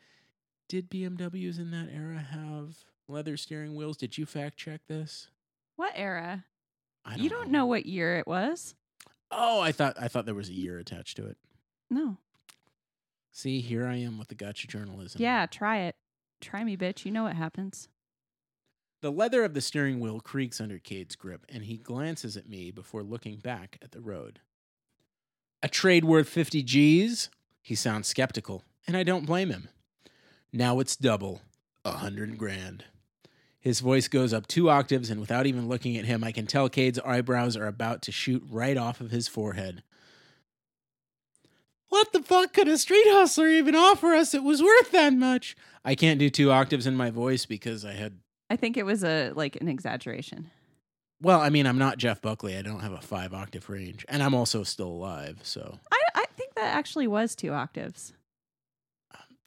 Did 0.69 0.89
BMWs 0.89 1.59
in 1.59 1.71
that 1.71 1.89
era 1.93 2.19
have 2.19 2.77
leather 3.07 3.37
steering 3.37 3.75
wheels? 3.75 3.97
Did 3.97 4.17
you 4.17 4.25
fact 4.25 4.57
check 4.57 4.81
this? 4.87 5.29
What 5.75 5.93
era? 5.95 6.45
I 7.05 7.15
you 7.15 7.29
don't 7.29 7.51
know 7.51 7.65
what 7.65 7.85
year 7.85 8.17
it 8.17 8.27
was? 8.27 8.75
Oh, 9.29 9.59
I 9.59 9.71
thought 9.71 9.97
I 9.99 10.07
thought 10.07 10.25
there 10.25 10.35
was 10.35 10.49
a 10.49 10.53
year 10.53 10.79
attached 10.79 11.17
to 11.17 11.25
it. 11.25 11.37
No. 11.89 12.17
See, 13.31 13.61
here 13.61 13.85
I 13.85 13.95
am 13.95 14.17
with 14.17 14.29
the 14.29 14.35
gotcha 14.35 14.67
journalism. 14.67 15.21
Yeah, 15.21 15.45
try 15.45 15.79
it. 15.81 15.95
Try 16.41 16.63
me, 16.63 16.75
bitch. 16.75 17.05
You 17.05 17.11
know 17.11 17.23
what 17.23 17.35
happens. 17.35 17.89
The 19.01 19.11
leather 19.11 19.43
of 19.43 19.53
the 19.53 19.61
steering 19.61 19.99
wheel 19.99 20.19
creaks 20.19 20.59
under 20.59 20.79
Cade's 20.79 21.15
grip, 21.15 21.45
and 21.49 21.65
he 21.65 21.77
glances 21.77 22.35
at 22.35 22.49
me 22.49 22.71
before 22.71 23.03
looking 23.03 23.37
back 23.37 23.77
at 23.81 23.91
the 23.91 24.01
road. 24.01 24.39
A 25.63 25.67
trade 25.67 26.05
worth 26.05 26.29
50 26.29 26.61
G's? 26.63 27.29
He 27.61 27.75
sounds 27.75 28.07
skeptical, 28.07 28.63
and 28.85 28.95
I 28.95 29.03
don't 29.03 29.25
blame 29.25 29.49
him. 29.49 29.69
Now 30.53 30.79
it's 30.79 30.95
double, 30.95 31.41
a 31.83 31.91
hundred 31.93 32.37
grand. 32.37 32.85
His 33.59 33.79
voice 33.79 34.07
goes 34.07 34.33
up 34.33 34.47
two 34.47 34.69
octaves, 34.69 35.09
and 35.09 35.19
without 35.19 35.45
even 35.45 35.67
looking 35.67 35.97
at 35.97 36.05
him, 36.05 36.23
I 36.23 36.31
can 36.31 36.47
tell 36.47 36.69
Cade's 36.69 36.99
eyebrows 36.99 37.57
are 37.57 37.67
about 37.67 38.01
to 38.03 38.11
shoot 38.11 38.43
right 38.49 38.77
off 38.77 39.01
of 39.01 39.11
his 39.11 39.27
forehead. 39.27 39.83
What 41.89 42.13
the 42.13 42.21
fuck 42.21 42.53
could 42.53 42.67
a 42.67 42.77
street 42.77 43.07
hustler 43.07 43.49
even 43.49 43.75
offer 43.75 44.13
us 44.13 44.33
It 44.33 44.43
was 44.43 44.61
worth 44.61 44.91
that 44.91 45.13
much? 45.13 45.55
I 45.83 45.95
can't 45.95 46.19
do 46.19 46.29
two 46.29 46.51
octaves 46.51 46.85
in 46.85 46.95
my 46.95 47.09
voice 47.09 47.45
because 47.45 47.83
I 47.83 47.93
had. 47.93 48.19
I 48.49 48.55
think 48.55 48.77
it 48.77 48.85
was 48.85 49.03
a 49.03 49.31
like 49.31 49.57
an 49.59 49.67
exaggeration. 49.67 50.51
Well, 51.21 51.39
I 51.41 51.49
mean, 51.49 51.65
I'm 51.65 51.77
not 51.79 51.97
Jeff 51.97 52.21
Buckley. 52.21 52.55
I 52.57 52.61
don't 52.61 52.81
have 52.81 52.93
a 52.93 53.01
five 53.01 53.33
octave 53.33 53.69
range, 53.69 54.05
and 54.07 54.21
I'm 54.21 54.35
also 54.35 54.63
still 54.63 54.89
alive. 54.89 55.39
So 55.43 55.79
I, 55.91 56.01
I 56.15 56.25
think 56.35 56.53
that 56.55 56.75
actually 56.75 57.07
was 57.07 57.35
two 57.35 57.53
octaves. 57.53 58.13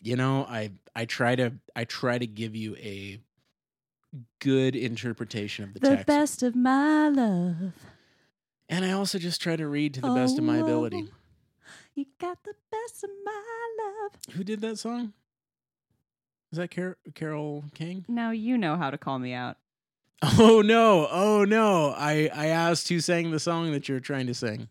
you 0.01 0.17
know, 0.17 0.45
I 0.49 0.73
I 0.97 1.05
try 1.05 1.37
to 1.37 1.53
I 1.77 1.85
try 1.85 2.19
to 2.19 2.27
give 2.27 2.57
you 2.57 2.75
a 2.77 3.21
good 4.41 4.75
interpretation 4.75 5.65
of 5.65 5.75
the, 5.75 5.81
The 5.81 5.89
text, 5.89 6.07
The 6.07 6.13
best 6.13 6.43
of 6.43 6.57
my 6.57 7.09
love. 7.09 7.73
and 8.69 8.85
I 8.85 8.91
also 8.93 9.19
just 9.19 9.41
try 9.41 9.55
to 9.55 9.69
read 9.69 9.95
to 9.95 10.01
the 10.01 10.13
best 10.15 10.39
of 10.39 10.43
my 10.45 10.59
oh, 10.59 10.65
ability. 10.65 11.05
Oh, 11.09 11.15
You 11.95 12.07
got 12.19 12.43
the 12.43 12.55
best 12.73 13.05
of 13.05 13.11
my 13.25 13.71
love. 13.85 14.35
Who 14.35 14.43
did 14.43 14.61
that 14.63 14.79
song? 14.81 15.13
Is 16.51 16.59
that 16.59 16.75
Car- 16.75 16.99
Carole 17.15 17.63
King? 17.75 18.05
Now 18.09 18.33
you 18.33 18.59
know 18.59 18.75
how 18.77 18.91
to 18.91 18.99
call 18.99 19.21
me 19.21 19.33
out. 19.33 19.59
Oh 20.23 20.61
no! 20.63 21.09
Oh 21.11 21.45
no! 21.45 21.95
I 21.97 22.29
I 22.35 22.47
asked 22.49 22.89
who 22.89 23.01
sang 23.01 23.31
the 23.31 23.41
song 23.41 23.73
that 23.73 23.89
you're 23.89 24.01
trying 24.01 24.27
to 24.27 24.35
sing. 24.35 24.69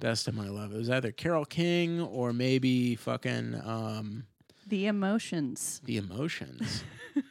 Best 0.00 0.26
of 0.28 0.34
my 0.34 0.48
love. 0.48 0.72
It 0.72 0.78
was 0.78 0.88
either 0.90 1.12
Carole 1.12 1.44
King 1.44 2.00
or 2.00 2.32
maybe 2.32 2.94
fucking 2.96 3.54
um 3.64 4.24
The 4.66 4.86
emotions. 4.86 5.80
the 5.84 5.98
emotions. 5.98 6.84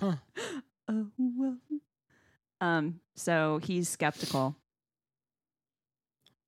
huh? 0.00 0.16
Oh, 0.88 1.08
well. 1.18 1.58
Um, 2.60 3.00
so 3.14 3.60
he's 3.62 3.88
skeptical. 3.88 4.56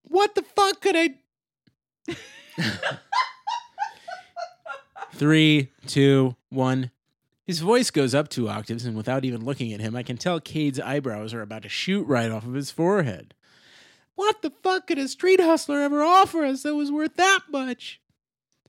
What 0.05 0.35
the 0.35 0.43
fuck 0.43 0.81
could 0.81 0.97
I? 0.97 1.15
Three, 5.13 5.71
two, 5.87 6.35
one. 6.49 6.91
His 7.49 7.61
voice 7.61 7.91
goes 7.91 8.15
up 8.15 8.29
two 8.29 8.47
octaves, 8.47 8.85
and 8.85 8.95
without 8.95 9.25
even 9.25 9.43
looking 9.43 9.73
at 9.73 9.81
him, 9.81 9.97
I 9.97 10.03
can 10.03 10.19
tell 10.19 10.39
Cade's 10.39 10.79
eyebrows 10.79 11.33
are 11.33 11.41
about 11.41 11.63
to 11.63 11.71
shoot 11.71 12.07
right 12.07 12.31
off 12.31 12.45
of 12.45 12.53
his 12.53 12.71
forehead. 12.71 13.33
What 14.17 14.43
the 14.43 14.51
fuck 14.63 14.87
could 14.87 14.99
a 14.99 15.09
street 15.09 15.41
hustler 15.41 15.81
ever 15.81 16.03
offer 16.03 16.45
us 16.45 16.63
that 16.63 16.75
was 16.75 16.93
worth 16.93 17.17
that 17.17 17.45
much? 17.51 18.03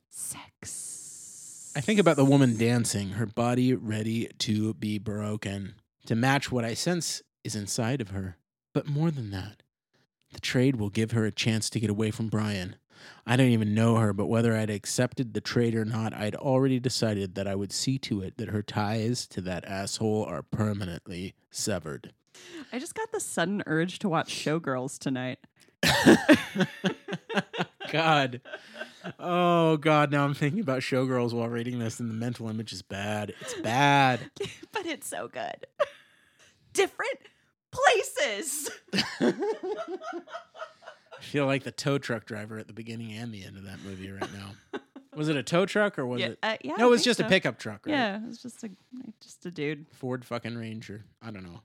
Sex. 0.09 1.73
I 1.75 1.81
think 1.81 1.99
about 1.99 2.15
the 2.15 2.23
woman 2.23 2.57
dancing, 2.57 3.09
her 3.09 3.25
body 3.25 3.73
ready 3.73 4.29
to 4.39 4.73
be 4.75 4.97
broken, 4.97 5.75
to 6.05 6.15
match 6.15 6.49
what 6.49 6.63
I 6.63 6.73
sense 6.73 7.21
is 7.43 7.57
inside 7.57 7.99
of 7.99 8.11
her. 8.11 8.37
But 8.73 8.87
more 8.87 9.11
than 9.11 9.31
that, 9.31 9.61
the 10.31 10.39
trade 10.39 10.77
will 10.77 10.89
give 10.89 11.11
her 11.11 11.25
a 11.25 11.33
chance 11.33 11.69
to 11.71 11.81
get 11.81 11.89
away 11.89 12.11
from 12.11 12.29
Brian. 12.29 12.77
I 13.25 13.35
don't 13.35 13.49
even 13.49 13.73
know 13.73 13.97
her, 13.97 14.13
but 14.13 14.27
whether 14.27 14.55
I'd 14.55 14.69
accepted 14.69 15.33
the 15.33 15.41
trade 15.41 15.75
or 15.75 15.85
not, 15.85 16.13
I'd 16.13 16.35
already 16.35 16.79
decided 16.79 17.35
that 17.35 17.47
I 17.47 17.55
would 17.55 17.71
see 17.71 17.97
to 17.99 18.21
it 18.21 18.37
that 18.37 18.49
her 18.49 18.61
ties 18.61 19.27
to 19.27 19.41
that 19.41 19.65
asshole 19.65 20.25
are 20.25 20.41
permanently 20.41 21.35
severed. 21.51 22.13
I 22.71 22.79
just 22.79 22.95
got 22.95 23.11
the 23.11 23.19
sudden 23.19 23.63
urge 23.65 23.99
to 23.99 24.09
watch 24.09 24.33
Showgirls 24.33 24.97
tonight. 24.97 25.39
God. 27.91 28.41
Oh, 29.19 29.77
God. 29.77 30.11
Now 30.11 30.25
I'm 30.25 30.33
thinking 30.33 30.59
about 30.59 30.81
Showgirls 30.81 31.33
while 31.33 31.49
reading 31.49 31.79
this, 31.79 31.99
and 31.99 32.09
the 32.09 32.15
mental 32.15 32.49
image 32.49 32.73
is 32.73 32.81
bad. 32.81 33.33
It's 33.41 33.55
bad. 33.61 34.31
but 34.71 34.85
it's 34.85 35.07
so 35.07 35.27
good. 35.27 35.67
Different 36.73 37.19
places. 37.71 38.69
I 41.19 41.23
feel 41.23 41.45
like 41.45 41.63
the 41.63 41.71
tow 41.71 41.97
truck 41.97 42.25
driver 42.25 42.57
at 42.57 42.67
the 42.67 42.73
beginning 42.73 43.11
and 43.13 43.33
the 43.33 43.43
end 43.43 43.57
of 43.57 43.63
that 43.65 43.79
movie 43.83 44.11
right 44.11 44.29
now. 44.33 44.79
was 45.15 45.27
it 45.27 45.35
a 45.35 45.43
tow 45.43 45.65
truck 45.65 45.99
or 45.99 46.05
was 46.05 46.21
yeah, 46.21 46.27
it? 46.27 46.39
uh, 46.41 46.57
yeah, 46.63 46.75
no, 46.77 46.87
it 46.87 46.89
was 46.89 47.03
just 47.03 47.19
a 47.19 47.25
pickup 47.25 47.59
truck, 47.59 47.85
right? 47.85 47.93
Yeah, 47.93 48.17
it 48.17 48.27
was 48.27 48.41
just 48.41 48.63
a 48.63 48.69
just 49.21 49.45
a 49.45 49.51
dude. 49.51 49.85
Ford 49.91 50.23
fucking 50.23 50.57
Ranger. 50.57 51.03
I 51.21 51.31
don't 51.31 51.43
know. 51.43 51.61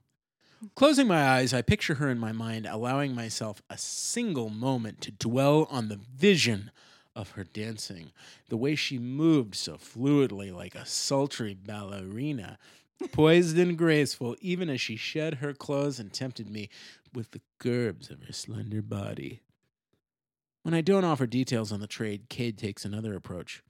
Closing 0.74 1.07
my 1.07 1.28
eyes, 1.28 1.52
I 1.52 1.62
picture 1.62 1.94
her 1.96 2.09
in 2.09 2.18
my 2.18 2.32
mind, 2.32 2.66
allowing 2.66 3.14
myself 3.14 3.62
a 3.68 3.76
single 3.76 4.48
moment 4.48 5.00
to 5.02 5.11
dwell 5.11 5.68
on 5.70 5.88
the 5.88 5.96
vision 5.96 6.70
of 7.14 7.32
her 7.32 7.44
dancing, 7.44 8.12
the 8.48 8.57
way 8.57 8.74
she 8.74 8.98
moved 8.98 9.55
so 9.55 9.74
fluidly 9.74 10.52
like 10.52 10.74
a 10.74 10.86
sultry 10.86 11.55
ballerina, 11.55 12.59
poised 13.12 13.59
and 13.59 13.76
graceful, 13.76 14.36
even 14.40 14.70
as 14.70 14.80
she 14.80 14.96
shed 14.96 15.34
her 15.34 15.52
clothes 15.52 16.00
and 16.00 16.12
tempted 16.12 16.48
me 16.48 16.70
with 17.14 17.30
the 17.30 17.40
curves 17.58 18.10
of 18.10 18.22
her 18.24 18.32
slender 18.32 18.82
body. 18.82 19.40
When 20.62 20.74
I 20.74 20.80
don't 20.80 21.04
offer 21.04 21.26
details 21.26 21.72
on 21.72 21.80
the 21.80 21.86
trade, 21.86 22.28
Cade 22.28 22.56
takes 22.56 22.84
another 22.84 23.14
approach. 23.14 23.62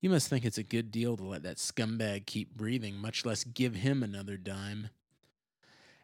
You 0.00 0.10
must 0.10 0.28
think 0.28 0.44
it's 0.44 0.58
a 0.58 0.62
good 0.62 0.92
deal 0.92 1.16
to 1.16 1.24
let 1.24 1.42
that 1.42 1.56
scumbag 1.56 2.26
keep 2.26 2.54
breathing, 2.54 2.96
much 2.96 3.24
less 3.24 3.42
give 3.42 3.74
him 3.74 4.02
another 4.02 4.36
dime. 4.36 4.90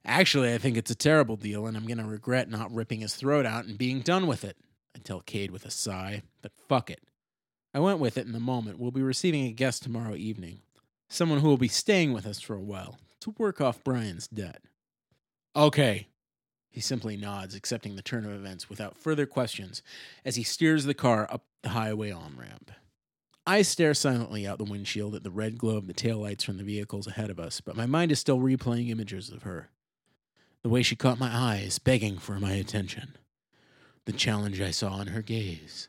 Actually, 0.05 0.53
I 0.53 0.59
think 0.59 0.77
it's 0.77 0.91
a 0.91 0.97
terrible 0.97 1.37
deal, 1.37 1.67
and 1.67 1.77
I'm 1.77 1.87
going 1.87 1.99
to 1.99 2.05
regret 2.05 2.51
not 2.51 2.75
ripping 2.75 3.01
his 3.01 3.15
throat 3.15 3.47
out 3.47 3.65
and 3.65 3.79
being 3.79 4.01
done 4.01 4.27
with 4.27 4.45
it. 4.45 4.57
I 4.97 4.99
tell 4.99 5.21
Cade 5.21 5.51
with 5.51 5.65
a 5.65 5.71
sigh, 5.71 6.23
but 6.43 6.53
fuck 6.69 6.91
it. 6.91 7.01
I 7.73 7.79
went 7.79 8.01
with 8.01 8.19
it 8.19 8.27
in 8.27 8.33
the 8.33 8.41
moment. 8.41 8.79
We'll 8.79 8.91
be 8.91 9.03
receiving 9.03 9.47
a 9.47 9.53
guest 9.53 9.83
tomorrow 9.83 10.15
evening. 10.15 10.61
Someone 11.09 11.39
who 11.39 11.49
will 11.49 11.57
be 11.57 11.69
staying 11.69 12.13
with 12.13 12.27
us 12.27 12.41
for 12.41 12.55
a 12.55 12.61
while 12.61 12.99
to 13.21 13.35
work 13.39 13.61
off 13.61 13.83
Brian's 13.85 14.29
debt. 14.29 14.63
Okay. 15.57 16.09
He 16.69 16.81
simply 16.81 17.17
nods, 17.17 17.55
accepting 17.55 17.95
the 17.95 18.03
turn 18.03 18.25
of 18.25 18.33
events 18.33 18.69
without 18.69 18.99
further 18.99 19.27
questions 19.27 19.83
as 20.25 20.37
he 20.37 20.43
steers 20.43 20.85
the 20.85 20.95
car 20.95 21.29
up 21.31 21.45
the 21.63 21.69
highway 21.71 22.11
on 22.11 22.37
ramp. 22.37 22.73
I 23.47 23.63
stare 23.63 23.95
silently 23.95 24.47
out 24.47 24.59
the 24.59 24.65
windshield 24.65 25.15
at 25.15 25.23
the 25.23 25.31
red 25.31 25.59
glow 25.59 25.77
of 25.77 25.87
the 25.87 25.95
taillights 25.95 26.45
from 26.45 26.57
the 26.57 26.65
vehicles 26.65 27.07
ahead 27.07 27.31
of 27.31 27.39
us, 27.39 27.61
but 27.61 27.77
my 27.77 27.87
mind 27.87 28.11
is 28.11 28.19
still 28.19 28.39
replaying 28.39 28.89
images 28.89 29.31
of 29.31 29.43
her. 29.43 29.71
The 30.63 30.71
way 30.71 30.83
she 30.83 30.97
caught 30.97 31.19
my 31.19 31.31
eyes, 31.31 31.79
begging 31.79 32.19
for 32.19 32.41
my 32.41 32.53
attention. 32.53 33.17
The 34.07 34.13
challenge 34.13 34.61
I 34.61 34.71
saw 34.71 35.01
in 35.01 35.09
her 35.09 35.23
gaze. 35.23 35.89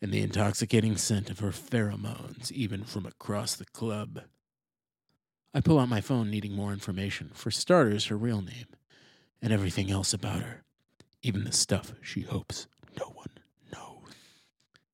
And 0.00 0.12
the 0.12 0.22
intoxicating 0.22 0.96
scent 0.96 1.28
of 1.28 1.40
her 1.40 1.50
pheromones, 1.50 2.50
even 2.52 2.84
from 2.84 3.04
across 3.04 3.54
the 3.54 3.66
club. 3.66 4.22
I 5.52 5.60
pull 5.60 5.78
out 5.78 5.88
my 5.88 6.00
phone, 6.00 6.30
needing 6.30 6.52
more 6.52 6.72
information. 6.72 7.30
For 7.34 7.50
starters, 7.50 8.06
her 8.06 8.16
real 8.16 8.40
name, 8.40 8.66
and 9.42 9.52
everything 9.52 9.90
else 9.90 10.12
about 10.12 10.42
her, 10.42 10.64
even 11.22 11.44
the 11.44 11.52
stuff 11.52 11.92
she 12.02 12.22
hopes 12.22 12.66
no 12.98 13.06
one 13.14 13.28
knows. 13.72 14.12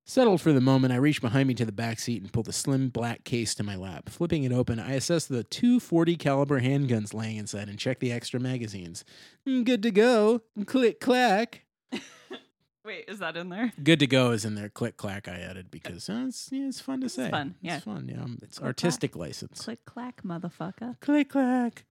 Settled 0.05 0.40
for 0.40 0.53
the 0.53 0.61
moment, 0.61 0.92
I 0.92 0.97
reach 0.97 1.20
behind 1.22 1.49
me 1.49 1.55
to 1.55 1.64
the 1.64 1.72
back 1.72 1.99
seat 1.99 2.22
and 2.22 2.32
pull 2.32 2.42
the 2.42 2.53
slim 2.53 2.88
black 2.90 3.24
case 3.24 3.55
to 3.57 3.62
my 3.62 3.74
lap. 3.76 4.09
Flipping 4.09 4.45
it 4.45 4.53
open, 4.53 4.78
I 4.78 4.92
assess 4.92 5.26
the 5.26 5.45
two 5.45 5.80
forty 5.80 6.16
caliber 6.16 6.61
handguns 6.61 7.14
laying 7.14 7.36
inside 7.36 7.68
and 7.68 7.78
check 7.78 8.01
the 8.01 8.12
extra 8.12 8.38
magazines. 8.38 9.05
Mm, 9.49 9.64
Good 9.64 9.82
to 9.82 9.90
go. 9.90 10.42
Click 10.66 11.01
clack. 11.01 11.62
Wait, 12.84 13.07
is 13.09 13.18
that 13.20 13.34
in 13.34 13.49
there? 13.49 13.72
Good 13.82 13.99
to 14.01 14.07
go 14.07 14.32
is 14.32 14.45
in 14.45 14.57
there. 14.57 14.68
Click 14.68 14.99
clack. 14.99 15.26
I 15.26 15.38
added 15.40 15.70
because 15.70 16.11
uh, 16.11 16.26
it's 16.28 16.51
yeah, 16.53 16.68
it's 16.68 16.80
fun 16.80 17.01
to 17.01 17.09
say. 17.09 17.30
fun, 17.30 17.55
yeah. 17.62 17.76
it's 17.76 17.84
fun. 17.84 18.07
Yeah, 18.14 18.26
it's 18.42 18.59
Click, 18.59 18.66
artistic 18.66 19.16
license. 19.16 19.62
Click 19.64 19.86
clack, 19.86 20.22
motherfucker. 20.22 21.01
Click 21.01 21.30
clack. 21.30 21.86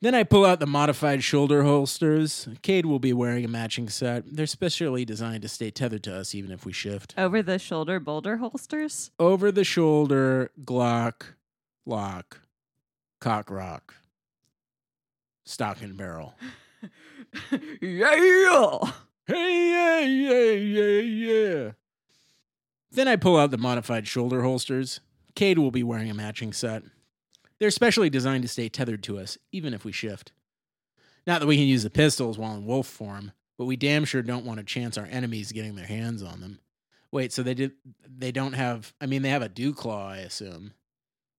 Then 0.00 0.14
I 0.14 0.22
pull 0.22 0.44
out 0.44 0.60
the 0.60 0.66
modified 0.66 1.24
shoulder 1.24 1.64
holsters. 1.64 2.48
Cade 2.62 2.86
will 2.86 3.00
be 3.00 3.12
wearing 3.12 3.44
a 3.44 3.48
matching 3.48 3.88
set. 3.88 4.22
They're 4.26 4.46
specially 4.46 5.04
designed 5.04 5.42
to 5.42 5.48
stay 5.48 5.72
tethered 5.72 6.04
to 6.04 6.14
us 6.14 6.36
even 6.36 6.52
if 6.52 6.64
we 6.64 6.72
shift. 6.72 7.14
Over 7.18 7.42
the 7.42 7.58
shoulder 7.58 7.98
boulder 7.98 8.36
holsters. 8.36 9.10
Over 9.18 9.50
the 9.50 9.64
shoulder, 9.64 10.52
Glock, 10.64 11.34
lock, 11.84 12.42
cock 13.20 13.50
rock, 13.50 13.94
stock 15.44 15.82
and 15.82 15.96
barrel. 15.96 16.34
yeah. 17.80 18.78
Hey, 19.26 19.70
yeah, 19.70 20.00
yeah, 20.00 20.50
yeah, 20.52 21.00
yeah. 21.00 21.70
Then 22.92 23.08
I 23.08 23.16
pull 23.16 23.36
out 23.36 23.50
the 23.50 23.58
modified 23.58 24.06
shoulder 24.06 24.42
holsters. 24.42 25.00
Cade 25.34 25.58
will 25.58 25.72
be 25.72 25.82
wearing 25.82 26.08
a 26.08 26.14
matching 26.14 26.52
set. 26.52 26.84
They're 27.60 27.70
specially 27.70 28.10
designed 28.10 28.42
to 28.42 28.48
stay 28.48 28.68
tethered 28.68 29.02
to 29.04 29.18
us, 29.18 29.36
even 29.52 29.74
if 29.74 29.84
we 29.84 29.92
shift. 29.92 30.32
Not 31.26 31.40
that 31.40 31.46
we 31.46 31.56
can 31.56 31.66
use 31.66 31.82
the 31.82 31.90
pistols 31.90 32.38
while 32.38 32.54
in 32.54 32.64
wolf 32.64 32.86
form, 32.86 33.32
but 33.58 33.64
we 33.66 33.76
damn 33.76 34.04
sure 34.04 34.22
don't 34.22 34.44
want 34.46 34.58
to 34.58 34.64
chance 34.64 34.96
our 34.96 35.06
enemies 35.10 35.52
getting 35.52 35.74
their 35.74 35.86
hands 35.86 36.22
on 36.22 36.40
them. 36.40 36.60
Wait, 37.10 37.32
so 37.32 37.42
they 37.42 37.54
did 37.54 37.72
they 38.06 38.30
don't 38.32 38.52
have 38.52 38.92
I 39.00 39.06
mean 39.06 39.22
they 39.22 39.30
have 39.30 39.42
a 39.42 39.48
dew 39.48 39.72
claw, 39.74 40.08
I 40.10 40.18
assume. 40.18 40.72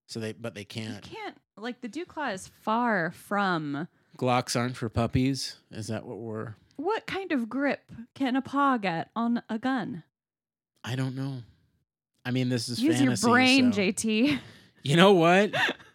So 0.06 0.20
they 0.20 0.32
but 0.32 0.54
they 0.54 0.64
can't. 0.64 1.02
can't 1.02 1.36
like 1.56 1.80
the 1.80 1.88
dew 1.88 2.04
claw 2.04 2.28
is 2.30 2.48
far 2.62 3.10
from 3.12 3.88
Glocks 4.18 4.58
aren't 4.58 4.76
for 4.76 4.88
puppies? 4.88 5.56
Is 5.70 5.86
that 5.88 6.04
what 6.04 6.18
we're 6.18 6.54
what 6.76 7.06
kind 7.06 7.32
of 7.32 7.48
grip 7.48 7.80
can 8.14 8.36
a 8.36 8.42
paw 8.42 8.76
get 8.76 9.10
on 9.16 9.42
a 9.48 9.58
gun? 9.58 10.02
I 10.84 10.96
don't 10.96 11.14
know. 11.16 11.42
I 12.24 12.30
mean 12.32 12.48
this 12.48 12.68
is 12.68 12.80
Use 12.80 12.98
fantasy. 12.98 13.26
your 13.26 13.34
brain, 13.34 13.72
so- 13.72 13.80
JT. 13.80 14.38
You 14.82 14.96
know 14.96 15.12
what? 15.12 15.52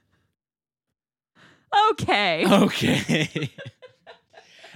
Okay. 1.91 2.45
Okay. 2.65 3.51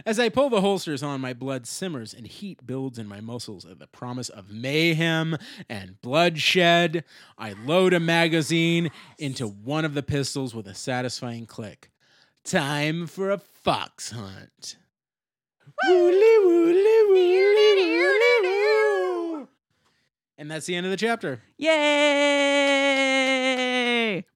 As 0.05 0.17
I 0.17 0.29
pull 0.29 0.49
the 0.49 0.61
holsters 0.61 1.03
on, 1.03 1.19
my 1.19 1.33
blood 1.33 1.67
simmers 1.67 2.13
and 2.13 2.25
heat 2.25 2.65
builds 2.65 2.97
in 2.97 3.05
my 3.05 3.19
muscles 3.19 3.65
at 3.65 3.79
the 3.79 3.87
promise 3.87 4.29
of 4.29 4.49
mayhem 4.49 5.37
and 5.67 6.01
bloodshed. 6.01 7.03
I 7.37 7.53
load 7.65 7.93
a 7.93 7.99
magazine 7.99 8.91
into 9.17 9.45
one 9.45 9.83
of 9.83 9.93
the 9.93 10.03
pistols 10.03 10.55
with 10.55 10.67
a 10.67 10.73
satisfying 10.73 11.45
click. 11.45 11.91
Time 12.45 13.07
for 13.07 13.29
a 13.29 13.37
fox 13.37 14.11
hunt. 14.11 14.77
Woo. 15.87 16.09
And 20.39 20.49
that's 20.49 20.65
the 20.65 20.75
end 20.75 20.85
of 20.85 20.91
the 20.91 20.97
chapter. 20.97 21.41
Yay! 21.57 22.88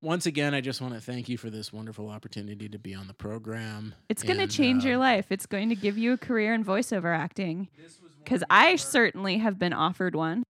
Once 0.01 0.25
again, 0.25 0.53
I 0.53 0.61
just 0.61 0.81
want 0.81 0.93
to 0.93 1.01
thank 1.01 1.29
you 1.29 1.37
for 1.37 1.49
this 1.49 1.71
wonderful 1.73 2.09
opportunity 2.09 2.67
to 2.69 2.77
be 2.79 2.93
on 2.93 3.07
the 3.07 3.13
program. 3.13 3.93
It's 4.09 4.23
going 4.23 4.39
to 4.39 4.47
change 4.47 4.85
uh, 4.85 4.89
your 4.89 4.97
life. 4.97 5.27
It's 5.31 5.45
going 5.45 5.69
to 5.69 5.75
give 5.75 5.97
you 5.97 6.13
a 6.13 6.17
career 6.17 6.53
in 6.53 6.63
voiceover 6.65 7.15
acting. 7.17 7.69
Because 8.23 8.43
I 8.49 8.75
certainly 8.77 9.37
have 9.39 9.59
been 9.59 9.73
offered 9.73 10.15
one. 10.15 10.45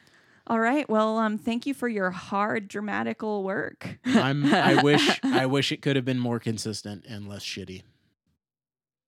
All 0.47 0.59
right. 0.59 0.89
Well, 0.89 1.17
um, 1.17 1.37
thank 1.37 1.65
you 1.65 1.73
for 1.73 1.87
your 1.87 2.11
hard 2.11 2.67
dramatical 2.67 3.43
work. 3.43 3.97
I'm, 4.05 4.45
I 4.53 4.75
wish 4.83 5.19
I 5.23 5.45
wish 5.45 5.71
it 5.71 5.81
could 5.81 5.95
have 5.95 6.05
been 6.05 6.19
more 6.19 6.39
consistent 6.39 7.05
and 7.07 7.27
less 7.29 7.43
shitty. 7.43 7.83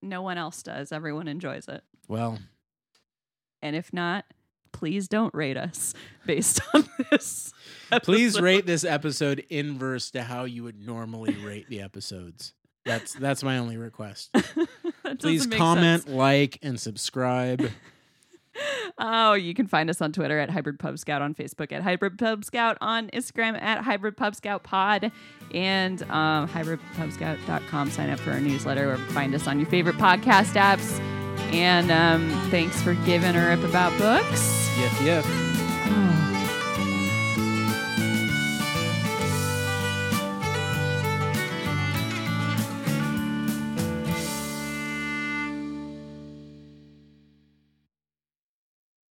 no 0.01 0.21
one 0.21 0.38
else 0.38 0.63
does. 0.63 0.91
Everyone 0.91 1.28
enjoys 1.28 1.67
it. 1.67 1.84
Well, 2.07 2.39
And 3.61 3.76
if 3.76 3.91
not, 3.91 4.26
please 4.71 5.07
don't 5.07 5.34
rate 5.34 5.57
us 5.57 5.93
based 6.26 6.61
on 6.73 6.88
this. 7.11 7.53
please 8.03 8.39
rate 8.39 8.65
this 8.65 8.83
episode 8.83 9.45
inverse 9.49 10.11
to 10.11 10.23
how 10.23 10.45
you 10.45 10.63
would 10.63 10.86
normally 10.86 11.36
rate 11.36 11.69
the 11.69 11.81
episodes. 11.81 12.53
That's 12.86 13.13
that's 13.13 13.43
my 13.43 13.57
only 13.57 13.77
request. 13.77 14.36
Please 15.19 15.47
comment, 15.47 16.03
sense. 16.03 16.15
like, 16.15 16.59
and 16.61 16.79
subscribe. 16.79 17.69
Oh, 18.97 19.33
you 19.33 19.53
can 19.53 19.67
find 19.67 19.89
us 19.89 20.01
on 20.01 20.13
Twitter 20.13 20.39
at 20.39 20.49
Hybrid 20.49 20.79
Pub 20.79 20.97
Scout, 20.97 21.21
on 21.21 21.36
Facebook 21.36 21.73
at 21.73 21.81
Hybrid 21.81 22.17
Pub 22.17 22.45
Scout, 22.45 22.77
on 22.79 23.09
Instagram 23.09 23.61
at 23.61 23.83
Hybrid 23.83 24.15
Pub 24.15 24.33
Scout 24.33 24.63
Pod, 24.63 25.11
and 25.53 26.01
um, 26.03 26.47
hybridpubscout.com. 26.47 27.91
Sign 27.91 28.09
up 28.09 28.19
for 28.19 28.31
our 28.31 28.39
newsletter 28.39 28.93
or 28.93 28.97
find 29.11 29.36
us 29.36 29.47
on 29.47 29.59
your 29.59 29.67
favorite 29.67 29.97
podcast 29.97 30.53
apps. 30.53 30.99
And 31.53 31.91
um, 31.91 32.29
thanks 32.49 32.81
for 32.81 32.93
giving 33.05 33.36
a 33.36 33.45
rip 33.45 33.63
about 33.65 33.91
books. 33.99 34.69
Yif 34.77 35.21
yif. 35.21 35.45